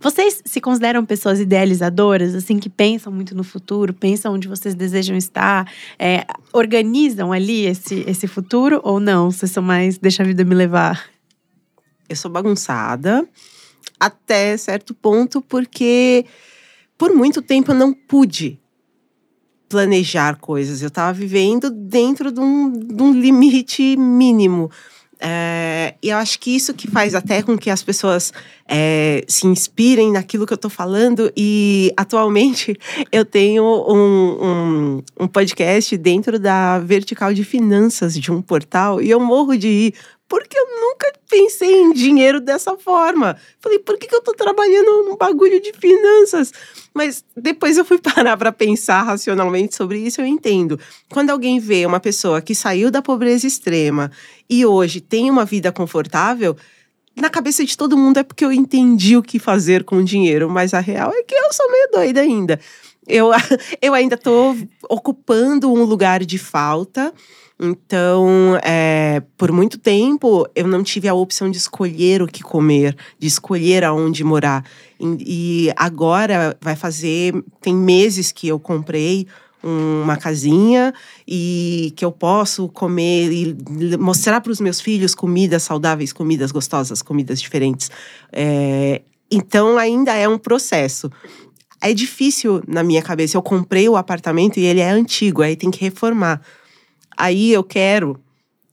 Vocês 0.00 0.42
se 0.44 0.60
consideram 0.60 1.02
pessoas 1.02 1.40
idealizadoras, 1.40 2.34
assim, 2.34 2.58
que 2.58 2.68
pensam 2.68 3.10
muito 3.10 3.34
no 3.34 3.42
futuro, 3.42 3.94
pensam 3.94 4.34
onde 4.34 4.46
vocês 4.48 4.74
desejam 4.74 5.16
estar, 5.16 5.66
é, 5.98 6.26
organizam 6.52 7.32
ali 7.32 7.64
esse, 7.64 8.04
esse 8.06 8.26
futuro 8.26 8.80
ou 8.84 9.00
não? 9.00 9.30
Vocês 9.30 9.50
são 9.50 9.62
mais 9.62 9.96
deixa 9.96 10.22
a 10.22 10.26
vida 10.26 10.44
me 10.44 10.54
levar? 10.54 11.13
Eu 12.08 12.16
sou 12.16 12.30
bagunçada 12.30 13.28
até 13.98 14.56
certo 14.56 14.94
ponto, 14.94 15.40
porque 15.40 16.24
por 16.98 17.14
muito 17.14 17.40
tempo 17.40 17.72
eu 17.72 17.76
não 17.76 17.92
pude 17.92 18.58
planejar 19.68 20.36
coisas. 20.36 20.82
Eu 20.82 20.88
estava 20.88 21.12
vivendo 21.12 21.70
dentro 21.70 22.30
de 22.30 22.40
um, 22.40 22.70
de 22.70 23.02
um 23.02 23.12
limite 23.12 23.96
mínimo. 23.96 24.70
É, 25.26 25.94
e 26.02 26.10
eu 26.10 26.18
acho 26.18 26.38
que 26.38 26.54
isso 26.54 26.74
que 26.74 26.86
faz 26.86 27.14
até 27.14 27.40
com 27.42 27.56
que 27.56 27.70
as 27.70 27.82
pessoas 27.82 28.32
é, 28.68 29.24
se 29.26 29.46
inspirem 29.46 30.12
naquilo 30.12 30.46
que 30.46 30.52
eu 30.52 30.56
estou 30.56 30.70
falando. 30.70 31.32
E 31.36 31.92
atualmente 31.96 32.76
eu 33.10 33.24
tenho 33.24 33.64
um, 33.64 34.44
um, 34.44 35.02
um, 35.20 35.26
podcast 35.26 35.96
dentro 35.96 36.38
da 36.38 36.78
vertical 36.78 37.32
de 37.32 37.42
finanças 37.42 38.14
de 38.14 38.30
um 38.30 38.42
portal 38.42 39.00
e 39.00 39.08
eu 39.08 39.18
morro 39.18 39.56
de 39.56 39.68
ir, 39.68 39.94
porque 40.28 40.58
eu 40.58 40.80
nunca 40.80 41.12
pensei 41.28 41.82
em 41.82 41.92
dinheiro 41.92 42.40
dessa 42.40 42.76
forma. 42.76 43.36
Falei, 43.60 43.78
por 43.78 43.98
que, 43.98 44.06
que 44.06 44.14
eu 44.14 44.22
tô 44.22 44.32
trabalhando 44.32 45.04
num 45.04 45.16
bagulho 45.16 45.60
de 45.60 45.72
finanças? 45.72 46.52
Mas 46.94 47.24
depois 47.36 47.76
eu 47.76 47.84
fui 47.84 47.98
parar 48.02 48.36
para 48.36 48.52
pensar 48.52 49.02
racionalmente 49.02 49.76
sobre 49.76 49.98
isso, 49.98 50.20
eu 50.20 50.26
entendo. 50.26 50.78
Quando 51.10 51.30
alguém 51.30 51.58
vê 51.58 51.84
uma 51.84 52.00
pessoa 52.00 52.40
que 52.40 52.54
saiu 52.54 52.90
da 52.90 53.02
pobreza 53.02 53.46
extrema 53.46 54.10
e 54.48 54.64
hoje 54.64 55.00
tem 55.00 55.30
uma 55.30 55.44
vida 55.44 55.70
confortável, 55.70 56.56
na 57.16 57.30
cabeça 57.30 57.64
de 57.64 57.76
todo 57.76 57.96
mundo 57.96 58.18
é 58.18 58.22
porque 58.22 58.44
eu 58.44 58.52
entendi 58.52 59.16
o 59.16 59.22
que 59.22 59.38
fazer 59.38 59.84
com 59.84 59.96
o 59.96 60.04
dinheiro, 60.04 60.50
mas 60.50 60.74
a 60.74 60.80
real 60.80 61.12
é 61.14 61.22
que 61.22 61.34
eu 61.34 61.52
sou 61.52 61.70
meio 61.70 61.88
doida 61.92 62.20
ainda. 62.20 62.58
Eu, 63.06 63.30
eu 63.80 63.94
ainda 63.94 64.14
estou 64.14 64.56
ocupando 64.88 65.72
um 65.72 65.84
lugar 65.84 66.24
de 66.24 66.38
falta 66.38 67.12
então, 67.60 68.58
é, 68.62 69.22
por 69.38 69.52
muito 69.52 69.78
tempo, 69.78 70.46
eu 70.54 70.66
não 70.66 70.82
tive 70.82 71.06
a 71.08 71.14
opção 71.14 71.50
de 71.50 71.56
escolher 71.56 72.20
o 72.20 72.26
que 72.26 72.42
comer, 72.42 72.96
de 73.18 73.28
escolher 73.28 73.84
aonde 73.84 74.24
morar. 74.24 74.64
E, 74.98 75.68
e 75.68 75.72
agora 75.76 76.56
vai 76.60 76.74
fazer. 76.74 77.32
Tem 77.60 77.74
meses 77.74 78.32
que 78.32 78.48
eu 78.48 78.58
comprei 78.58 79.26
uma 79.62 80.16
casinha 80.18 80.92
e 81.26 81.92
que 81.96 82.04
eu 82.04 82.12
posso 82.12 82.68
comer 82.68 83.32
e 83.32 83.96
mostrar 83.96 84.42
para 84.42 84.52
os 84.52 84.60
meus 84.60 84.78
filhos 84.78 85.14
comidas 85.14 85.62
saudáveis, 85.62 86.12
comidas 86.12 86.52
gostosas, 86.52 87.00
comidas 87.00 87.40
diferentes. 87.40 87.90
É, 88.30 89.00
então, 89.30 89.78
ainda 89.78 90.12
é 90.14 90.28
um 90.28 90.36
processo. 90.36 91.10
É 91.80 91.94
difícil 91.94 92.62
na 92.66 92.82
minha 92.82 93.00
cabeça. 93.00 93.36
Eu 93.36 93.42
comprei 93.42 93.88
o 93.88 93.96
apartamento 93.96 94.58
e 94.58 94.64
ele 94.64 94.80
é 94.80 94.90
antigo, 94.90 95.40
aí 95.40 95.56
tem 95.56 95.70
que 95.70 95.80
reformar. 95.80 96.42
Aí 97.16 97.52
eu 97.52 97.62
quero 97.62 98.20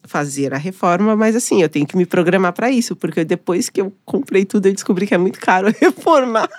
fazer 0.04 0.54
a 0.54 0.58
reforma, 0.58 1.16
mas 1.16 1.36
assim, 1.36 1.62
eu 1.62 1.70
tenho 1.70 1.86
que 1.86 1.96
me 1.96 2.06
programar 2.06 2.54
para 2.54 2.72
isso, 2.72 2.96
porque 2.96 3.24
depois 3.24 3.70
que 3.70 3.82
eu 3.82 3.94
comprei 4.04 4.46
tudo, 4.46 4.66
eu 4.66 4.74
descobri 4.74 5.06
que 5.06 5.14
é 5.14 5.18
muito 5.18 5.40
caro 5.40 5.74
reformar. 5.80 6.50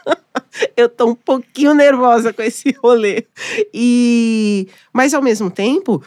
eu 0.77 0.89
tô 0.89 1.11
um 1.11 1.15
pouquinho 1.15 1.75
nervosa 1.75 2.33
com 2.33 2.43
esse 2.43 2.71
rolê. 2.83 3.27
E 3.75 4.69
mas 4.93 5.13
ao 5.13 5.23
mesmo 5.23 5.51
tempo, 5.51 6.03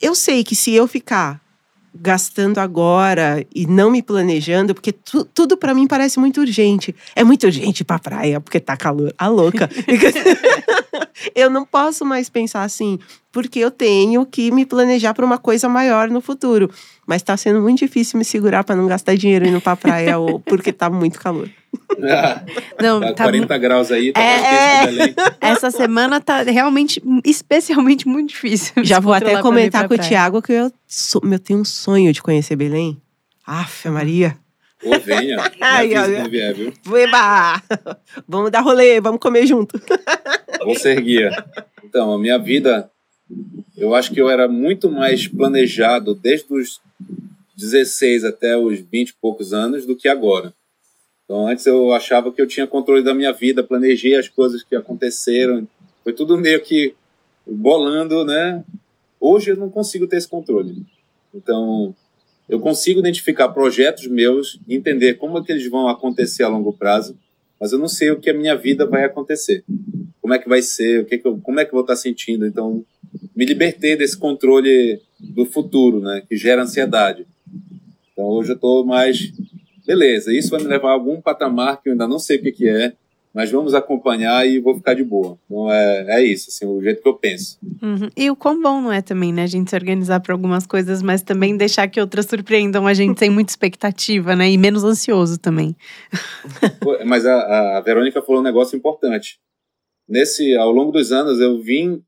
eu 0.00 0.14
sei 0.14 0.44
que 0.44 0.54
se 0.54 0.72
eu 0.72 0.86
ficar 0.86 1.44
gastando 1.94 2.58
agora 2.58 3.46
e 3.54 3.66
não 3.66 3.90
me 3.90 4.02
planejando, 4.02 4.74
porque 4.74 4.92
tu, 4.92 5.24
tudo 5.24 5.56
para 5.56 5.72
mim 5.72 5.86
parece 5.86 6.18
muito 6.18 6.40
urgente. 6.40 6.94
É 7.14 7.22
muito 7.22 7.44
urgente 7.44 7.82
ir 7.82 7.84
pra 7.84 7.98
praia, 7.98 8.40
porque 8.40 8.58
tá 8.58 8.76
calor. 8.76 9.14
A 9.16 9.28
louca. 9.28 9.70
eu 11.34 11.48
não 11.48 11.64
posso 11.64 12.04
mais 12.04 12.28
pensar 12.28 12.64
assim, 12.64 12.98
porque 13.34 13.58
eu 13.58 13.70
tenho 13.70 14.24
que 14.24 14.52
me 14.52 14.64
planejar 14.64 15.12
para 15.12 15.26
uma 15.26 15.38
coisa 15.38 15.68
maior 15.68 16.08
no 16.08 16.20
futuro. 16.20 16.70
Mas 17.04 17.16
está 17.16 17.36
sendo 17.36 17.60
muito 17.60 17.80
difícil 17.80 18.16
me 18.16 18.24
segurar 18.24 18.62
para 18.62 18.76
não 18.76 18.86
gastar 18.86 19.16
dinheiro 19.16 19.44
indo 19.44 19.60
para 19.60 19.74
praia 19.74 20.16
ou 20.22 20.38
porque 20.38 20.72
tá 20.72 20.88
muito 20.88 21.18
calor. 21.18 21.50
não, 22.80 23.00
tá, 23.00 23.12
tá 23.12 23.24
40 23.24 23.58
graus 23.58 23.90
aí, 23.90 24.12
tá 24.12 24.20
é, 24.20 24.84
é... 24.84 25.14
Essa 25.50 25.72
semana 25.72 26.20
tá 26.20 26.42
realmente, 26.42 27.02
especialmente 27.24 28.06
muito 28.06 28.28
difícil. 28.28 28.84
Já 28.84 29.00
vou 29.00 29.12
até 29.12 29.42
comentar 29.42 29.88
com 29.88 29.94
o 29.94 29.98
Thiago 29.98 30.40
que 30.40 30.52
eu, 30.52 30.70
eu 31.32 31.38
tenho 31.40 31.58
um 31.58 31.64
sonho 31.64 32.12
de 32.12 32.22
conhecer 32.22 32.54
Belém. 32.54 32.96
Aff, 33.44 33.88
Maria. 33.88 34.38
Ô, 34.84 34.96
venha. 35.00 35.38
Ai, 35.60 35.92
olha. 35.96 36.28
Vier, 36.28 36.54
viu? 36.54 36.72
Eba! 36.96 37.60
Vamos 38.28 38.52
dar 38.52 38.60
rolê, 38.60 39.00
vamos 39.00 39.18
comer 39.18 39.44
junto. 39.44 39.80
Vou 40.64 40.78
ser 40.78 41.00
guia. 41.00 41.44
Então, 41.82 42.12
a 42.12 42.18
minha 42.18 42.38
vida, 42.38 42.90
eu 43.76 43.94
acho 43.94 44.12
que 44.12 44.20
eu 44.20 44.28
era 44.28 44.48
muito 44.48 44.90
mais 44.90 45.26
planejado 45.26 46.14
desde 46.14 46.52
os 46.52 46.80
16 47.56 48.24
até 48.24 48.56
os 48.56 48.80
20 48.80 49.08
e 49.10 49.14
poucos 49.14 49.52
anos 49.52 49.86
do 49.86 49.96
que 49.96 50.08
agora. 50.08 50.52
Então, 51.24 51.46
antes 51.46 51.64
eu 51.66 51.92
achava 51.92 52.30
que 52.32 52.40
eu 52.40 52.46
tinha 52.46 52.66
controle 52.66 53.02
da 53.02 53.14
minha 53.14 53.32
vida, 53.32 53.62
planejei 53.62 54.14
as 54.14 54.28
coisas 54.28 54.62
que 54.62 54.76
aconteceram, 54.76 55.66
foi 56.02 56.12
tudo 56.12 56.36
meio 56.36 56.60
que 56.60 56.94
bolando, 57.46 58.24
né? 58.24 58.62
Hoje 59.18 59.50
eu 59.50 59.56
não 59.56 59.70
consigo 59.70 60.06
ter 60.06 60.16
esse 60.16 60.28
controle. 60.28 60.84
Então, 61.34 61.94
eu 62.48 62.60
consigo 62.60 63.00
identificar 63.00 63.48
projetos 63.48 64.06
meus, 64.06 64.60
entender 64.68 65.14
como 65.14 65.38
é 65.38 65.42
que 65.42 65.50
eles 65.50 65.68
vão 65.68 65.88
acontecer 65.88 66.42
a 66.42 66.48
longo 66.48 66.72
prazo, 66.72 67.16
mas 67.64 67.72
eu 67.72 67.78
não 67.78 67.88
sei 67.88 68.10
o 68.10 68.20
que 68.20 68.28
a 68.28 68.34
minha 68.34 68.54
vida 68.54 68.84
vai 68.84 69.04
acontecer. 69.04 69.64
Como 70.20 70.34
é 70.34 70.38
que 70.38 70.46
vai 70.46 70.60
ser, 70.60 71.00
o 71.00 71.06
que, 71.06 71.16
que 71.16 71.26
eu, 71.26 71.38
como 71.38 71.58
é 71.58 71.64
que 71.64 71.70
eu 71.70 71.76
vou 71.76 71.80
estar 71.80 71.96
sentindo. 71.96 72.46
Então, 72.46 72.84
me 73.34 73.46
libertei 73.46 73.96
desse 73.96 74.18
controle 74.18 75.00
do 75.18 75.46
futuro, 75.46 75.98
né, 75.98 76.22
que 76.28 76.36
gera 76.36 76.60
ansiedade. 76.60 77.26
Então, 78.12 78.26
hoje 78.26 78.50
eu 78.50 78.56
estou 78.56 78.84
mais, 78.84 79.32
beleza, 79.86 80.30
isso 80.30 80.50
vai 80.50 80.60
me 80.60 80.68
levar 80.68 80.90
a 80.90 80.92
algum 80.92 81.22
patamar 81.22 81.80
que 81.80 81.88
eu 81.88 81.92
ainda 81.92 82.06
não 82.06 82.18
sei 82.18 82.36
o 82.36 82.42
que, 82.42 82.52
que 82.52 82.68
é, 82.68 82.92
mas 83.34 83.50
vamos 83.50 83.74
acompanhar 83.74 84.46
e 84.46 84.60
vou 84.60 84.76
ficar 84.76 84.94
de 84.94 85.02
boa. 85.02 85.36
Então 85.44 85.70
é, 85.70 86.20
é 86.20 86.22
isso, 86.22 86.50
assim, 86.50 86.64
o 86.64 86.80
jeito 86.80 87.02
que 87.02 87.08
eu 87.08 87.14
penso. 87.14 87.58
Uhum. 87.82 88.08
E 88.16 88.30
o 88.30 88.36
quão 88.36 88.62
bom 88.62 88.80
não 88.80 88.92
é 88.92 89.02
também, 89.02 89.32
né? 89.32 89.42
A 89.42 89.48
gente 89.48 89.68
se 89.68 89.74
organizar 89.74 90.20
para 90.20 90.32
algumas 90.32 90.66
coisas, 90.66 91.02
mas 91.02 91.20
também 91.20 91.56
deixar 91.56 91.88
que 91.88 92.00
outras 92.00 92.26
surpreendam 92.26 92.86
a 92.86 92.94
gente 92.94 93.18
sem 93.18 93.30
muita 93.30 93.50
expectativa, 93.50 94.36
né? 94.36 94.48
E 94.48 94.56
menos 94.56 94.84
ansioso 94.84 95.36
também. 95.36 95.74
mas 97.04 97.26
a, 97.26 97.78
a 97.78 97.80
Verônica 97.80 98.22
falou 98.22 98.40
um 98.40 98.44
negócio 98.44 98.76
importante. 98.76 99.40
Nesse, 100.08 100.54
ao 100.54 100.70
longo 100.70 100.92
dos 100.92 101.10
anos, 101.10 101.40
eu 101.40 101.60
vim 101.60 102.00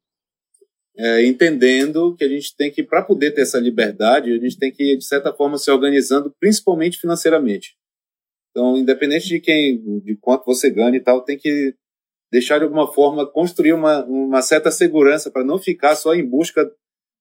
é, 0.96 1.26
entendendo 1.26 2.14
que 2.14 2.22
a 2.22 2.28
gente 2.28 2.54
tem 2.56 2.70
que, 2.70 2.84
para 2.84 3.02
poder 3.02 3.32
ter 3.32 3.40
essa 3.42 3.58
liberdade, 3.58 4.32
a 4.32 4.38
gente 4.38 4.56
tem 4.56 4.70
que, 4.70 4.96
de 4.96 5.04
certa 5.04 5.32
forma, 5.32 5.58
se 5.58 5.70
organizando, 5.72 6.32
principalmente 6.38 6.98
financeiramente. 6.98 7.74
Então, 8.56 8.74
independente 8.74 9.28
de 9.28 9.38
quem, 9.38 10.00
de 10.00 10.16
quanto 10.16 10.46
você 10.46 10.70
ganha 10.70 10.96
e 10.96 11.00
tal, 11.00 11.20
tem 11.20 11.36
que 11.36 11.74
deixar 12.32 12.56
de 12.56 12.64
alguma 12.64 12.90
forma 12.90 13.30
construir 13.30 13.74
uma, 13.74 14.02
uma 14.06 14.40
certa 14.40 14.70
segurança 14.70 15.30
para 15.30 15.44
não 15.44 15.58
ficar 15.58 15.94
só 15.94 16.14
em 16.14 16.26
busca, 16.26 16.66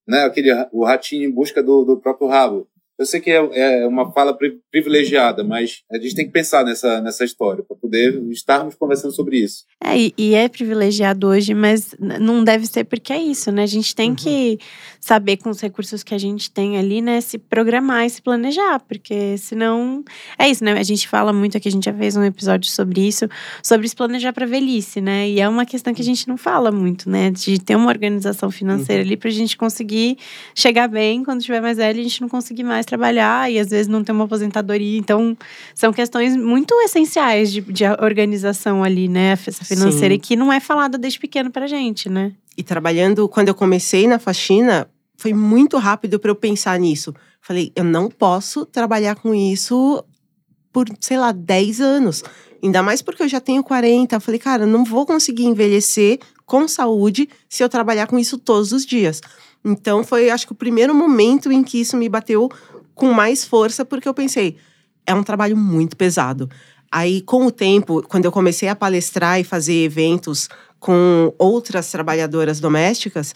né, 0.07 0.23
aquele 0.23 0.49
o 0.71 0.85
ratinho 0.85 1.27
em 1.27 1.31
busca 1.31 1.61
do, 1.61 1.83
do 1.83 1.99
próprio 1.99 2.29
rabo. 2.29 2.69
Eu 2.97 3.05
sei 3.05 3.19
que 3.19 3.29
é, 3.29 3.81
é 3.81 3.87
uma 3.87 4.09
fala 4.11 4.37
privilegiada, 4.71 5.43
mas 5.43 5.81
a 5.91 5.97
gente 5.97 6.15
tem 6.15 6.25
que 6.25 6.31
pensar 6.31 6.63
nessa, 6.63 7.01
nessa 7.01 7.25
história 7.25 7.63
para 7.63 7.75
poder 7.75 8.21
estarmos 8.31 8.75
conversando 8.75 9.13
sobre 9.13 9.37
isso. 9.37 9.65
É, 9.83 9.97
e, 9.97 10.13
e, 10.17 10.33
é 10.33 10.47
privilegiado 10.47 11.27
hoje, 11.27 11.53
mas 11.53 11.93
não 11.99 12.43
deve 12.43 12.65
ser 12.65 12.85
porque 12.85 13.11
é 13.11 13.21
isso, 13.21 13.51
né? 13.51 13.63
A 13.63 13.67
gente 13.67 13.93
tem 13.93 14.11
uhum. 14.11 14.15
que 14.15 14.59
saber 15.01 15.37
com 15.37 15.49
os 15.49 15.59
recursos 15.59 16.03
que 16.03 16.15
a 16.15 16.17
gente 16.17 16.49
tem 16.49 16.77
ali, 16.77 17.01
né, 17.01 17.21
se 17.21 17.37
programar 17.37 18.05
e 18.05 18.09
se 18.09 18.21
planejar, 18.21 18.79
porque 18.79 19.37
senão 19.37 20.03
é 20.39 20.49
isso, 20.49 20.63
né? 20.63 20.71
A 20.73 20.83
gente 20.83 21.07
fala 21.07 21.33
muito 21.33 21.57
aqui, 21.57 21.67
a 21.67 21.71
gente 21.71 21.85
já 21.85 21.93
fez 21.93 22.15
um 22.15 22.23
episódio 22.23 22.71
sobre 22.71 23.05
isso, 23.05 23.27
sobre 23.61 23.89
se 23.89 23.95
planejar 23.95 24.31
para 24.31 24.45
velhice, 24.45 25.01
né? 25.01 25.29
E 25.29 25.41
é 25.41 25.49
uma 25.49 25.65
questão 25.65 25.93
que 25.93 26.01
a 26.01 26.05
gente 26.05 26.27
não 26.27 26.37
fala 26.37 26.71
muito, 26.71 27.09
né? 27.09 27.29
De 27.29 27.59
ter 27.59 27.75
uma 27.75 27.89
organização 27.89 28.49
financeira 28.49 29.01
uhum. 29.01 29.07
ali 29.07 29.17
para 29.17 29.29
a 29.29 29.33
gente 29.33 29.57
conseguir 29.57 30.17
chegar 30.55 30.87
bem 30.87 31.23
quando 31.23 31.41
tiver 31.41 31.61
mais 31.61 31.77
velho, 31.77 31.99
a 31.99 32.03
gente 32.03 32.21
não 32.21 32.29
conseguir 32.29 32.63
mais 32.63 32.84
mais 32.85 32.95
trabalhar 32.95 33.51
e 33.51 33.59
às 33.59 33.69
vezes 33.69 33.87
não 33.87 34.03
ter 34.03 34.11
uma 34.11 34.25
aposentadoria. 34.25 34.97
Então, 34.97 35.35
são 35.73 35.91
questões 35.91 36.35
muito 36.37 36.73
essenciais 36.81 37.51
de, 37.51 37.61
de 37.61 37.83
organização 37.99 38.83
ali, 38.83 39.07
né? 39.09 39.31
Essa 39.31 39.65
financeira, 39.65 40.13
Sim. 40.13 40.17
e 40.17 40.19
que 40.19 40.35
não 40.35 40.53
é 40.53 40.59
falada 40.59 40.97
desde 40.97 41.19
pequeno 41.19 41.51
pra 41.51 41.67
gente, 41.67 42.07
né? 42.07 42.31
E 42.55 42.63
trabalhando, 42.63 43.27
quando 43.27 43.49
eu 43.49 43.55
comecei 43.55 44.07
na 44.07 44.19
faxina, 44.19 44.87
foi 45.17 45.33
muito 45.33 45.77
rápido 45.77 46.19
para 46.19 46.31
eu 46.31 46.35
pensar 46.35 46.79
nisso. 46.79 47.13
Falei, 47.41 47.71
eu 47.75 47.83
não 47.83 48.09
posso 48.09 48.65
trabalhar 48.65 49.15
com 49.15 49.33
isso 49.33 50.03
por, 50.71 50.85
sei 50.99 51.17
lá, 51.17 51.31
10 51.31 51.81
anos. 51.81 52.23
Ainda 52.63 52.81
mais 52.81 53.01
porque 53.01 53.23
eu 53.23 53.27
já 53.27 53.39
tenho 53.39 53.63
40. 53.63 54.15
Eu 54.15 54.21
falei, 54.21 54.39
cara, 54.39 54.65
não 54.65 54.83
vou 54.83 55.05
conseguir 55.05 55.45
envelhecer 55.45 56.19
com 56.45 56.67
saúde 56.67 57.27
se 57.49 57.63
eu 57.63 57.69
trabalhar 57.69 58.07
com 58.07 58.17
isso 58.17 58.37
todos 58.37 58.71
os 58.71 58.85
dias. 58.85 59.21
Então 59.65 60.03
foi, 60.03 60.29
acho 60.29 60.45
que 60.45 60.53
o 60.53 60.55
primeiro 60.55 60.93
momento 60.93 61.51
em 61.51 61.63
que 61.63 61.81
isso 61.81 61.97
me 61.97 62.07
bateu 62.07 62.49
com 62.95 63.13
mais 63.13 63.45
força, 63.45 63.85
porque 63.85 64.07
eu 64.07 64.13
pensei, 64.13 64.57
é 65.05 65.13
um 65.13 65.23
trabalho 65.23 65.55
muito 65.55 65.95
pesado. 65.95 66.49
Aí, 66.91 67.21
com 67.21 67.45
o 67.45 67.51
tempo, 67.51 68.01
quando 68.07 68.25
eu 68.25 68.31
comecei 68.31 68.69
a 68.69 68.75
palestrar 68.75 69.39
e 69.39 69.43
fazer 69.43 69.83
eventos 69.83 70.49
com 70.79 71.33
outras 71.37 71.91
trabalhadoras 71.91 72.59
domésticas, 72.59 73.33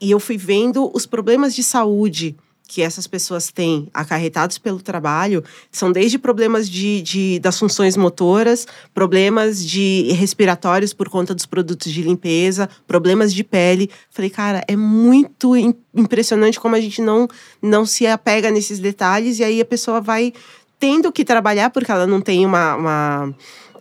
e 0.00 0.10
eu 0.10 0.20
fui 0.20 0.36
vendo 0.36 0.90
os 0.94 1.06
problemas 1.06 1.54
de 1.54 1.62
saúde 1.62 2.36
que 2.68 2.82
essas 2.82 3.06
pessoas 3.06 3.50
têm 3.50 3.88
acarretados 3.94 4.58
pelo 4.58 4.78
trabalho 4.78 5.42
são 5.72 5.90
desde 5.90 6.18
problemas 6.18 6.68
de, 6.68 7.00
de, 7.00 7.38
das 7.40 7.58
funções 7.58 7.96
motoras, 7.96 8.66
problemas 8.92 9.64
de 9.64 10.12
respiratórios 10.12 10.92
por 10.92 11.08
conta 11.08 11.34
dos 11.34 11.46
produtos 11.46 11.90
de 11.90 12.02
limpeza, 12.02 12.68
problemas 12.86 13.32
de 13.32 13.42
pele. 13.42 13.90
Falei, 14.10 14.28
cara, 14.28 14.62
é 14.68 14.76
muito 14.76 15.56
impressionante 15.94 16.60
como 16.60 16.76
a 16.76 16.80
gente 16.80 17.00
não, 17.00 17.26
não 17.62 17.86
se 17.86 18.06
apega 18.06 18.50
nesses 18.50 18.78
detalhes 18.78 19.38
e 19.38 19.44
aí 19.44 19.62
a 19.62 19.64
pessoa 19.64 19.98
vai 19.98 20.34
tendo 20.78 21.10
que 21.10 21.24
trabalhar 21.24 21.70
porque 21.70 21.90
ela 21.90 22.06
não 22.06 22.20
tem 22.20 22.44
uma, 22.44 22.76
uma 22.76 23.34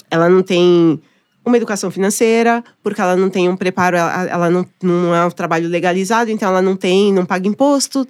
ela 0.09 0.29
não 0.29 0.41
tem 0.41 1.01
uma 1.47 1.57
educação 1.57 1.89
financeira, 1.89 2.63
porque 2.83 3.01
ela 3.01 3.15
não 3.15 3.29
tem 3.29 3.49
um 3.49 3.55
preparo, 3.55 3.97
ela, 3.97 4.23
ela 4.25 4.49
não, 4.49 4.65
não 4.81 5.15
é 5.15 5.25
um 5.25 5.31
trabalho 5.31 5.67
legalizado, 5.67 6.29
então 6.29 6.49
ela 6.49 6.61
não 6.61 6.75
tem, 6.75 7.13
não 7.13 7.25
paga 7.25 7.47
imposto. 7.47 8.05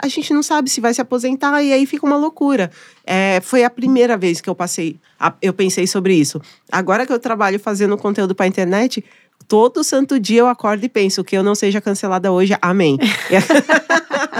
A 0.00 0.08
gente 0.08 0.32
não 0.32 0.42
sabe 0.42 0.70
se 0.70 0.80
vai 0.80 0.92
se 0.94 1.00
aposentar 1.00 1.62
e 1.62 1.72
aí 1.72 1.86
fica 1.86 2.06
uma 2.06 2.16
loucura. 2.16 2.70
É, 3.06 3.40
foi 3.42 3.64
a 3.64 3.70
primeira 3.70 4.16
vez 4.16 4.40
que 4.40 4.48
eu 4.48 4.54
passei, 4.54 4.96
eu 5.40 5.52
pensei 5.52 5.86
sobre 5.86 6.14
isso. 6.14 6.40
Agora 6.70 7.06
que 7.06 7.12
eu 7.12 7.18
trabalho 7.18 7.58
fazendo 7.58 7.96
conteúdo 7.96 8.34
para 8.34 8.46
a 8.46 8.48
internet, 8.48 9.04
todo 9.48 9.82
santo 9.84 10.18
dia 10.18 10.40
eu 10.40 10.46
acordo 10.46 10.84
e 10.84 10.88
penso 10.88 11.24
que 11.24 11.36
eu 11.36 11.42
não 11.42 11.54
seja 11.54 11.80
cancelada 11.80 12.30
hoje, 12.30 12.56
amém. 12.60 12.98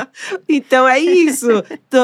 então 0.48 0.88
é 0.88 0.98
isso. 0.98 1.48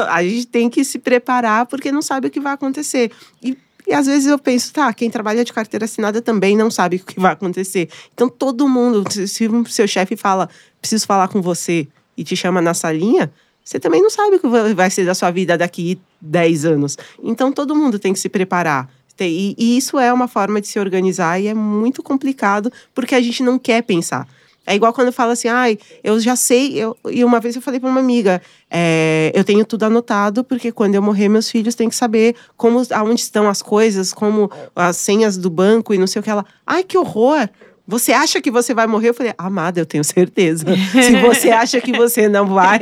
A 0.09 0.23
gente 0.23 0.47
tem 0.47 0.69
que 0.69 0.83
se 0.83 0.99
preparar 0.99 1.65
porque 1.65 1.91
não 1.91 2.01
sabe 2.01 2.27
o 2.27 2.31
que 2.31 2.39
vai 2.39 2.53
acontecer. 2.53 3.11
E 3.43 3.57
e 3.91 3.93
às 3.93 4.05
vezes 4.05 4.25
eu 4.25 4.39
penso, 4.39 4.71
tá, 4.71 4.93
quem 4.93 5.09
trabalha 5.09 5.43
de 5.43 5.51
carteira 5.51 5.83
assinada 5.83 6.21
também 6.21 6.55
não 6.55 6.71
sabe 6.71 6.95
o 6.95 6.99
que 6.99 7.19
vai 7.19 7.33
acontecer. 7.33 7.89
Então 8.13 8.29
todo 8.29 8.65
mundo, 8.65 9.03
se 9.27 9.47
o 9.47 9.65
seu 9.65 9.85
chefe 9.85 10.15
fala, 10.15 10.47
preciso 10.79 11.05
falar 11.05 11.27
com 11.27 11.41
você 11.41 11.85
e 12.15 12.23
te 12.23 12.33
chama 12.33 12.61
na 12.61 12.73
salinha, 12.73 13.29
você 13.61 13.81
também 13.81 14.01
não 14.01 14.09
sabe 14.09 14.37
o 14.37 14.39
que 14.39 14.47
vai 14.73 14.89
ser 14.89 15.05
da 15.05 15.13
sua 15.13 15.29
vida 15.29 15.57
daqui 15.57 15.99
10 16.21 16.63
anos. 16.63 16.97
Então 17.21 17.51
todo 17.51 17.75
mundo 17.75 17.99
tem 17.99 18.13
que 18.13 18.19
se 18.19 18.29
preparar. 18.29 18.89
E, 19.19 19.55
e 19.57 19.77
isso 19.77 19.99
é 19.99 20.11
uma 20.11 20.29
forma 20.29 20.61
de 20.61 20.67
se 20.67 20.79
organizar 20.79 21.37
e 21.37 21.47
é 21.47 21.53
muito 21.53 22.01
complicado 22.01 22.71
porque 22.95 23.13
a 23.13 23.21
gente 23.21 23.43
não 23.43 23.59
quer 23.59 23.83
pensar. 23.83 24.25
É 24.65 24.75
igual 24.75 24.93
quando 24.93 25.07
eu 25.07 25.13
falo 25.13 25.31
assim, 25.31 25.47
ai, 25.47 25.77
eu 26.03 26.19
já 26.19 26.35
sei. 26.35 26.77
Eu, 26.77 26.95
e 27.09 27.23
uma 27.23 27.39
vez 27.39 27.55
eu 27.55 27.61
falei 27.61 27.79
para 27.79 27.89
uma 27.89 27.99
amiga, 27.99 28.41
é, 28.69 29.31
eu 29.33 29.43
tenho 29.43 29.65
tudo 29.65 29.83
anotado, 29.83 30.43
porque 30.43 30.71
quando 30.71 30.95
eu 30.95 31.01
morrer, 31.01 31.29
meus 31.29 31.49
filhos 31.49 31.75
têm 31.75 31.89
que 31.89 31.95
saber 31.95 32.35
como, 32.55 32.81
aonde 32.91 33.21
estão 33.21 33.49
as 33.49 33.61
coisas, 33.61 34.13
como 34.13 34.51
as 34.75 34.97
senhas 34.97 35.37
do 35.37 35.49
banco 35.49 35.93
e 35.93 35.97
não 35.97 36.07
sei 36.07 36.19
o 36.19 36.23
que. 36.23 36.29
Ela, 36.29 36.45
ai, 36.65 36.83
que 36.83 36.97
horror! 36.97 37.49
Você 37.87 38.13
acha 38.13 38.41
que 38.41 38.51
você 38.51 38.73
vai 38.73 38.87
morrer? 38.87 39.09
Eu 39.09 39.13
falei, 39.13 39.33
amada, 39.37 39.79
eu 39.79 39.85
tenho 39.85 40.03
certeza. 40.03 40.65
se 40.91 41.15
você 41.21 41.49
acha 41.49 41.81
que 41.81 41.91
você 41.91 42.27
não 42.29 42.47
vai, 42.47 42.79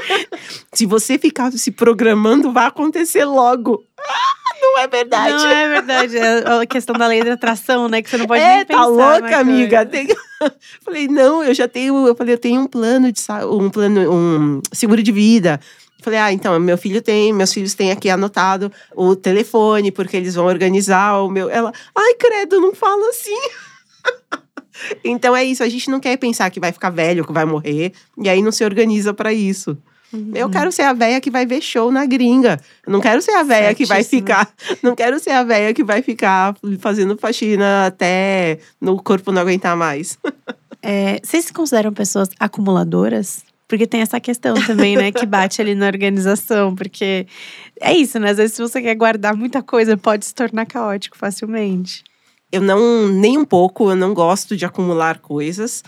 se 0.72 0.86
você 0.86 1.18
ficar 1.18 1.52
se 1.52 1.70
programando, 1.70 2.52
vai 2.52 2.66
acontecer 2.66 3.24
logo. 3.24 3.84
Não 4.60 4.78
é 4.78 4.86
verdade. 4.86 5.32
Não 5.32 5.50
é 5.50 5.68
verdade. 5.68 6.16
É 6.16 6.62
a 6.62 6.66
questão 6.66 6.94
da 6.94 7.06
lei 7.08 7.22
da 7.22 7.32
atração, 7.32 7.88
né? 7.88 8.00
Que 8.00 8.08
você 8.08 8.16
não 8.16 8.26
pode 8.26 8.42
é, 8.42 8.56
nem 8.56 8.64
tá 8.64 8.74
pensar. 8.74 8.82
tá 8.82 8.86
louca, 8.86 9.38
amiga. 9.38 9.84
Tem... 9.84 10.06
falei, 10.84 11.08
não, 11.08 11.42
eu 11.42 11.52
já 11.52 11.66
tenho. 11.66 12.06
Eu 12.06 12.14
falei, 12.14 12.34
eu 12.34 12.38
tenho 12.38 12.60
um 12.60 12.66
plano 12.66 13.10
de 13.10 13.20
um 13.50 13.68
plano, 13.68 14.12
um 14.12 14.60
seguro 14.72 15.02
de 15.02 15.10
vida. 15.10 15.60
Falei, 16.00 16.18
ah, 16.18 16.32
então, 16.32 16.58
meu 16.58 16.76
filho 16.76 17.00
tem, 17.00 17.32
meus 17.32 17.52
filhos 17.52 17.74
têm 17.74 17.92
aqui 17.92 18.10
anotado 18.10 18.72
o 18.94 19.14
telefone, 19.14 19.92
porque 19.92 20.16
eles 20.16 20.34
vão 20.34 20.46
organizar 20.46 21.22
o 21.22 21.28
meu. 21.28 21.48
Ela, 21.48 21.72
ai, 21.94 22.14
credo, 22.14 22.60
não 22.60 22.74
fala 22.74 23.08
assim. 23.10 23.38
Então 25.04 25.36
é 25.36 25.44
isso, 25.44 25.62
a 25.62 25.68
gente 25.68 25.90
não 25.90 26.00
quer 26.00 26.16
pensar 26.16 26.50
que 26.50 26.60
vai 26.60 26.72
ficar 26.72 26.90
velho, 26.90 27.24
que 27.24 27.32
vai 27.32 27.44
morrer, 27.44 27.92
e 28.18 28.28
aí 28.28 28.42
não 28.42 28.52
se 28.52 28.64
organiza 28.64 29.12
para 29.12 29.32
isso. 29.32 29.76
Uhum. 30.12 30.32
Eu 30.34 30.50
quero 30.50 30.70
ser 30.70 30.82
a 30.82 30.92
véia 30.92 31.20
que 31.20 31.30
vai 31.30 31.46
ver 31.46 31.62
show 31.62 31.90
na 31.90 32.04
gringa. 32.04 32.60
Eu 32.86 32.92
não 32.92 33.00
quero 33.00 33.22
ser 33.22 33.32
a 33.32 33.42
véia 33.42 33.74
que 33.74 33.86
vai 33.86 34.04
ficar. 34.04 34.52
Não 34.82 34.94
quero 34.94 35.18
ser 35.18 35.30
a 35.30 35.42
véia 35.42 35.72
que 35.72 35.82
vai 35.82 36.02
ficar 36.02 36.54
fazendo 36.80 37.16
faxina 37.16 37.86
até 37.86 38.58
no 38.80 39.02
corpo 39.02 39.32
não 39.32 39.40
aguentar 39.40 39.76
mais. 39.76 40.18
É, 40.84 41.20
vocês 41.22 41.44
se 41.44 41.52
consideram 41.52 41.92
pessoas 41.92 42.28
acumuladoras? 42.40 43.44
Porque 43.68 43.86
tem 43.86 44.00
essa 44.00 44.18
questão 44.18 44.54
também, 44.66 44.96
né, 44.96 45.12
que 45.12 45.24
bate 45.24 45.62
ali 45.62 45.76
na 45.76 45.86
organização. 45.86 46.74
Porque 46.74 47.24
é 47.80 47.94
isso, 47.94 48.18
né? 48.18 48.30
Às 48.30 48.38
vezes, 48.38 48.56
se 48.56 48.60
você 48.60 48.82
quer 48.82 48.96
guardar 48.96 49.36
muita 49.36 49.62
coisa, 49.62 49.96
pode 49.96 50.26
se 50.26 50.34
tornar 50.34 50.66
caótico 50.66 51.16
facilmente. 51.16 52.02
Eu 52.52 52.60
não, 52.60 53.08
nem 53.08 53.38
um 53.38 53.44
pouco, 53.44 53.90
eu 53.90 53.96
não 53.96 54.14
gosto 54.14 54.56
de 54.56 54.64
acumular 54.64 55.18
coisas. 55.18 55.82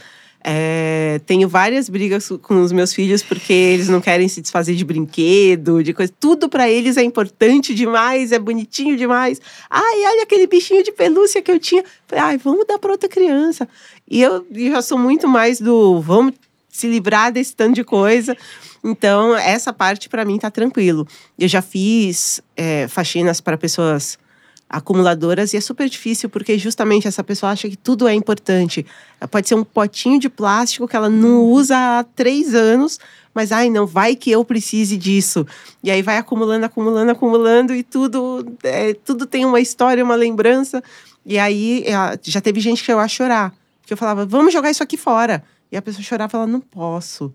É, 0.47 1.23
tenho 1.25 1.49
várias 1.49 1.89
brigas 1.89 2.29
com 2.43 2.61
os 2.61 2.71
meus 2.71 2.93
filhos 2.93 3.23
porque 3.23 3.51
eles 3.51 3.89
não 3.89 3.99
querem 3.99 4.29
se 4.29 4.43
desfazer 4.43 4.75
de 4.75 4.85
brinquedo, 4.85 5.83
de 5.83 5.95
coisa. 5.95 6.13
Tudo 6.21 6.51
para 6.51 6.69
eles 6.69 6.99
é 6.99 7.03
importante 7.03 7.75
demais, 7.75 8.31
é 8.31 8.39
bonitinho 8.39 8.95
demais. 8.95 9.41
Ai, 9.71 10.05
olha 10.05 10.23
aquele 10.23 10.47
bichinho 10.47 10.83
de 10.83 10.93
pelúcia 10.93 11.41
que 11.41 11.51
eu 11.51 11.59
tinha. 11.59 11.83
Ai, 12.13 12.37
vamos 12.37 12.67
dar 12.67 12.79
para 12.79 12.93
outra 12.93 13.09
criança. 13.09 13.67
E 14.07 14.21
eu, 14.21 14.47
eu 14.53 14.71
já 14.73 14.83
sou 14.83 14.99
muito 14.99 15.27
mais 15.27 15.61
do 15.61 16.01
vamos 16.03 16.35
se 16.69 16.89
livrar 16.89 17.33
desse 17.33 17.57
tanto 17.57 17.77
de 17.77 17.85
coisa. 17.85 18.37
Então, 18.83 19.35
essa 19.35 19.73
parte 19.73 20.11
para 20.11 20.27
mim 20.27 20.39
tá 20.39 20.51
tranquilo. 20.51 21.07
Eu 21.39 21.49
já 21.49 21.63
fiz 21.63 22.43
é, 22.55 22.87
faxinas 22.87 23.41
para 23.41 23.57
pessoas 23.57 24.19
acumuladoras 24.69 25.53
e 25.53 25.57
é 25.57 25.61
super 25.61 25.89
difícil 25.89 26.29
porque 26.29 26.59
justamente 26.59 27.07
essa 27.07 27.23
pessoa 27.23 27.53
acha 27.53 27.69
que 27.69 27.77
tudo 27.77 28.09
é 28.09 28.15
importante. 28.15 28.85
Pode 29.31 29.49
ser 29.49 29.55
um 29.55 29.65
potinho 29.65 30.19
de 30.19 30.29
plástico 30.29 30.89
que 30.89 30.97
ela 30.97 31.09
não 31.09 31.43
usa 31.43 31.77
há 31.77 32.05
três 32.05 32.55
anos, 32.55 32.99
mas 33.33 33.53
ai, 33.53 33.71
não, 33.71 33.87
vai 33.87 34.17
que 34.17 34.31
eu 34.31 34.45
precise 34.45 34.97
disso. 34.97 35.47
E 35.83 35.91
aí 35.91 36.03
vai 36.03 36.17
acumulando, 36.17 36.65
acumulando, 36.67 37.11
acumulando 37.13 37.75
e 37.75 37.83
tudo, 37.83 38.47
é, 38.63 38.95
tudo 38.95 39.27
tem 39.27 39.45
uma 39.45 39.61
história, 39.61 40.03
uma 40.03 40.15
lembrança. 40.15 40.83
E 41.25 41.39
aí 41.39 41.85
já 42.23 42.41
teve 42.41 42.61
gente 42.61 42.83
que 42.83 42.93
eu 42.93 42.99
a 42.99 43.09
chorar. 43.09 43.53
Que 43.87 43.93
eu 43.93 43.97
falava, 43.97 44.25
vamos 44.25 44.53
jogar 44.53 44.71
isso 44.71 44.83
aqui 44.83 44.97
fora. 44.97 45.43
E 45.71 45.77
a 45.77 45.83
pessoa 45.83 46.03
chorava 46.03 46.31
e 46.31 46.33
falava, 46.33 46.51
não 46.51 46.61
posso. 46.61 47.33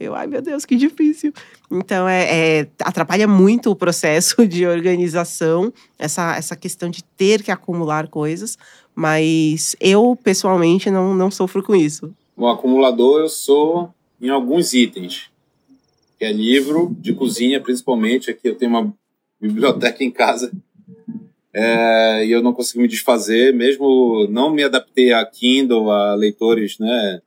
Eu, 0.00 0.14
ai 0.14 0.26
meu 0.26 0.40
Deus, 0.40 0.64
que 0.64 0.76
difícil. 0.76 1.30
Então, 1.70 2.08
é, 2.08 2.60
é, 2.60 2.68
atrapalha 2.80 3.28
muito 3.28 3.70
o 3.70 3.76
processo 3.76 4.44
de 4.48 4.66
organização, 4.66 5.70
essa, 5.98 6.34
essa 6.36 6.56
questão 6.56 6.88
de 6.88 7.04
ter 7.04 7.42
que 7.42 7.50
acumular 7.50 8.08
coisas, 8.08 8.56
mas 8.94 9.76
eu, 9.78 10.18
pessoalmente, 10.24 10.90
não, 10.90 11.14
não 11.14 11.30
sofro 11.30 11.62
com 11.62 11.76
isso. 11.76 12.14
Um 12.36 12.48
acumulador 12.48 13.20
eu 13.20 13.28
sou 13.28 13.92
em 14.18 14.30
alguns 14.30 14.72
itens, 14.72 15.30
que 16.18 16.24
é 16.24 16.32
livro 16.32 16.96
de 16.98 17.12
cozinha, 17.12 17.60
principalmente. 17.60 18.30
Aqui 18.30 18.48
eu 18.48 18.54
tenho 18.54 18.70
uma 18.70 18.94
biblioteca 19.38 20.02
em 20.02 20.10
casa 20.10 20.50
é, 21.52 22.24
e 22.24 22.30
eu 22.30 22.42
não 22.42 22.52
consigo 22.52 22.80
me 22.80 22.88
desfazer, 22.88 23.52
mesmo 23.52 24.26
não 24.30 24.50
me 24.50 24.62
adaptei 24.62 25.12
a 25.12 25.24
Kindle, 25.26 25.90
a 25.90 26.14
leitores, 26.14 26.78
né, 26.78 27.20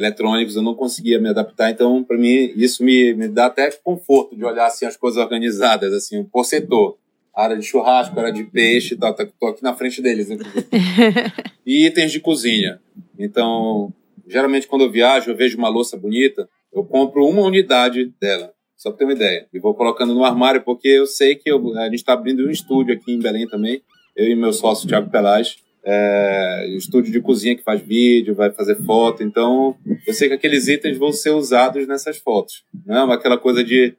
eletrônicos, 0.00 0.56
eu 0.56 0.62
não 0.62 0.74
conseguia 0.74 1.20
me 1.20 1.28
adaptar. 1.28 1.70
Então, 1.70 2.02
para 2.02 2.16
mim, 2.16 2.52
isso 2.56 2.82
me, 2.82 3.14
me 3.14 3.28
dá 3.28 3.46
até 3.46 3.70
conforto 3.70 4.34
de 4.34 4.44
olhar 4.44 4.66
assim 4.66 4.86
as 4.86 4.96
coisas 4.96 5.22
organizadas, 5.22 5.92
assim, 5.92 6.24
por 6.24 6.44
setor. 6.44 6.96
Área 7.34 7.56
de 7.56 7.64
churrasco, 7.64 8.18
área 8.18 8.32
de 8.32 8.44
peixe, 8.44 8.96
tá, 8.96 9.12
tá, 9.12 9.26
tô 9.38 9.46
aqui 9.46 9.62
na 9.62 9.74
frente 9.74 10.02
deles. 10.02 10.30
inclusive. 10.30 10.66
e 11.64 11.86
itens 11.86 12.10
de 12.10 12.18
cozinha. 12.18 12.80
Então, 13.18 13.92
geralmente 14.26 14.66
quando 14.66 14.82
eu 14.82 14.90
viajo, 14.90 15.30
eu 15.30 15.36
vejo 15.36 15.56
uma 15.56 15.68
louça 15.68 15.96
bonita, 15.96 16.48
eu 16.72 16.84
compro 16.84 17.26
uma 17.26 17.42
unidade 17.42 18.12
dela, 18.20 18.52
só 18.76 18.90
para 18.90 18.98
ter 18.98 19.04
uma 19.04 19.12
ideia. 19.12 19.46
E 19.52 19.58
vou 19.58 19.74
colocando 19.74 20.14
no 20.14 20.24
armário, 20.24 20.62
porque 20.62 20.88
eu 20.88 21.06
sei 21.06 21.36
que 21.36 21.50
eu, 21.50 21.76
a 21.78 21.84
gente 21.84 21.96
está 21.96 22.14
abrindo 22.14 22.46
um 22.46 22.50
estúdio 22.50 22.94
aqui 22.94 23.12
em 23.12 23.18
Belém 23.18 23.46
também, 23.46 23.82
eu 24.16 24.28
e 24.28 24.34
meu 24.34 24.52
sócio, 24.52 24.88
Thiago 24.88 25.10
Pelage. 25.10 25.58
É, 25.84 26.66
estúdio 26.76 27.12
de 27.12 27.20
cozinha 27.20 27.56
que 27.56 27.62
faz 27.62 27.80
vídeo, 27.80 28.34
vai 28.34 28.50
fazer 28.50 28.76
foto. 28.84 29.22
Então, 29.22 29.76
eu 30.06 30.12
sei 30.12 30.28
que 30.28 30.34
aqueles 30.34 30.68
itens 30.68 30.98
vão 30.98 31.12
ser 31.12 31.30
usados 31.30 31.86
nessas 31.86 32.18
fotos. 32.18 32.64
Não 32.86 33.10
é 33.10 33.14
aquela 33.14 33.38
coisa 33.38 33.64
de, 33.64 33.94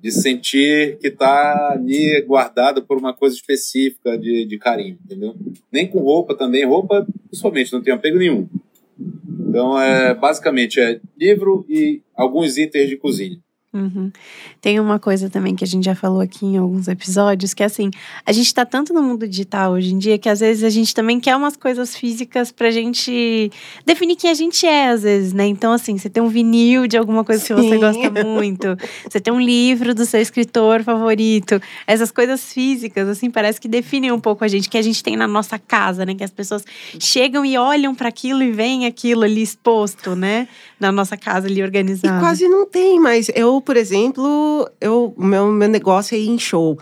de 0.00 0.12
sentir 0.12 0.96
que 0.98 1.08
está 1.08 1.72
ali 1.72 2.20
guardado 2.22 2.82
por 2.82 2.96
uma 2.96 3.12
coisa 3.12 3.34
específica 3.34 4.16
de, 4.16 4.44
de 4.44 4.58
carinho, 4.58 4.98
entendeu? 5.04 5.34
Nem 5.72 5.86
com 5.88 5.98
roupa 5.98 6.36
também. 6.36 6.64
Roupa, 6.64 7.06
pessoalmente, 7.30 7.72
não 7.72 7.82
tenho 7.82 7.96
apego 7.96 8.18
nenhum. 8.18 8.48
Então, 9.48 9.80
é, 9.80 10.14
basicamente, 10.14 10.78
é 10.78 11.00
livro 11.16 11.64
e 11.68 12.02
alguns 12.14 12.56
itens 12.58 12.88
de 12.88 12.96
cozinha. 12.96 13.38
Uhum. 13.70 14.10
Tem 14.62 14.80
uma 14.80 14.98
coisa 14.98 15.28
também 15.28 15.54
que 15.54 15.62
a 15.62 15.66
gente 15.66 15.84
já 15.84 15.94
falou 15.94 16.20
aqui 16.22 16.46
em 16.46 16.56
alguns 16.56 16.88
episódios, 16.88 17.52
que 17.52 17.62
é 17.62 17.66
assim, 17.66 17.90
a 18.24 18.32
gente 18.32 18.52
tá 18.54 18.64
tanto 18.64 18.94
no 18.94 19.02
mundo 19.02 19.28
digital 19.28 19.72
hoje 19.72 19.92
em 19.92 19.98
dia 19.98 20.16
que 20.18 20.26
às 20.28 20.40
vezes 20.40 20.64
a 20.64 20.70
gente 20.70 20.94
também 20.94 21.20
quer 21.20 21.36
umas 21.36 21.54
coisas 21.54 21.94
físicas 21.94 22.50
pra 22.50 22.70
gente 22.70 23.50
definir 23.84 24.16
quem 24.16 24.30
a 24.30 24.34
gente 24.34 24.66
é, 24.66 24.88
às 24.88 25.02
vezes, 25.02 25.34
né? 25.34 25.46
Então, 25.46 25.70
assim, 25.72 25.98
você 25.98 26.08
tem 26.08 26.22
um 26.22 26.28
vinil 26.28 26.86
de 26.86 26.96
alguma 26.96 27.22
coisa 27.22 27.44
que 27.44 27.52
você 27.52 27.74
Sim. 27.74 27.78
gosta 27.78 28.24
muito, 28.24 28.68
você 29.08 29.20
tem 29.20 29.32
um 29.34 29.40
livro 29.40 29.94
do 29.94 30.06
seu 30.06 30.20
escritor 30.20 30.82
favorito, 30.82 31.60
essas 31.86 32.10
coisas 32.10 32.50
físicas, 32.50 33.06
assim, 33.06 33.30
parece 33.30 33.60
que 33.60 33.68
definem 33.68 34.10
um 34.12 34.20
pouco 34.20 34.44
a 34.44 34.48
gente, 34.48 34.70
que 34.70 34.78
a 34.78 34.82
gente 34.82 35.02
tem 35.02 35.14
na 35.14 35.28
nossa 35.28 35.58
casa, 35.58 36.06
né? 36.06 36.14
Que 36.14 36.24
as 36.24 36.30
pessoas 36.30 36.64
chegam 36.98 37.44
e 37.44 37.58
olham 37.58 37.94
para 37.94 38.08
aquilo 38.08 38.42
e 38.42 38.50
veem 38.50 38.86
aquilo 38.86 39.24
ali 39.24 39.42
exposto, 39.42 40.16
né? 40.16 40.48
Na 40.80 40.90
nossa 40.90 41.16
casa 41.18 41.46
ali 41.48 41.60
E 41.60 41.62
organizada. 41.62 42.18
quase 42.18 42.48
não 42.48 42.64
tem, 42.66 42.98
mas 43.00 43.28
eu, 43.34 43.57
por 43.60 43.76
exemplo, 43.76 44.70
eu, 44.80 45.14
meu, 45.16 45.48
meu 45.50 45.68
negócio 45.68 46.14
é 46.14 46.18
ir 46.18 46.28
em 46.28 46.38
show. 46.38 46.78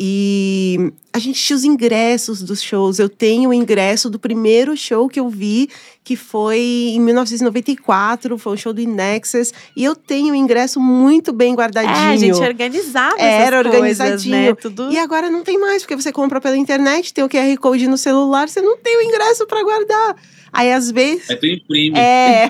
E 0.00 0.92
a 1.12 1.18
gente 1.18 1.42
tinha 1.42 1.56
os 1.56 1.64
ingressos 1.64 2.40
dos 2.40 2.62
shows. 2.62 3.00
Eu 3.00 3.08
tenho 3.08 3.50
o 3.50 3.54
ingresso 3.54 4.08
do 4.08 4.16
primeiro 4.16 4.76
show 4.76 5.08
que 5.08 5.18
eu 5.18 5.28
vi, 5.28 5.68
que 6.04 6.14
foi 6.14 6.60
em 6.94 7.00
1994, 7.00 8.38
foi 8.38 8.52
um 8.52 8.56
show 8.56 8.72
do 8.72 8.80
Inexus. 8.80 9.52
E 9.74 9.82
eu 9.82 9.96
tenho 9.96 10.34
o 10.34 10.36
ingresso 10.36 10.78
muito 10.78 11.32
bem 11.32 11.52
guardadinho. 11.52 11.96
É, 11.96 12.12
a 12.12 12.16
gente 12.16 12.40
organizava 12.40 13.16
Era 13.18 13.56
essas 13.56 13.72
coisas, 13.72 13.74
organizadinho. 13.74 14.36
né? 14.36 14.54
Tudo... 14.54 14.92
E 14.92 14.98
agora 14.98 15.28
não 15.28 15.42
tem 15.42 15.58
mais, 15.58 15.82
porque 15.82 15.96
você 15.96 16.12
compra 16.12 16.40
pela 16.40 16.56
internet, 16.56 17.12
tem 17.12 17.24
o 17.24 17.28
QR 17.28 17.56
Code 17.58 17.88
no 17.88 17.98
celular, 17.98 18.48
você 18.48 18.62
não 18.62 18.76
tem 18.76 18.98
o 18.98 19.02
ingresso 19.02 19.48
para 19.48 19.64
guardar. 19.64 20.16
Aí, 20.52 20.72
às 20.72 20.92
vezes. 20.92 21.28
Aí 21.28 21.36
tu 21.36 21.46
imprime. 21.46 21.98
É. 21.98 22.48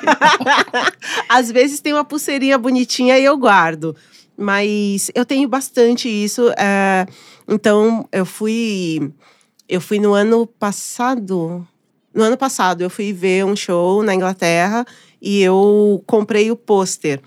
Às 1.28 1.50
vezes 1.50 1.80
tem 1.80 1.92
uma 1.92 2.04
pulseirinha 2.04 2.56
bonitinha 2.58 3.18
e 3.18 3.24
eu 3.24 3.36
guardo. 3.36 3.96
Mas 4.36 5.10
eu 5.16 5.24
tenho 5.24 5.48
bastante 5.48 6.08
isso. 6.08 6.52
é, 6.56 7.06
Então, 7.48 8.06
eu 8.12 8.26
fui. 8.26 9.10
Eu 9.66 9.80
fui 9.80 9.98
no 9.98 10.12
ano 10.12 10.46
passado. 10.46 11.66
No 12.12 12.22
ano 12.24 12.36
passado, 12.36 12.82
eu 12.82 12.90
fui 12.90 13.12
ver 13.12 13.44
um 13.44 13.56
show 13.56 14.02
na 14.02 14.14
Inglaterra 14.14 14.84
e 15.20 15.40
eu 15.40 16.02
comprei 16.06 16.50
o 16.50 16.56
pôster. 16.56 17.20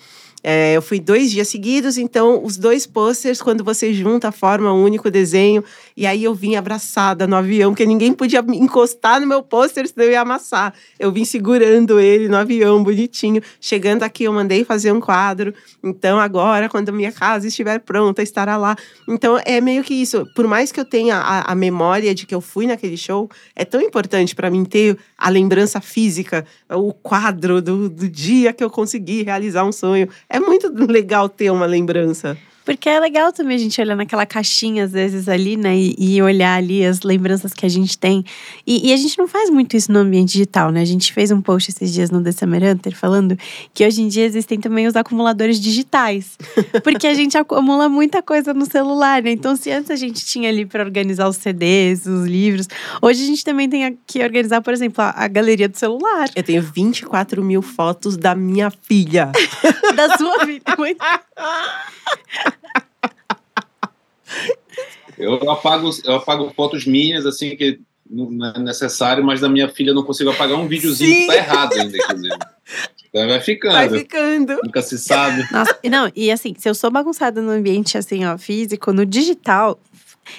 É, 0.43 0.73
eu 0.75 0.81
fui 0.81 0.99
dois 0.99 1.29
dias 1.29 1.47
seguidos, 1.47 1.97
então 1.97 2.43
os 2.43 2.57
dois 2.57 2.87
posters, 2.87 3.41
quando 3.41 3.63
você 3.63 3.93
junta, 3.93 4.31
forma 4.31 4.73
um 4.73 4.83
único 4.83 5.11
desenho. 5.11 5.63
E 5.95 6.05
aí 6.05 6.23
eu 6.23 6.33
vim 6.33 6.55
abraçada 6.55 7.27
no 7.27 7.35
avião, 7.35 7.71
porque 7.71 7.85
ninguém 7.85 8.11
podia 8.13 8.41
me 8.41 8.57
encostar 8.57 9.21
no 9.21 9.27
meu 9.27 9.43
pôster, 9.43 9.87
senão 9.87 10.05
eu 10.05 10.11
ia 10.11 10.21
amassar. 10.21 10.73
Eu 10.99 11.11
vim 11.11 11.25
segurando 11.25 11.99
ele 11.99 12.27
no 12.27 12.37
avião, 12.37 12.83
bonitinho. 12.83 13.41
Chegando 13.59 14.03
aqui, 14.03 14.23
eu 14.23 14.33
mandei 14.33 14.63
fazer 14.63 14.91
um 14.91 14.99
quadro. 14.99 15.53
Então 15.83 16.19
agora, 16.19 16.67
quando 16.69 16.91
minha 16.91 17.11
casa 17.11 17.47
estiver 17.47 17.79
pronta, 17.79 18.23
estará 18.23 18.57
lá. 18.57 18.75
Então 19.07 19.39
é 19.45 19.61
meio 19.61 19.83
que 19.83 19.93
isso. 19.93 20.25
Por 20.35 20.47
mais 20.47 20.71
que 20.71 20.79
eu 20.79 20.85
tenha 20.85 21.17
a, 21.17 21.51
a 21.51 21.55
memória 21.55 22.15
de 22.15 22.25
que 22.25 22.33
eu 22.33 22.41
fui 22.41 22.65
naquele 22.65 22.97
show, 22.97 23.29
é 23.55 23.63
tão 23.63 23.81
importante 23.81 24.35
para 24.35 24.49
mim 24.49 24.65
ter 24.65 24.97
a 25.21 25.29
lembrança 25.29 25.79
física, 25.79 26.43
o 26.67 26.91
quadro 26.91 27.61
do, 27.61 27.87
do 27.87 28.09
dia 28.09 28.51
que 28.51 28.63
eu 28.63 28.71
consegui 28.71 29.21
realizar 29.21 29.63
um 29.63 29.71
sonho. 29.71 30.09
É 30.27 30.39
muito 30.39 30.67
legal 30.91 31.29
ter 31.29 31.51
uma 31.51 31.67
lembrança. 31.67 32.35
Porque 32.71 32.87
é 32.87 33.01
legal 33.01 33.33
também 33.33 33.57
a 33.57 33.59
gente 33.59 33.81
olhar 33.81 33.97
naquela 33.97 34.25
caixinha, 34.25 34.85
às 34.85 34.93
vezes, 34.93 35.27
ali, 35.27 35.57
né? 35.57 35.75
E, 35.75 35.93
e 35.97 36.21
olhar 36.21 36.55
ali 36.55 36.85
as 36.85 37.01
lembranças 37.01 37.53
que 37.53 37.65
a 37.65 37.69
gente 37.69 37.97
tem. 37.97 38.23
E, 38.65 38.87
e 38.89 38.93
a 38.93 38.95
gente 38.95 39.17
não 39.17 39.27
faz 39.27 39.49
muito 39.49 39.75
isso 39.75 39.91
no 39.91 39.99
ambiente 39.99 40.31
digital, 40.31 40.71
né? 40.71 40.81
A 40.81 40.85
gente 40.85 41.11
fez 41.11 41.31
um 41.31 41.41
post 41.41 41.69
esses 41.69 41.91
dias 41.91 42.09
no 42.09 42.23
The 42.23 42.31
Summer 42.31 42.63
Hunter 42.63 42.95
falando 42.95 43.37
que 43.73 43.85
hoje 43.85 44.01
em 44.01 44.07
dia 44.07 44.23
existem 44.23 44.57
também 44.57 44.87
os 44.87 44.95
acumuladores 44.95 45.59
digitais. 45.59 46.37
Porque 46.81 47.07
a 47.07 47.13
gente 47.13 47.37
acumula 47.37 47.89
muita 47.89 48.21
coisa 48.21 48.53
no 48.53 48.65
celular, 48.65 49.21
né? 49.21 49.31
Então, 49.31 49.53
se 49.57 49.69
antes 49.69 49.91
a 49.91 49.97
gente 49.97 50.25
tinha 50.25 50.47
ali 50.47 50.65
para 50.65 50.81
organizar 50.81 51.27
os 51.27 51.35
CDs, 51.35 52.05
os 52.05 52.25
livros, 52.25 52.69
hoje 53.01 53.21
a 53.21 53.25
gente 53.25 53.43
também 53.43 53.67
tem 53.67 53.99
que 54.07 54.23
organizar, 54.23 54.61
por 54.61 54.71
exemplo, 54.71 55.03
a, 55.03 55.09
a 55.09 55.27
galeria 55.27 55.67
do 55.67 55.77
celular. 55.77 56.29
Eu 56.33 56.43
tenho 56.43 56.61
24 56.61 57.43
mil 57.43 57.61
fotos 57.61 58.15
da 58.15 58.33
minha 58.33 58.71
filha. 58.71 59.29
da 59.93 60.17
sua 60.17 60.45
vida. 60.45 60.73
Muito 60.77 61.01
Eu 65.17 65.49
apago, 65.49 65.89
eu 66.03 66.15
apago 66.15 66.51
fotos 66.55 66.85
minhas, 66.85 67.25
assim, 67.25 67.55
que 67.55 67.79
não 68.09 68.47
é 68.47 68.59
necessário, 68.59 69.23
mas 69.23 69.39
da 69.39 69.47
minha 69.47 69.69
filha 69.69 69.91
eu 69.91 69.95
não 69.95 70.03
consigo 70.03 70.29
apagar 70.31 70.57
um 70.57 70.67
videozinho 70.67 71.13
Sim. 71.13 71.21
que 71.21 71.27
tá 71.27 71.35
errado 71.35 71.73
ainda, 71.73 71.97
inclusive. 71.97 72.35
Então 73.09 73.27
vai 73.27 73.41
ficando. 73.41 73.73
Vai 73.73 73.89
ficando. 73.89 74.59
Nunca 74.63 74.81
se 74.81 74.97
sabe. 74.97 75.45
Nossa, 75.51 75.77
e 75.83 75.89
não, 75.89 76.11
e 76.15 76.31
assim, 76.31 76.55
se 76.57 76.69
eu 76.69 76.73
sou 76.73 76.89
bagunçada 76.89 77.41
no 77.41 77.51
ambiente 77.51 77.97
assim, 77.97 78.25
ó, 78.25 78.37
físico, 78.37 78.93
no 78.93 79.05
digital, 79.05 79.79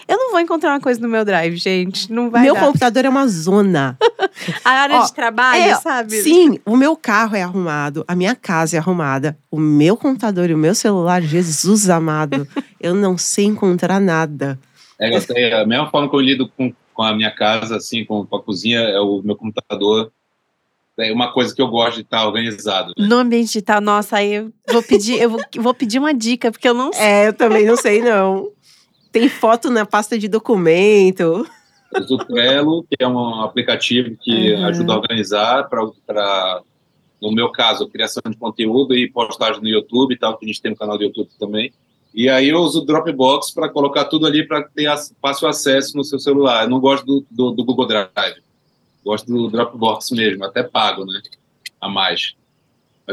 eu 0.06 0.16
não 0.16 0.30
vou 0.30 0.40
encontrar 0.40 0.70
uma 0.70 0.80
coisa 0.80 1.00
no 1.00 1.08
meu 1.08 1.24
drive, 1.24 1.56
gente. 1.56 2.12
Não 2.12 2.30
vai 2.30 2.42
meu 2.42 2.54
dar. 2.54 2.60
computador 2.60 3.04
é 3.04 3.08
uma 3.08 3.26
zona. 3.26 3.98
A 4.64 4.70
área 4.70 5.00
Ó, 5.00 5.04
de 5.04 5.12
trabalho, 5.12 5.62
é, 5.62 5.74
sabe? 5.76 6.22
Sim, 6.22 6.58
o 6.64 6.76
meu 6.76 6.96
carro 6.96 7.36
é 7.36 7.42
arrumado, 7.42 8.04
a 8.08 8.14
minha 8.14 8.34
casa 8.34 8.76
é 8.76 8.78
arrumada, 8.78 9.36
o 9.50 9.58
meu 9.58 9.96
computador 9.96 10.48
e 10.50 10.54
o 10.54 10.58
meu 10.58 10.74
celular, 10.74 11.22
Jesus 11.22 11.90
amado, 11.90 12.46
eu 12.80 12.94
não 12.94 13.18
sei 13.18 13.46
encontrar 13.46 14.00
nada. 14.00 14.58
É, 14.98 15.14
eu 15.14 15.20
sei, 15.20 15.52
a 15.52 15.66
mesma 15.66 15.90
forma 15.90 16.08
que 16.08 16.16
eu 16.16 16.20
lido 16.20 16.48
com, 16.48 16.72
com 16.94 17.02
a 17.02 17.14
minha 17.14 17.30
casa, 17.30 17.76
assim, 17.76 18.04
com, 18.04 18.24
com 18.24 18.36
a 18.36 18.42
cozinha, 18.42 18.80
é 18.80 19.00
o 19.00 19.20
meu 19.22 19.36
computador. 19.36 20.12
É 20.98 21.10
uma 21.10 21.32
coisa 21.32 21.54
que 21.54 21.60
eu 21.60 21.68
gosto 21.68 21.96
de 21.96 22.02
estar 22.02 22.26
organizado. 22.26 22.92
né? 22.96 23.06
No 23.06 23.16
ambiente 23.16 23.46
digital, 23.46 23.80
nossa, 23.80 24.18
aí 24.18 24.34
eu 24.34 24.52
vou 24.70 24.82
pedir, 24.82 25.20
eu 25.20 25.30
vou, 25.30 25.40
vou 25.56 25.74
pedir 25.74 25.98
uma 25.98 26.12
dica, 26.12 26.52
porque 26.52 26.68
eu 26.68 26.74
não 26.74 26.92
sei. 26.92 27.02
É, 27.02 27.28
eu 27.28 27.32
também 27.32 27.64
não 27.64 27.76
sei 27.76 28.02
não. 28.02 28.50
Tem 29.12 29.28
foto 29.28 29.70
na 29.70 29.84
pasta 29.84 30.18
de 30.18 30.26
documento. 30.26 31.46
Eu 31.94 32.00
uso 32.02 32.14
o 32.14 32.24
Trello, 32.24 32.82
que 32.84 32.96
é 32.98 33.06
um 33.06 33.42
aplicativo 33.42 34.16
que 34.20 34.54
Uhum. 34.54 34.64
ajuda 34.64 34.92
a 34.94 34.96
organizar 34.96 35.68
para, 35.68 36.62
no 37.20 37.30
meu 37.32 37.50
caso, 37.50 37.86
criação 37.88 38.22
de 38.26 38.36
conteúdo 38.36 38.94
e 38.96 39.10
postagem 39.10 39.60
no 39.60 39.68
YouTube 39.68 40.14
e 40.14 40.18
tal, 40.18 40.38
que 40.38 40.46
a 40.46 40.48
gente 40.48 40.62
tem 40.62 40.72
um 40.72 40.76
canal 40.76 40.96
do 40.96 41.04
YouTube 41.04 41.28
também. 41.38 41.70
E 42.14 42.28
aí 42.28 42.48
eu 42.48 42.58
uso 42.60 42.80
o 42.80 42.84
Dropbox 42.84 43.52
para 43.52 43.68
colocar 43.68 44.06
tudo 44.06 44.26
ali 44.26 44.46
para 44.46 44.62
ter 44.62 44.90
fácil 45.20 45.48
acesso 45.48 45.96
no 45.96 46.04
seu 46.04 46.18
celular. 46.18 46.64
Eu 46.64 46.70
não 46.70 46.80
gosto 46.80 47.04
do, 47.04 47.26
do, 47.30 47.50
do 47.52 47.64
Google 47.64 47.86
Drive. 47.86 48.42
Gosto 49.04 49.26
do 49.26 49.48
Dropbox 49.48 50.10
mesmo, 50.10 50.44
até 50.44 50.62
pago, 50.62 51.04
né? 51.04 51.20
A 51.80 51.88
mais. 51.88 52.34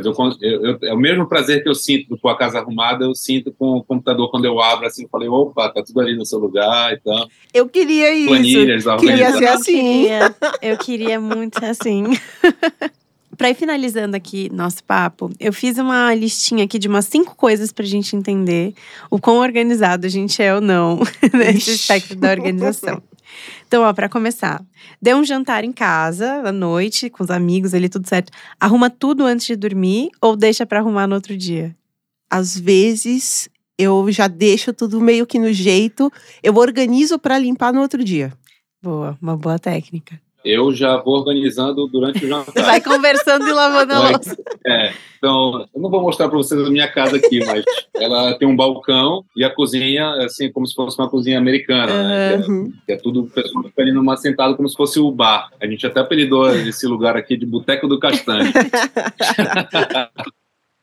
Mas 0.03 0.37
eu, 0.41 0.49
eu, 0.49 0.65
eu- 0.65 0.79
é 0.83 0.93
o 0.93 0.97
mesmo 0.97 1.27
prazer 1.27 1.61
que 1.63 1.69
eu 1.69 1.75
sinto 1.75 2.17
com 2.17 2.29
a 2.29 2.37
casa 2.37 2.59
arrumada, 2.59 3.05
eu 3.05 3.13
sinto 3.15 3.51
com 3.51 3.77
o 3.77 3.83
computador 3.83 4.29
quando 4.31 4.45
eu 4.45 4.59
abro 4.61 4.85
assim, 4.85 5.03
eu 5.03 5.09
falei, 5.09 5.27
opa, 5.29 5.69
tá 5.69 5.83
tudo 5.83 5.99
ali 5.99 6.15
no 6.15 6.25
seu 6.25 6.39
lugar 6.39 6.93
e 6.93 6.99
tal. 6.99 7.27
Eu 7.53 7.67
queria 7.67 8.13
isso. 8.13 8.27
Planilhas, 8.29 8.83
Queria 8.99 9.31
ser 9.33 9.47
assim. 9.47 9.73
queria, 9.73 10.35
eu 10.61 10.77
queria 10.77 11.19
muito 11.19 11.59
ser 11.59 11.65
assim. 11.65 12.03
Pra 13.37 13.49
ir 13.49 13.55
finalizando 13.55 14.17
aqui 14.17 14.49
nosso 14.53 14.83
papo, 14.83 15.31
eu 15.39 15.53
fiz 15.53 15.77
uma 15.77 16.13
listinha 16.13 16.65
aqui 16.65 16.77
de 16.77 16.89
umas 16.89 17.05
cinco 17.05 17.37
coisas 17.37 17.71
pra 17.71 17.85
gente 17.85 18.13
entender 18.13 18.73
o 19.09 19.17
quão 19.17 19.37
organizado 19.37 20.05
a 20.05 20.09
gente 20.09 20.41
é 20.41 20.53
ou 20.53 20.59
não 20.59 20.99
nesse 21.33 21.57
Ixi. 21.57 21.71
espectro 21.71 22.17
da 22.17 22.31
organização. 22.31 23.01
Então, 23.67 23.83
ó, 23.83 23.93
pra 23.93 24.09
começar, 24.09 24.63
dê 25.01 25.13
um 25.13 25.23
jantar 25.23 25.63
em 25.63 25.71
casa 25.71 26.41
à 26.47 26.51
noite 26.51 27.09
com 27.09 27.23
os 27.23 27.29
amigos 27.29 27.73
ali 27.73 27.89
tudo 27.89 28.07
certo. 28.07 28.31
Arruma 28.59 28.89
tudo 28.89 29.25
antes 29.25 29.45
de 29.45 29.55
dormir 29.55 30.09
ou 30.21 30.35
deixa 30.35 30.65
pra 30.65 30.79
arrumar 30.79 31.07
no 31.07 31.15
outro 31.15 31.37
dia? 31.37 31.75
Às 32.29 32.57
vezes 32.57 33.49
eu 33.77 34.11
já 34.11 34.27
deixo 34.27 34.73
tudo 34.73 34.99
meio 34.99 35.25
que 35.25 35.39
no 35.39 35.53
jeito, 35.53 36.11
eu 36.43 36.55
organizo 36.55 37.17
para 37.17 37.39
limpar 37.39 37.71
no 37.71 37.81
outro 37.81 38.03
dia. 38.03 38.33
Boa, 38.81 39.17
uma 39.21 39.37
boa 39.37 39.57
técnica. 39.57 40.19
Eu 40.43 40.73
já 40.73 40.97
vou 40.97 41.15
organizando 41.17 41.85
durante 41.87 42.23
o 42.23 42.27
jantar. 42.29 42.63
Vai 42.63 42.81
conversando 42.81 43.47
e 43.47 43.51
lavando 43.51 43.93
a 43.93 44.09
louça. 44.09 44.37
É, 44.65 44.93
então, 45.17 45.67
eu 45.75 45.81
não 45.81 45.89
vou 45.89 46.01
mostrar 46.01 46.29
para 46.29 46.37
vocês 46.37 46.61
a 46.65 46.69
minha 46.69 46.87
casa 46.87 47.17
aqui, 47.17 47.43
mas 47.45 47.63
ela 47.95 48.33
tem 48.37 48.47
um 48.47 48.55
balcão 48.55 49.25
e 49.35 49.43
a 49.43 49.53
cozinha, 49.53 50.09
assim, 50.23 50.49
como 50.51 50.65
se 50.65 50.73
fosse 50.73 50.97
uma 50.97 51.09
cozinha 51.09 51.37
americana, 51.37 52.03
né? 52.07 52.37
Que 52.37 52.43
é- 52.43 52.47
Uhum. 52.47 52.73
que 52.85 52.91
é 52.93 52.97
tudo, 52.97 53.21
o 53.23 53.29
pessoal 53.29 53.63
fica 53.65 53.81
ali 53.81 53.91
numa 53.91 54.15
sentada 54.15 54.53
como 54.55 54.69
se 54.69 54.75
fosse 54.77 54.99
o 54.99 55.11
bar. 55.11 55.49
A 55.61 55.67
gente 55.67 55.85
até 55.85 55.99
apelidou 55.99 56.49
esse 56.55 56.87
lugar 56.87 57.17
aqui 57.17 57.35
de 57.35 57.45
Boteco 57.45 57.87
do 57.87 57.99
Castanho. 57.99 58.51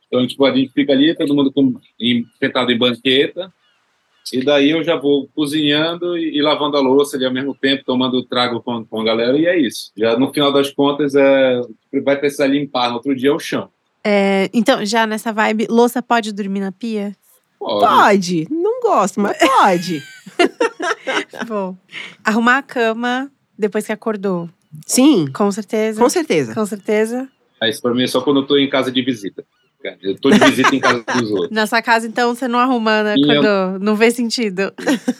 então, 0.07 0.27
tipo, 0.27 0.45
a 0.45 0.55
gente 0.55 0.73
fica 0.73 0.93
ali, 0.93 1.15
todo 1.15 1.35
mundo 1.35 1.53
com, 1.53 1.75
em, 2.01 2.25
sentado 2.39 2.71
em 2.71 2.79
banqueta, 2.79 3.53
e 4.33 4.45
daí 4.45 4.71
eu 4.71 4.83
já 4.83 4.97
vou 4.97 5.29
cozinhando 5.35 6.17
e, 6.19 6.37
e 6.37 6.43
lavando 6.43 6.77
a 6.77 6.81
louça 6.81 7.17
ali 7.17 7.25
ao 7.25 7.33
mesmo 7.33 7.55
tempo, 7.55 7.85
tomando 7.85 8.23
trago 8.25 8.61
com, 8.61 8.85
com 8.85 9.01
a 9.01 9.05
galera, 9.05 9.37
e 9.39 9.47
é 9.47 9.59
isso. 9.59 9.91
Já 9.97 10.19
no 10.19 10.33
final 10.33 10.53
das 10.53 10.71
contas, 10.71 11.15
é, 11.15 11.61
vai 12.05 12.17
precisar 12.19 12.47
limpar 12.47 12.89
no 12.89 12.97
outro 12.97 13.15
dia 13.15 13.31
é 13.31 13.33
o 13.33 13.39
chão. 13.39 13.69
É, 14.05 14.49
então, 14.55 14.85
já 14.85 15.07
nessa 15.07 15.33
vibe, 15.33 15.67
louça 15.69 16.01
pode 16.03 16.33
dormir 16.33 16.61
na 16.61 16.71
pia? 16.73 17.15
Pode. 17.59 17.85
Pode, 17.87 18.47
não 18.51 18.81
gosto, 18.81 19.21
mas 19.21 19.37
pode. 19.39 20.03
Bom. 21.49 21.77
Arrumar 22.25 22.59
a 22.59 22.63
cama 22.63 23.31
depois 23.59 23.87
que 23.87 23.93
acordou. 23.93 24.49
Sim, 24.87 25.27
Com 25.33 25.51
certeza. 25.51 26.01
com 26.01 26.09
certeza. 26.09 26.55
Com 26.55 26.67
certeza. 26.67 27.29
Ah, 27.61 27.69
Isso 27.69 27.81
pra 27.81 27.95
mim 27.95 28.03
é 28.03 28.07
só 28.07 28.21
quando 28.21 28.41
eu 28.41 28.47
tô 28.47 28.57
em 28.59 28.69
casa 28.69 28.93
de 28.93 29.03
visita. 29.03 29.45
Eu 30.03 30.19
tô 30.19 30.31
de 30.31 30.39
visita 30.39 30.75
em 30.75 30.81
casa 30.81 31.03
dos 31.19 31.31
outros. 31.31 31.51
Na 31.55 31.67
sua 31.67 31.81
casa, 31.83 32.07
então, 32.07 32.35
você 32.35 32.47
não 32.49 32.59
arruma, 32.59 33.03
né? 33.03 33.15
Sim, 33.15 33.21
eu- 33.33 33.43
Quando 33.43 33.79
não 33.85 33.97
fez 33.97 34.15
sentido. 34.15 34.73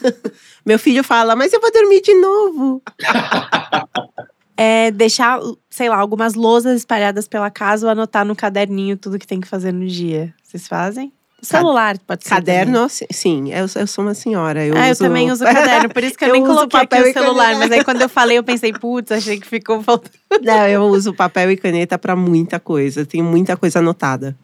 Meu 0.65 0.77
filho 0.77 1.03
fala, 1.03 1.35
mas 1.35 1.53
eu 1.53 1.61
vou 1.61 1.71
dormir 1.71 2.01
de 2.01 2.13
novo. 2.15 2.81
É 4.59 4.89
deixar, 4.89 5.39
sei 5.69 5.87
lá, 5.87 5.97
algumas 5.97 6.33
lousas 6.33 6.77
espalhadas 6.79 7.27
pela 7.27 7.47
casa 7.51 7.85
ou 7.85 7.91
anotar 7.91 8.25
no 8.25 8.35
caderninho 8.35 8.97
tudo 8.97 9.19
que 9.19 9.27
tem 9.27 9.39
que 9.39 9.47
fazer 9.47 9.71
no 9.71 9.85
dia. 9.85 10.33
Vocês 10.41 10.67
fazem? 10.67 11.13
Celular, 11.43 11.95
pode 11.99 12.23
ser. 12.23 12.29
também. 12.31 12.43
Caderno, 12.45 12.89
si- 12.89 13.05
sim, 13.11 13.53
eu, 13.53 13.67
eu 13.75 13.85
sou 13.85 14.03
uma 14.03 14.15
senhora. 14.15 14.65
Eu 14.65 14.75
ah, 14.75 14.87
eu 14.87 14.91
uso- 14.93 15.03
também 15.03 15.31
uso 15.31 15.43
caderno, 15.45 15.89
por 15.93 16.03
isso 16.03 16.17
que 16.17 16.23
eu, 16.25 16.29
Eu 16.29 16.33
nem 16.33 16.43
coloquei 16.43 16.79
aqui 16.79 16.87
papel 16.89 17.05
o 17.05 17.07
e 17.07 17.13
celular. 17.13 17.43
caneta. 17.51 17.59
Mas 17.59 17.71
aí 17.71 17.83
quando 17.83 18.01
eu 18.01 18.09
falei, 18.09 18.39
eu 18.39 18.43
pensei, 18.43 18.73
putz, 18.73 19.11
achei 19.11 19.39
que 19.39 19.45
ficou 19.45 19.83
faltando. 19.83 20.15
Não, 20.41 20.67
eu 20.67 20.81
uso 20.85 21.13
papel 21.13 21.51
e 21.51 21.55
caneta 21.57 21.95
para 21.99 22.15
muita 22.15 22.59
coisa. 22.59 23.05
Tem 23.05 23.21
muita 23.21 23.55
coisa 23.55 23.77
anotada. 23.77 24.35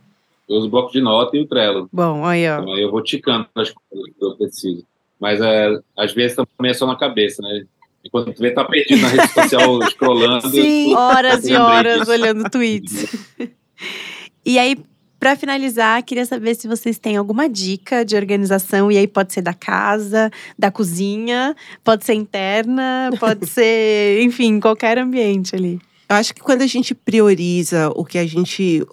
Eu 0.48 0.58
uso 0.58 0.68
o 0.68 0.70
bloco 0.70 0.92
de 0.92 1.02
nota 1.02 1.38
e 1.38 1.42
o 1.42 1.48
Trello. 1.48 1.90
Bom, 1.92 2.26
aí, 2.26 2.48
ó. 2.50 2.60
Então, 2.60 2.74
aí 2.74 2.82
eu 2.82 2.92
vou 2.92 3.04
ticando 3.04 3.48
as 3.56 3.72
coisas 3.72 4.14
que 4.18 4.24
eu 4.24 4.36
preciso. 4.36 4.86
Mas 5.20 5.40
é, 5.40 5.80
às 5.98 6.14
vezes 6.14 6.36
também 6.36 6.72
é 6.72 6.74
só 6.74 6.86
na 6.86 6.98
cabeça, 6.98 7.42
né? 7.42 7.64
E 8.04 8.10
quando 8.10 8.34
tu 8.34 8.42
vê, 8.42 8.52
tá 8.52 8.66
perdido 8.66 9.02
na 9.02 9.08
rede 9.08 9.28
social, 9.30 9.82
scrollando. 9.90 10.50
Sim. 10.50 10.94
horas 10.94 11.48
e 11.48 11.56
horas 11.56 12.08
olhando 12.10 12.50
tweets. 12.50 13.16
e 14.46 14.60
aí, 14.60 14.78
pra 15.18 15.38
finalizar, 15.38 16.04
queria 16.04 16.26
saber 16.26 16.54
se 16.56 16.68
vocês 16.68 17.00
têm 17.00 17.16
alguma 17.16 17.48
dica 17.48 18.04
de 18.04 18.18
organização. 18.18 18.92
E 18.92 18.98
aí 18.98 19.08
pode 19.08 19.32
ser 19.32 19.42
da 19.42 19.54
casa, 19.54 20.30
da 20.60 20.70
cozinha, 20.70 21.56
pode 21.82 22.04
ser 22.04 22.16
interna, 22.16 23.10
pode 23.18 23.48
ser, 23.48 24.22
enfim, 24.22 24.60
qualquer 24.60 24.98
ambiente 24.98 25.56
ali. 25.56 25.80
Eu 26.10 26.18
acho 26.18 26.36
que 26.36 26.42
quando 26.42 26.62
a 26.62 26.68
gente 26.68 26.94
prioriza 26.94 27.90
o 27.96 28.04
que 28.04 28.18
a 28.18 28.28
gente, 28.28 28.86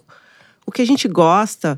o 0.71 0.73
que 0.73 0.81
a 0.81 0.85
gente 0.85 1.07
gosta, 1.07 1.77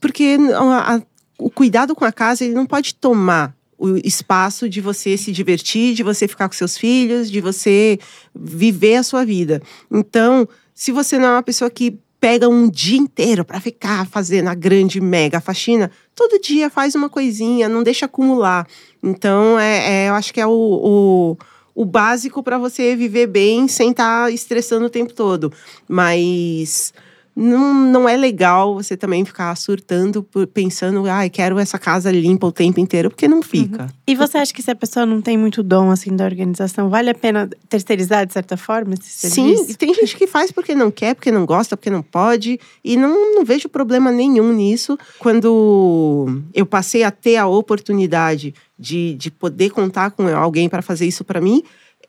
porque 0.00 0.36
a- 0.54 0.96
a- 0.96 1.02
o 1.38 1.50
cuidado 1.50 1.94
com 1.94 2.04
a 2.04 2.12
casa 2.12 2.44
ele 2.44 2.54
não 2.54 2.66
pode 2.66 2.94
tomar 2.94 3.54
o 3.78 3.96
espaço 3.98 4.68
de 4.68 4.80
você 4.80 5.16
se 5.16 5.30
divertir, 5.32 5.94
de 5.94 6.02
você 6.02 6.26
ficar 6.26 6.48
com 6.48 6.54
seus 6.54 6.78
filhos, 6.78 7.30
de 7.30 7.40
você 7.40 7.98
viver 8.34 8.96
a 8.96 9.02
sua 9.02 9.24
vida. 9.24 9.60
Então, 9.92 10.48
se 10.74 10.90
você 10.92 11.18
não 11.18 11.28
é 11.28 11.30
uma 11.32 11.42
pessoa 11.42 11.68
que 11.70 11.98
pega 12.20 12.48
um 12.48 12.70
dia 12.70 12.96
inteiro 12.96 13.44
para 13.44 13.60
ficar 13.60 14.06
fazendo 14.06 14.48
a 14.48 14.54
grande 14.54 14.98
mega 15.00 15.40
faxina, 15.40 15.90
todo 16.14 16.40
dia 16.40 16.70
faz 16.70 16.94
uma 16.94 17.10
coisinha, 17.10 17.68
não 17.68 17.82
deixa 17.82 18.06
acumular. 18.06 18.66
Então, 19.02 19.58
é, 19.58 20.04
é- 20.06 20.08
eu 20.08 20.14
acho 20.14 20.32
que 20.32 20.40
é 20.40 20.46
o- 20.46 20.80
o 20.82 21.36
o 21.76 21.84
básico 21.84 22.40
para 22.40 22.56
você 22.56 22.94
viver 22.94 23.26
bem 23.26 23.66
sem 23.66 23.90
estar 23.90 24.32
estressando 24.32 24.86
o 24.86 24.88
tempo 24.88 25.12
todo. 25.12 25.52
Mas 25.88 26.94
não, 27.36 27.74
não 27.74 28.08
é 28.08 28.16
legal 28.16 28.74
você 28.74 28.96
também 28.96 29.24
ficar 29.24 29.54
surtando, 29.56 30.22
por- 30.22 30.46
pensando, 30.46 31.06
ai, 31.08 31.28
quero 31.28 31.58
essa 31.58 31.78
casa 31.78 32.10
limpa 32.12 32.46
o 32.46 32.52
tempo 32.52 32.78
inteiro, 32.78 33.10
porque 33.10 33.26
não 33.26 33.42
fica. 33.42 33.88
E 34.06 34.14
você 34.14 34.38
acha 34.38 34.52
que 34.54 34.62
se 34.62 34.70
a 34.70 34.74
pessoa 34.74 35.04
não 35.04 35.20
tem 35.20 35.36
muito 35.36 35.62
dom 35.62 35.90
assim 35.90 36.14
da 36.14 36.24
organização, 36.24 36.88
vale 36.88 37.10
a 37.10 37.14
pena 37.14 37.48
terceirizar 37.68 38.24
de 38.26 38.32
certa 38.32 38.56
forma 38.56 38.94
esse 38.94 39.10
Sim, 39.30 39.54
serviço? 39.56 39.70
e 39.72 39.74
tem 39.74 39.92
gente 39.94 40.16
que 40.16 40.26
faz 40.26 40.52
porque 40.52 40.74
não 40.74 40.90
quer, 40.90 41.14
porque 41.14 41.30
não 41.32 41.44
gosta, 41.44 41.76
porque 41.76 41.90
não 41.90 42.02
pode. 42.02 42.60
E 42.84 42.96
não, 42.96 43.34
não 43.34 43.44
vejo 43.44 43.68
problema 43.68 44.12
nenhum 44.12 44.52
nisso. 44.52 44.96
Quando 45.18 46.42
eu 46.54 46.64
passei 46.66 47.02
a 47.02 47.10
ter 47.10 47.36
a 47.36 47.46
oportunidade 47.46 48.54
de, 48.78 49.14
de 49.14 49.30
poder 49.30 49.70
contar 49.70 50.10
com 50.10 50.26
alguém 50.28 50.68
para 50.68 50.82
fazer 50.82 51.06
isso 51.06 51.24
para 51.24 51.40
mim, 51.40 51.62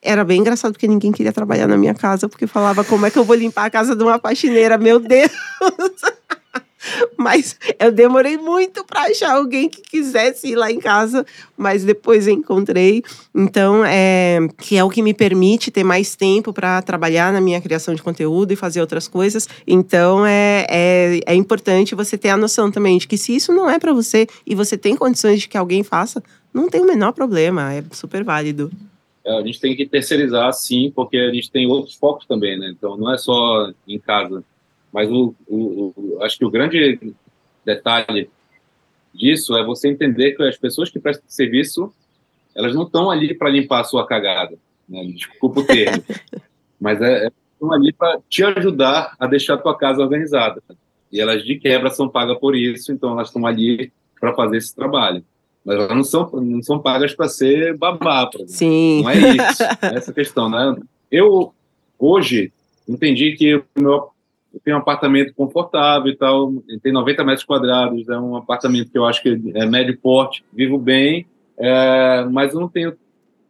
era 0.06 0.24
bem 0.24 0.39
engraçado, 0.39 0.74
porque 0.74 0.88
ninguém 0.88 1.12
queria 1.12 1.34
trabalhar 1.34 1.68
na 1.68 1.78
minha 1.78 1.93
casa, 1.93 2.30
porque 2.30 2.47
falava 2.47 2.84
como 2.84 3.06
é 3.06 3.12
que 3.12 3.18
eu 3.18 3.24
vou 3.24 3.36
limpar 3.36 3.66
a 3.66 3.70
casa 3.70 3.95
de 3.95 4.03
uma 4.03 4.20
faxineira, 4.20 4.78
meu 4.78 4.99
Deus! 4.99 5.32
Mas 7.18 7.58
eu 7.80 7.91
demorei 7.91 8.38
muito 8.38 8.84
para 8.86 9.03
achar 9.03 9.36
alguém 9.36 9.70
que 9.70 9.82
quisesse 9.82 10.49
ir 10.49 10.56
lá 10.56 10.72
em 10.72 10.80
casa, 10.80 11.26
mas 11.58 11.84
depois 11.84 12.28
encontrei. 12.28 13.03
Então, 13.34 13.84
é, 13.86 14.39
que 14.60 14.78
é 14.78 14.84
o 14.84 14.89
que 14.89 15.01
me 15.01 15.14
permite 15.14 15.72
ter 15.72 15.84
mais 15.84 16.16
tempo 16.16 16.53
para 16.53 16.82
trabalhar 16.82 17.34
na 17.34 17.41
minha 17.41 17.60
criação 17.60 17.95
de 17.95 18.03
conteúdo 18.03 18.51
e 18.51 18.56
fazer 18.56 18.82
outras 18.82 19.08
coisas. 19.08 19.47
Então, 19.66 20.26
é, 20.26 20.66
é, 20.70 21.20
é 21.26 21.36
importante 21.36 21.95
você 21.95 22.18
ter 22.18 22.30
a 22.30 22.38
noção 22.38 22.70
também 22.70 22.97
de 22.97 23.08
que 23.08 23.18
se 23.18 23.36
isso 23.36 23.51
não 23.51 23.70
é 23.70 23.80
para 23.80 23.93
você 23.93 24.28
e 24.45 24.53
você 24.53 24.78
tem 24.78 24.95
condições 24.95 25.41
de 25.41 25.47
que 25.47 25.58
alguém 25.58 25.84
faça, 25.84 26.22
não 26.53 26.70
tem 26.70 26.82
o 26.82 26.86
menor 26.86 27.14
problema, 27.14 27.74
é 27.74 27.84
super 27.91 28.24
válido. 28.24 28.72
A 29.26 29.41
gente 29.41 29.59
tem 29.59 29.76
que 29.76 29.86
terceirizar, 29.86 30.51
sim, 30.53 30.91
porque 30.95 31.17
a 31.17 31.34
gente 31.34 31.51
tem 31.51 31.67
outros 31.67 31.95
focos 31.95 32.26
também, 32.26 32.57
né? 32.57 32.69
Então, 32.69 32.95
não 32.95 33.11
é 33.11 33.17
só 33.17 33.71
em 33.88 33.99
casa. 33.99 34.43
Mas 34.91 35.09
o, 35.09 35.34
o, 35.47 35.93
o 35.95 36.23
acho 36.23 36.38
que 36.38 36.45
o 36.45 36.51
grande 36.51 36.99
detalhe 37.65 38.30
disso 39.13 39.57
é 39.57 39.63
você 39.63 39.89
entender 39.89 40.34
que 40.34 40.43
as 40.43 40.57
pessoas 40.57 40.89
que 40.89 40.99
prestam 40.99 41.26
serviço, 41.28 41.91
elas 42.53 42.76
não 42.76 42.84
estão 42.84 43.09
ali 43.09 43.34
para 43.34 43.49
limpar 43.49 43.82
a 43.82 43.86
sua 43.86 44.05
cagada. 44.05 44.57
Né? 44.88 45.03
Desculpa 45.05 45.61
o 45.61 45.65
termo. 45.65 46.03
mas 46.80 47.01
é, 47.01 47.28
é 47.28 47.32
estão 47.55 47.71
ali 47.71 47.91
para 47.91 48.19
te 48.30 48.43
ajudar 48.43 49.15
a 49.17 49.26
deixar 49.28 49.55
a 49.55 49.57
tua 49.57 49.78
casa 49.78 50.01
organizada. 50.01 50.61
E 51.11 51.19
elas, 51.19 51.43
de 51.43 51.57
quebra, 51.57 51.89
são 51.89 52.09
pagas 52.09 52.38
por 52.38 52.55
isso, 52.55 52.91
então 52.91 53.11
elas 53.11 53.30
estão 53.30 53.45
ali 53.45 53.91
para 54.19 54.34
fazer 54.34 54.57
esse 54.57 54.76
trabalho. 54.76 55.23
Mas 55.66 55.76
elas 55.76 55.95
não 55.95 56.03
são, 56.03 56.30
não 56.34 56.61
são 56.61 56.80
pagas 56.80 57.13
para 57.16 57.28
ser 57.28 57.76
babá, 57.76 58.30
Sim. 58.45 59.01
Não 59.01 59.09
é 59.09 59.18
isso, 59.18 59.63
é 59.63 59.95
essa 59.95 60.13
questão, 60.13 60.49
né? 60.49 60.76
Eu, 61.11 61.53
hoje, 61.97 62.53
entendi 62.88 63.34
que 63.34 63.55
o 63.55 63.63
meu 63.78 64.16
eu 64.55 64.61
tenho 64.63 64.78
um 64.78 64.80
apartamento 64.80 65.34
confortável 65.34 66.09
e 66.09 66.16
tal, 66.16 66.53
tem 66.82 66.93
90 66.93 67.26
metros 67.26 67.43
quadrados, 67.43 68.07
é 68.07 68.18
um 68.18 68.38
apartamento 68.38 68.89
que 68.89 68.97
eu 68.97 69.05
acho 69.05 69.22
que 69.22 69.38
é 69.53 69.66
médio 69.66 69.97
porte, 69.97 70.45
vivo 70.53 70.78
bem, 70.78 71.28
é, 71.57 72.24
mas 72.32 72.53
eu 72.53 72.61
não 72.61 72.70
tenho 72.70 72.95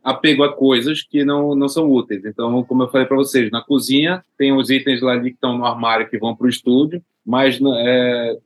apego 0.03 0.43
a 0.43 0.51
coisas 0.51 1.03
que 1.03 1.23
não, 1.23 1.53
não 1.53 1.69
são 1.69 1.91
úteis. 1.91 2.25
Então, 2.25 2.63
como 2.63 2.83
eu 2.83 2.87
falei 2.87 3.05
para 3.05 3.17
vocês, 3.17 3.51
na 3.51 3.61
cozinha 3.61 4.23
tem 4.35 4.51
os 4.51 4.71
itens 4.71 5.01
lá 5.01 5.11
ali 5.11 5.29
que 5.29 5.35
estão 5.35 5.55
no 5.55 5.65
armário 5.65 6.09
que 6.09 6.17
vão 6.17 6.35
para 6.35 6.47
o 6.47 6.49
estúdio, 6.49 6.99
mas 7.23 7.59
é, 7.61 8.37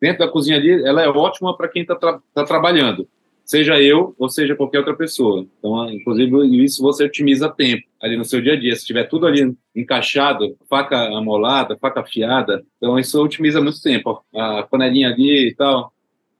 dentro 0.00 0.18
da 0.18 0.28
cozinha 0.28 0.56
ali, 0.56 0.82
ela 0.84 1.02
é 1.02 1.08
ótima 1.08 1.56
para 1.56 1.68
quem 1.68 1.82
está 1.82 1.94
tra 1.94 2.20
tá 2.34 2.44
trabalhando, 2.44 3.06
seja 3.48 3.80
eu 3.80 4.14
ou 4.18 4.28
seja 4.28 4.54
qualquer 4.54 4.78
outra 4.78 4.94
pessoa. 4.94 5.46
Então, 5.58 5.90
inclusive, 5.90 6.62
isso 6.62 6.82
você 6.82 7.04
otimiza 7.04 7.48
tempo 7.48 7.82
ali 8.00 8.14
no 8.14 8.24
seu 8.24 8.42
dia 8.42 8.52
a 8.52 8.60
dia. 8.60 8.76
Se 8.76 8.84
tiver 8.84 9.04
tudo 9.04 9.26
ali 9.26 9.56
encaixado, 9.74 10.54
faca 10.68 11.08
amolada, 11.16 11.76
faca 11.80 12.00
afiada, 12.00 12.62
então 12.76 12.98
isso 12.98 13.20
otimiza 13.20 13.60
muito 13.60 13.80
tempo. 13.82 14.22
A 14.34 14.62
panelinha 14.64 15.08
ali 15.08 15.48
e 15.48 15.54
tal, 15.54 15.90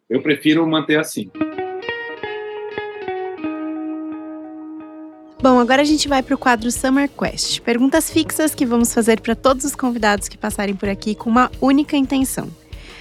eu 0.09 0.20
prefiro 0.20 0.66
manter 0.66 1.00
assim. 1.00 1.30
Bom, 5.40 5.61
agora 5.61 5.80
a 5.80 5.84
gente 5.84 6.09
vai 6.09 6.22
para 6.22 6.34
o 6.34 6.38
quadro 6.38 6.70
Summer 6.70 7.09
Quest. 7.09 7.61
Perguntas 7.61 8.11
fixas 8.11 8.54
que 8.54 8.66
vamos 8.66 8.92
fazer 8.92 9.20
para 9.20 9.34
todos 9.34 9.64
os 9.64 9.74
convidados 9.74 10.28
que 10.28 10.36
passarem 10.36 10.74
por 10.74 10.88
aqui 10.88 11.14
com 11.14 11.30
uma 11.30 11.50
única 11.61 11.96
intenção: 11.96 12.50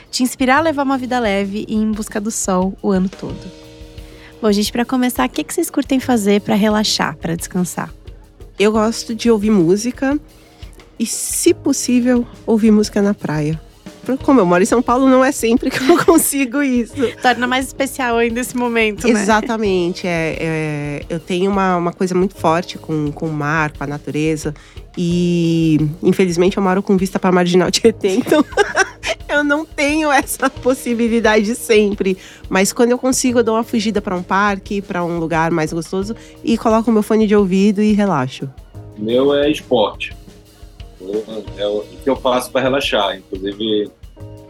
te 0.09 0.23
inspirar 0.23 0.59
a 0.59 0.61
levar 0.61 0.83
uma 0.83 0.97
vida 0.97 1.19
leve 1.19 1.65
e 1.67 1.75
em 1.75 1.91
busca 1.91 2.21
do 2.21 2.31
sol 2.31 2.77
o 2.81 2.91
ano 2.91 3.09
todo. 3.09 3.66
Bom, 4.41 4.51
gente, 4.51 4.71
para 4.71 4.85
começar, 4.85 5.27
o 5.27 5.29
que, 5.29 5.43
que 5.43 5.53
vocês 5.53 5.69
curtem 5.69 5.99
fazer 5.99 6.41
para 6.41 6.53
relaxar, 6.53 7.17
para 7.17 7.35
descansar? 7.35 7.91
Eu 8.59 8.71
gosto 8.71 9.15
de 9.15 9.31
ouvir 9.31 9.49
música 9.49 10.19
e, 10.99 11.05
se 11.05 11.53
possível, 11.53 12.25
ouvir 12.45 12.71
música 12.71 13.01
na 13.01 13.13
praia 13.13 13.59
como 14.15 14.39
eu 14.39 14.45
moro 14.45 14.61
em 14.61 14.65
São 14.65 14.81
Paulo, 14.81 15.09
não 15.09 15.25
é 15.25 15.31
sempre 15.31 15.71
que 15.71 15.79
eu 15.83 15.97
consigo 16.05 16.61
isso. 16.61 16.95
Torna 17.21 17.47
mais 17.47 17.67
especial 17.67 18.17
ainda 18.17 18.39
esse 18.39 18.55
momento, 18.55 19.07
né? 19.07 19.19
Exatamente. 19.19 20.07
É, 20.07 20.37
é, 20.39 21.05
eu 21.09 21.19
tenho 21.19 21.51
uma, 21.51 21.77
uma 21.77 21.91
coisa 21.91 22.13
muito 22.13 22.35
forte 22.35 22.77
com, 22.77 23.11
com 23.11 23.27
o 23.27 23.33
mar, 23.33 23.71
com 23.71 23.83
a 23.83 23.87
natureza. 23.87 24.53
E, 24.97 25.77
infelizmente, 26.01 26.57
eu 26.57 26.63
moro 26.63 26.81
com 26.81 26.97
vista 26.97 27.19
para 27.19 27.31
Marginal 27.31 27.69
Tietê, 27.69 28.15
então 28.15 28.43
eu 29.29 29.43
não 29.43 29.65
tenho 29.65 30.11
essa 30.11 30.49
possibilidade 30.49 31.53
sempre. 31.55 32.17
Mas 32.49 32.73
quando 32.73 32.91
eu 32.91 32.97
consigo, 32.97 33.39
eu 33.39 33.43
dou 33.43 33.55
uma 33.55 33.63
fugida 33.63 34.01
para 34.01 34.15
um 34.15 34.23
parque, 34.23 34.81
para 34.81 35.03
um 35.03 35.19
lugar 35.19 35.51
mais 35.51 35.73
gostoso 35.73 36.15
e 36.43 36.57
coloco 36.57 36.89
o 36.89 36.93
meu 36.93 37.03
fone 37.03 37.27
de 37.27 37.35
ouvido 37.35 37.81
e 37.81 37.93
relaxo. 37.93 38.49
Meu 38.97 39.33
é 39.33 39.49
esporte. 39.49 40.15
É 41.57 41.67
o 41.67 41.81
que 42.03 42.09
eu 42.09 42.15
faço 42.15 42.51
para 42.51 42.61
relaxar. 42.61 43.17
Inclusive, 43.17 43.91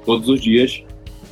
todos 0.07 0.29
os 0.29 0.41
dias, 0.41 0.81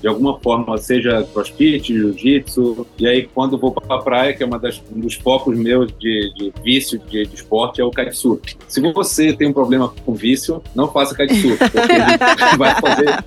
de 0.01 0.07
alguma 0.09 0.37
forma, 0.39 0.77
seja 0.77 1.23
crossfit, 1.33 1.93
jiu-jitsu. 1.93 2.85
E 2.99 3.07
aí, 3.07 3.27
quando 3.33 3.57
vou 3.57 3.71
para 3.71 3.95
a 3.95 4.01
praia, 4.01 4.33
que 4.33 4.43
é 4.43 4.45
uma 4.45 4.59
das, 4.59 4.83
um 4.93 4.99
dos 4.99 5.15
focos 5.15 5.57
meus 5.57 5.91
de, 5.97 6.31
de 6.35 6.53
vício 6.63 6.99
de, 6.99 7.25
de, 7.25 7.35
esporte, 7.35 7.81
é 7.81 7.83
o 7.83 7.89
kitesurf. 7.89 8.55
Se 8.67 8.81
você 8.81 9.33
tem 9.33 9.47
um 9.47 9.53
problema 9.53 9.91
com 10.05 10.13
vício, 10.13 10.61
não 10.75 10.91
faça 10.91 11.15
kitesurf, 11.15 11.57
porque 11.71 12.57
vai 12.57 12.75
fazer. 12.81 13.23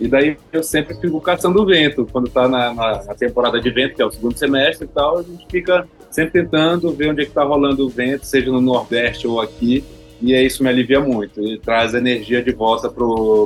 E 0.00 0.08
daí 0.08 0.36
eu 0.52 0.62
sempre 0.62 0.94
fico 0.96 1.20
caçando 1.20 1.62
o 1.62 1.64
vento. 1.64 2.06
Quando 2.10 2.26
está 2.26 2.48
na, 2.48 2.74
na, 2.74 3.04
na, 3.04 3.14
temporada 3.14 3.60
de 3.60 3.70
vento, 3.70 3.94
que 3.94 4.02
é 4.02 4.04
o 4.04 4.10
segundo 4.10 4.36
semestre 4.36 4.86
e 4.86 4.88
tal, 4.88 5.18
a 5.18 5.22
gente 5.22 5.46
fica 5.48 5.88
sempre 6.10 6.42
tentando 6.42 6.90
ver 6.90 7.12
onde 7.12 7.22
é 7.22 7.24
que 7.24 7.30
está 7.30 7.44
rolando 7.44 7.86
o 7.86 7.88
vento, 7.88 8.26
seja 8.26 8.50
no 8.50 8.60
Nordeste 8.60 9.26
ou 9.26 9.40
aqui 9.40 9.84
e 10.22 10.34
é 10.34 10.42
isso 10.42 10.62
me 10.62 10.68
alivia 10.68 11.00
muito 11.00 11.42
e 11.42 11.58
traz 11.58 11.94
energia 11.94 12.42
de 12.42 12.52
volta 12.52 12.90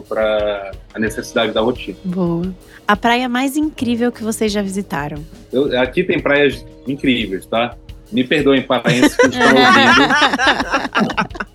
para 0.09 0.73
a 0.93 0.99
necessidade 0.99 1.53
da 1.53 1.61
rotina. 1.61 1.97
Boa. 2.05 2.55
A 2.87 2.97
praia 2.97 3.29
mais 3.29 3.57
incrível 3.57 4.11
que 4.13 4.23
vocês 4.23 4.53
já 4.53 4.61
visitaram? 4.61 5.25
Eu, 5.53 5.81
aqui 5.81 6.03
tem 6.03 6.21
praias 6.21 6.65
incríveis, 6.87 7.47
tá? 7.47 7.77
Me 8.13 8.25
perdoem, 8.25 8.63
paraenses 8.63 9.17
que 9.17 9.27
estão 9.27 9.47
ouvindo. 9.49 10.15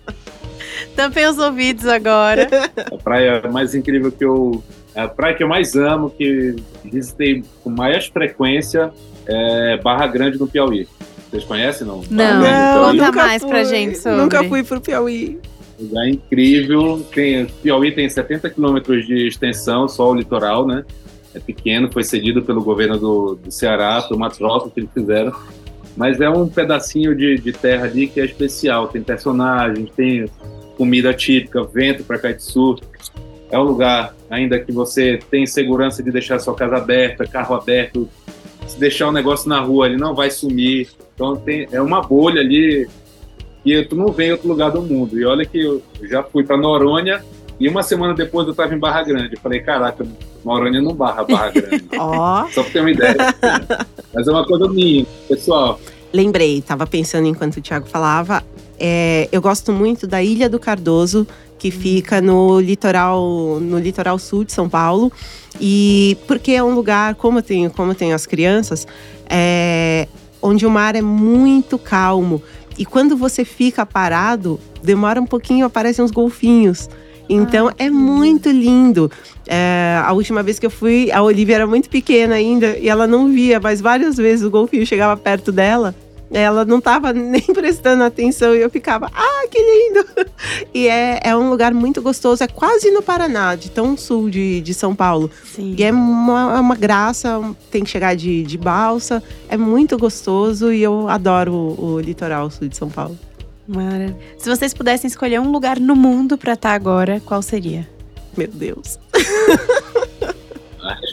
Tampem 0.96 1.26
os 1.26 1.38
ouvidos 1.38 1.86
agora. 1.86 2.48
A 2.76 2.96
praia 2.96 3.42
mais 3.50 3.74
incrível 3.74 4.10
que 4.10 4.24
eu. 4.24 4.62
A 4.94 5.06
praia 5.06 5.34
que 5.34 5.42
eu 5.42 5.48
mais 5.48 5.76
amo, 5.76 6.10
que 6.10 6.56
visitei 6.84 7.44
com 7.62 7.70
mais 7.70 8.06
frequência, 8.06 8.92
é 9.26 9.76
Barra 9.78 10.06
Grande, 10.08 10.38
no 10.38 10.48
Piauí. 10.48 10.88
Vocês 11.30 11.44
conhecem, 11.44 11.86
não? 11.86 12.02
Não, 12.10 12.40
não 12.40 12.90
conta 12.90 13.12
mais 13.12 13.42
fui. 13.42 13.50
pra 13.50 13.64
gente 13.64 13.98
sobre. 13.98 14.20
Nunca 14.20 14.44
fui 14.44 14.64
pro 14.64 14.80
Piauí. 14.80 15.38
Lugar 15.78 16.08
incrível. 16.08 17.06
Tem, 17.14 17.46
Piauí 17.46 17.92
tem 17.92 18.08
70 18.08 18.50
quilômetros 18.50 19.06
de 19.06 19.28
extensão, 19.28 19.88
só 19.88 20.10
o 20.10 20.14
litoral, 20.14 20.66
né? 20.66 20.84
É 21.32 21.38
pequeno, 21.38 21.90
foi 21.92 22.02
cedido 22.02 22.42
pelo 22.42 22.62
governo 22.62 22.98
do, 22.98 23.34
do 23.36 23.50
Ceará, 23.52 24.02
por 24.02 24.16
uma 24.16 24.28
troca 24.28 24.68
que 24.70 24.80
eles 24.80 24.90
fizeram. 24.92 25.32
Mas 25.96 26.20
é 26.20 26.28
um 26.28 26.48
pedacinho 26.48 27.14
de, 27.14 27.38
de 27.38 27.52
terra 27.52 27.84
ali 27.84 28.08
que 28.08 28.20
é 28.20 28.24
especial. 28.24 28.88
Tem 28.88 29.02
personagens, 29.02 29.88
tem 29.94 30.28
comida 30.76 31.14
típica, 31.14 31.62
vento 31.62 32.02
para 32.02 32.18
kitesurf. 32.18 32.82
É 33.50 33.58
um 33.58 33.62
lugar 33.62 34.14
ainda 34.28 34.58
que 34.58 34.72
você 34.72 35.18
tem 35.30 35.46
segurança 35.46 36.02
de 36.02 36.10
deixar 36.10 36.38
sua 36.38 36.54
casa 36.54 36.76
aberta, 36.76 37.26
carro 37.26 37.54
aberto. 37.54 38.08
Se 38.66 38.78
deixar 38.78 39.08
o 39.08 39.12
negócio 39.12 39.48
na 39.48 39.60
rua, 39.60 39.86
ele 39.86 39.96
não 39.96 40.14
vai 40.14 40.30
sumir. 40.30 40.88
Então 41.20 41.36
tem, 41.36 41.68
é 41.70 41.82
uma 41.82 42.00
bolha 42.00 42.40
ali 42.40 42.88
que 43.62 43.84
tu 43.84 43.94
não 43.94 44.10
vê 44.10 44.28
em 44.28 44.32
outro 44.32 44.48
lugar 44.48 44.70
do 44.70 44.80
mundo. 44.80 45.20
E 45.20 45.24
olha 45.26 45.44
que 45.44 45.60
eu 45.60 45.82
já 46.04 46.22
fui 46.22 46.42
para 46.42 46.56
Noronha 46.56 47.22
e 47.60 47.68
uma 47.68 47.82
semana 47.82 48.14
depois 48.14 48.46
eu 48.46 48.52
estava 48.52 48.74
em 48.74 48.78
Barra 48.78 49.02
Grande. 49.02 49.34
Eu 49.34 49.40
falei, 49.40 49.60
caraca, 49.60 50.06
Noronha 50.42 50.80
não 50.80 50.94
barra 50.94 51.22
Barra 51.24 51.50
Grande. 51.52 51.84
oh. 51.92 52.48
Só 52.54 52.62
para 52.62 52.72
ter 52.72 52.80
uma 52.80 52.90
ideia. 52.90 53.16
Mas 54.14 54.26
é 54.26 54.30
uma 54.30 54.46
coisa 54.46 54.66
minha, 54.66 55.04
pessoal. 55.28 55.78
Lembrei, 56.10 56.56
estava 56.56 56.86
pensando 56.86 57.28
enquanto 57.28 57.58
o 57.58 57.60
Thiago 57.60 57.86
falava. 57.86 58.42
É, 58.78 59.28
eu 59.30 59.42
gosto 59.42 59.74
muito 59.74 60.06
da 60.06 60.22
Ilha 60.22 60.48
do 60.48 60.58
Cardoso, 60.58 61.26
que 61.58 61.70
fica 61.70 62.22
no 62.22 62.58
litoral, 62.58 63.60
no 63.60 63.78
litoral 63.78 64.18
sul 64.18 64.42
de 64.42 64.54
São 64.54 64.70
Paulo. 64.70 65.12
E 65.60 66.16
porque 66.26 66.52
é 66.52 66.62
um 66.62 66.74
lugar, 66.74 67.14
como 67.16 67.40
eu 67.40 67.42
tenho, 67.42 67.70
como 67.70 67.90
eu 67.90 67.94
tenho 67.94 68.14
as 68.14 68.24
crianças, 68.24 68.86
é, 69.28 70.08
onde 70.42 70.66
o 70.66 70.70
mar 70.70 70.94
é 70.96 71.02
muito 71.02 71.78
calmo. 71.78 72.42
E 72.78 72.84
quando 72.84 73.16
você 73.16 73.44
fica 73.44 73.84
parado, 73.84 74.58
demora 74.82 75.20
um 75.20 75.26
pouquinho, 75.26 75.66
aparecem 75.66 76.04
uns 76.04 76.10
golfinhos. 76.10 76.88
Então 77.28 77.68
ah, 77.68 77.74
é 77.78 77.88
muito 77.88 78.50
lindo. 78.50 79.10
É, 79.46 80.00
a 80.04 80.12
última 80.12 80.42
vez 80.42 80.58
que 80.58 80.66
eu 80.66 80.70
fui, 80.70 81.10
a 81.12 81.22
Olivia 81.22 81.56
era 81.56 81.66
muito 81.66 81.88
pequena 81.88 82.34
ainda 82.34 82.76
e 82.76 82.88
ela 82.88 83.06
não 83.06 83.32
via, 83.32 83.60
mas 83.60 83.80
várias 83.80 84.16
vezes 84.16 84.44
o 84.44 84.50
golfinho 84.50 84.86
chegava 84.86 85.16
perto 85.16 85.52
dela 85.52 85.94
ela 86.30 86.64
não 86.64 86.78
estava 86.78 87.12
nem 87.14 87.42
prestando 87.42 88.04
atenção 88.04 88.54
e 88.54 88.60
eu 88.60 88.70
ficava, 88.70 89.10
ah, 89.12 89.46
que 89.50 89.58
lindo! 89.58 90.06
E 90.72 90.88
é, 90.88 91.20
é 91.24 91.36
um 91.36 91.50
lugar 91.50 91.74
muito 91.74 92.00
gostoso, 92.00 92.42
é 92.42 92.46
quase 92.46 92.90
no 92.90 93.02
Paraná, 93.02 93.54
de 93.54 93.70
tão 93.70 93.96
sul 93.96 94.30
de, 94.30 94.60
de 94.60 94.72
São 94.72 94.94
Paulo. 94.94 95.30
Sim. 95.44 95.74
E 95.76 95.82
é 95.82 95.92
uma, 95.92 96.56
é 96.56 96.60
uma 96.60 96.76
graça, 96.76 97.40
tem 97.70 97.82
que 97.84 97.90
chegar 97.90 98.14
de, 98.14 98.42
de 98.42 98.56
balsa, 98.56 99.22
é 99.48 99.56
muito 99.56 99.98
gostoso 99.98 100.72
e 100.72 100.82
eu 100.82 101.08
adoro 101.08 101.52
o, 101.52 101.94
o 101.94 102.00
litoral 102.00 102.50
sul 102.50 102.68
de 102.68 102.76
São 102.76 102.88
Paulo. 102.88 103.18
Mara. 103.66 104.16
Se 104.38 104.48
vocês 104.48 104.74
pudessem 104.74 105.08
escolher 105.08 105.40
um 105.40 105.50
lugar 105.50 105.78
no 105.78 105.94
mundo 105.94 106.36
para 106.36 106.54
estar 106.54 106.74
agora, 106.74 107.20
qual 107.24 107.42
seria? 107.42 107.88
Meu 108.36 108.48
Deus. 108.48 108.98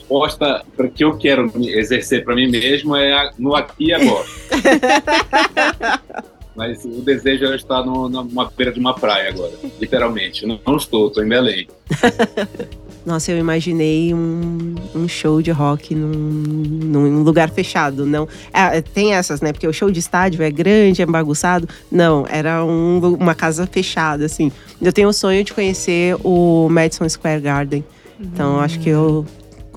A 0.10 0.26
resposta 0.26 0.66
para 0.76 0.88
que 0.88 1.04
eu 1.04 1.18
quero 1.18 1.52
exercer 1.66 2.24
para 2.24 2.34
mim 2.34 2.50
mesmo 2.50 2.96
é 2.96 3.30
no 3.38 3.56
aqui 3.56 3.88
e 3.88 3.94
agora. 3.94 4.26
Mas 6.56 6.84
o 6.86 7.02
desejo 7.02 7.46
é 7.46 7.56
estar 7.56 7.84
no, 7.84 8.10
numa 8.10 8.52
beira 8.58 8.72
de 8.72 8.80
uma 8.80 8.96
praia 8.96 9.30
agora, 9.30 9.52
literalmente. 9.80 10.46
Não, 10.46 10.60
não 10.66 10.78
estou, 10.78 11.08
estou 11.08 11.24
em 11.24 11.30
Belém. 11.30 11.68
Nossa, 13.06 13.32
eu 13.32 13.38
imaginei 13.38 14.14
um, 14.14 14.76
um 14.94 15.08
show 15.08 15.42
de 15.42 15.52
rock 15.52 15.96
num, 15.96 16.10
num 16.10 17.24
lugar 17.24 17.50
fechado. 17.50 18.06
Não, 18.06 18.28
é, 18.52 18.82
tem 18.82 19.14
essas, 19.14 19.40
né? 19.40 19.54
Porque 19.54 19.68
o 19.68 19.72
show 19.72 19.90
de 19.92 20.00
estádio 20.00 20.44
é 20.44 20.52
grande, 20.52 21.02
é 21.02 21.06
bagunçado. 21.06 21.70
Não, 21.92 22.26
era 22.28 22.66
um, 22.66 23.00
uma 23.14 23.36
casa 23.36 23.66
fechada, 23.66 24.26
assim. 24.26 24.52
Eu 24.82 24.92
tenho 24.92 25.08
o 25.08 25.14
sonho 25.14 25.44
de 25.44 25.54
conhecer 25.54 26.18
o 26.24 26.68
Madison 26.70 27.08
Square 27.08 27.40
Garden. 27.40 27.86
Então, 28.20 28.60
acho 28.60 28.80
que 28.80 28.90
eu 28.90 29.26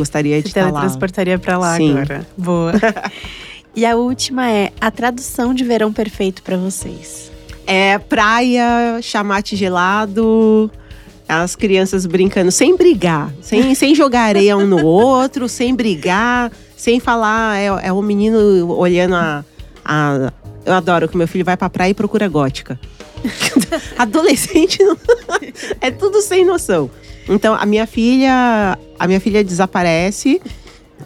gostaria 0.01 0.37
Se 0.39 0.43
de 0.45 0.49
estar 0.49 0.63
lá. 0.63 0.67
teletransportaria 0.69 1.39
pra 1.39 1.59
lá 1.59 1.77
Sim. 1.77 1.91
agora. 1.93 2.27
Boa. 2.37 2.73
e 3.77 3.85
a 3.85 3.95
última 3.97 4.51
é 4.51 4.73
a 4.81 4.91
tradução 4.91 5.53
de 5.53 5.63
verão 5.63 5.93
perfeito 5.93 6.43
pra 6.43 6.57
vocês. 6.57 7.31
É 7.67 7.99
praia, 7.99 8.99
chamate 9.03 9.55
gelado, 9.57 10.71
as 11.29 11.55
crianças 11.55 12.07
brincando 12.07 12.51
sem 12.51 12.77
brigar, 12.77 13.31
sem, 13.43 13.75
sem 13.77 13.95
jogar 13.95 14.23
areia 14.23 14.57
um 14.57 14.67
no 14.67 14.85
outro, 14.85 15.49
sem 15.49 15.75
brigar, 15.75 16.51
sem 16.77 16.99
falar. 16.99 17.59
É, 17.59 17.67
é 17.89 17.93
o 17.93 18.01
menino 18.03 18.75
olhando 18.77 19.15
a, 19.15 19.45
a. 19.85 20.33
Eu 20.65 20.73
adoro 20.75 21.09
que 21.09 21.17
meu 21.17 21.29
filho 21.29 21.45
vai 21.45 21.57
pra 21.57 21.69
praia 21.71 21.91
e 21.91 21.95
procura 21.95 22.27
gótica. 22.29 22.81
Adolescente 23.99 24.83
não- 24.83 24.97
é 25.81 25.91
tudo 25.91 26.21
sem 26.23 26.45
noção. 26.45 26.91
Então 27.29 27.55
a 27.55 27.65
minha 27.67 27.87
filha, 27.87 28.79
a 28.99 29.07
minha 29.07 29.21
filha 29.21 29.43
desaparece. 29.45 30.41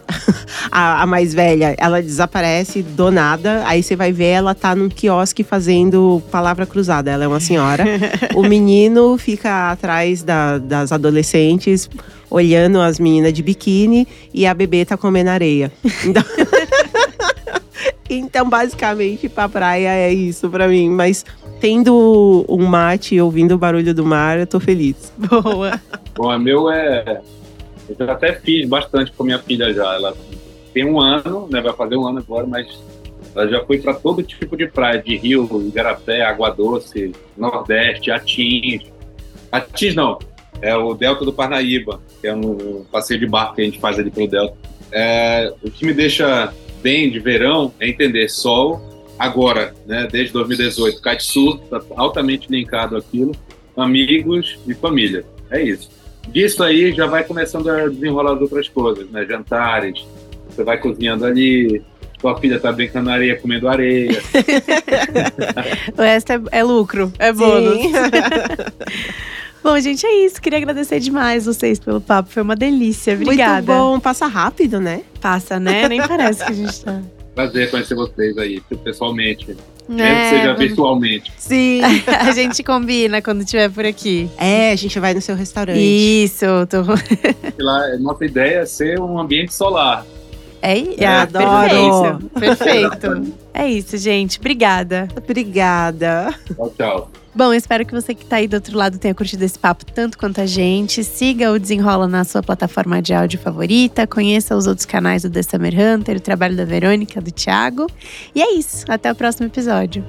A, 0.71 1.03
a 1.03 1.05
mais 1.05 1.33
velha, 1.33 1.73
ela 1.77 2.01
desaparece 2.01 2.81
do 2.81 3.09
nada. 3.11 3.63
Aí 3.65 3.81
você 3.81 3.95
vai 3.95 4.11
ver, 4.11 4.25
ela 4.31 4.53
tá 4.53 4.75
num 4.75 4.89
quiosque 4.89 5.41
fazendo 5.43 6.21
palavra 6.31 6.65
cruzada. 6.65 7.09
Ela 7.11 7.23
é 7.23 7.27
uma 7.27 7.39
senhora. 7.39 7.83
o 8.35 8.43
menino 8.43 9.17
fica 9.17 9.71
atrás 9.71 10.21
da- 10.21 10.57
das 10.57 10.91
adolescentes, 10.91 11.89
olhando 12.29 12.81
as 12.81 12.99
meninas 12.99 13.31
de 13.31 13.41
biquíni. 13.41 14.05
E 14.33 14.45
a 14.45 14.53
bebê 14.53 14.83
tá 14.83 14.97
comendo 14.97 15.29
areia. 15.29 15.71
Então, 16.03 16.23
então 18.09 18.49
basicamente, 18.49 19.29
pra 19.29 19.47
praia 19.47 19.89
é 19.89 20.13
isso 20.13 20.49
pra 20.49 20.67
mim. 20.67 20.89
Mas 20.89 21.23
tendo 21.61 22.45
um 22.49 22.65
mate 22.65 23.15
e 23.15 23.21
ouvindo 23.21 23.53
o 23.55 23.57
barulho 23.57 23.93
do 23.93 24.05
mar, 24.05 24.39
eu 24.39 24.47
tô 24.47 24.59
feliz. 24.59 24.95
Boa. 25.17 25.79
Bom, 26.15 26.29
a 26.29 26.39
meu 26.39 26.69
é. 26.71 27.21
Eu 27.99 28.09
até 28.09 28.33
fiz 28.33 28.67
bastante 28.67 29.11
com 29.11 29.23
minha 29.23 29.39
filha 29.39 29.71
já. 29.73 29.93
Ela 29.93 30.15
tem 30.73 30.85
um 30.85 30.99
ano, 30.99 31.47
né? 31.51 31.61
Vai 31.61 31.73
fazer 31.73 31.97
um 31.97 32.07
ano 32.07 32.19
agora, 32.19 32.47
mas 32.47 32.67
ela 33.35 33.47
já 33.47 33.63
foi 33.65 33.79
para 33.79 33.93
todo 33.93 34.23
tipo 34.23 34.55
de 34.55 34.65
praia, 34.67 35.01
de 35.01 35.15
Rio, 35.17 35.47
Igarapé, 35.67 36.21
Água 36.21 36.49
Doce, 36.49 37.11
Nordeste, 37.37 38.09
Atins. 38.09 38.83
Atins 39.51 39.93
não, 39.93 40.17
é 40.61 40.75
o 40.75 40.93
Delta 40.93 41.25
do 41.25 41.33
Parnaíba, 41.33 42.01
que 42.21 42.27
é 42.27 42.33
um 42.33 42.85
passeio 42.91 43.19
de 43.19 43.27
barco 43.27 43.55
que 43.55 43.61
a 43.61 43.65
gente 43.65 43.79
faz 43.79 43.99
ali 43.99 44.09
pelo 44.09 44.27
Delta. 44.27 44.55
É, 44.91 45.53
o 45.61 45.69
que 45.69 45.85
me 45.85 45.93
deixa 45.93 46.53
bem 46.81 47.11
de 47.11 47.19
verão 47.19 47.73
é 47.79 47.89
entender 47.89 48.29
sol 48.29 48.81
agora, 49.19 49.73
né? 49.85 50.07
Desde 50.09 50.31
2018, 50.33 51.01
kitesurf, 51.01 51.59
tá 51.69 51.81
altamente 51.95 52.47
linkado 52.49 52.95
àquilo, 52.95 53.33
amigos 53.75 54.57
e 54.65 54.73
família. 54.73 55.25
É 55.49 55.61
isso. 55.61 55.89
Disso 56.27 56.63
aí 56.63 56.93
já 56.93 57.05
vai 57.05 57.23
começando 57.23 57.69
a 57.69 57.87
desenrolar 57.87 58.33
as 58.33 58.41
outras 58.41 58.67
coisas, 58.67 59.09
né? 59.09 59.25
Jantares, 59.25 60.05
você 60.49 60.63
vai 60.63 60.77
cozinhando 60.77 61.25
ali, 61.25 61.81
sua 62.19 62.39
filha 62.39 62.59
tá 62.59 62.71
brincando 62.71 63.05
na 63.05 63.13
areia, 63.13 63.39
comendo 63.39 63.67
areia. 63.67 64.21
O 65.97 66.01
resto 66.01 66.31
é, 66.33 66.41
é 66.51 66.63
lucro, 66.63 67.11
é 67.19 67.31
bônus. 67.31 67.77
Sim. 67.81 67.91
Bom, 69.63 69.79
gente, 69.79 70.05
é 70.05 70.25
isso. 70.25 70.39
Queria 70.39 70.59
agradecer 70.59 70.99
demais 70.99 71.47
vocês 71.47 71.79
pelo 71.79 71.99
papo. 71.99 72.29
Foi 72.29 72.43
uma 72.43 72.55
delícia. 72.55 73.15
Obrigada. 73.15 73.73
Muito 73.73 73.93
bom, 73.93 73.99
passa 73.99 74.27
rápido, 74.27 74.79
né? 74.79 75.01
Passa, 75.19 75.59
né? 75.59 75.89
Nem 75.89 76.07
parece 76.07 76.45
que 76.45 76.51
a 76.51 76.55
gente 76.55 76.85
tá. 76.85 77.01
Prazer 77.33 77.71
conhecer 77.71 77.95
vocês 77.95 78.37
aí, 78.37 78.61
pessoalmente. 78.83 79.57
É, 79.89 79.93
Mesmo 79.93 80.19
que 80.21 80.29
seja 80.29 80.53
virtualmente. 80.55 81.33
Sim. 81.37 81.81
a 82.07 82.31
gente 82.31 82.63
combina 82.63 83.21
quando 83.21 83.41
estiver 83.41 83.69
por 83.69 83.85
aqui. 83.85 84.29
É, 84.37 84.71
a 84.71 84.75
gente 84.75 84.99
vai 84.99 85.13
no 85.13 85.21
seu 85.21 85.35
restaurante. 85.35 85.79
Isso, 85.79 86.45
tô... 86.69 86.83
Lá, 87.63 87.97
nossa 87.99 88.25
ideia 88.25 88.59
é 88.59 88.65
ser 88.65 88.99
um 88.99 89.19
ambiente 89.19 89.53
solar. 89.53 90.05
É, 90.61 90.79
Eu 90.79 91.07
ah, 91.07 91.21
adoro. 91.21 92.29
Perfeito. 92.39 92.89
Perfeito. 92.97 93.33
É 93.53 93.67
isso, 93.67 93.97
gente. 93.97 94.39
Obrigada. 94.39 95.07
Obrigada. 95.15 96.33
Tchau, 96.55 96.73
tchau. 96.75 97.11
Bom, 97.35 97.45
eu 97.45 97.53
espero 97.53 97.85
que 97.85 97.91
você 97.91 98.15
que 98.15 98.25
tá 98.25 98.37
aí 98.37 98.47
do 98.47 98.53
outro 98.53 98.77
lado 98.77 98.97
tenha 98.97 99.13
curtido 99.13 99.43
esse 99.43 99.59
papo 99.59 99.83
tanto 99.85 100.17
quanto 100.17 100.39
a 100.39 100.45
gente. 100.45 101.03
Siga 101.03 101.51
o 101.51 101.59
Desenrola 101.59 102.07
na 102.07 102.23
sua 102.23 102.41
plataforma 102.41 103.01
de 103.01 103.13
áudio 103.13 103.37
favorita. 103.37 104.07
Conheça 104.07 104.55
os 104.55 104.67
outros 104.67 104.85
canais 104.85 105.23
do 105.23 105.29
The 105.29 105.43
Summer 105.43 105.73
Hunter, 105.73 106.15
o 106.15 106.21
trabalho 106.21 106.55
da 106.55 106.63
Verônica, 106.63 107.19
do 107.19 107.31
Thiago. 107.31 107.87
E 108.33 108.41
é 108.41 108.53
isso. 108.53 108.85
Até 108.87 109.11
o 109.11 109.15
próximo 109.15 109.47
episódio. 109.47 110.01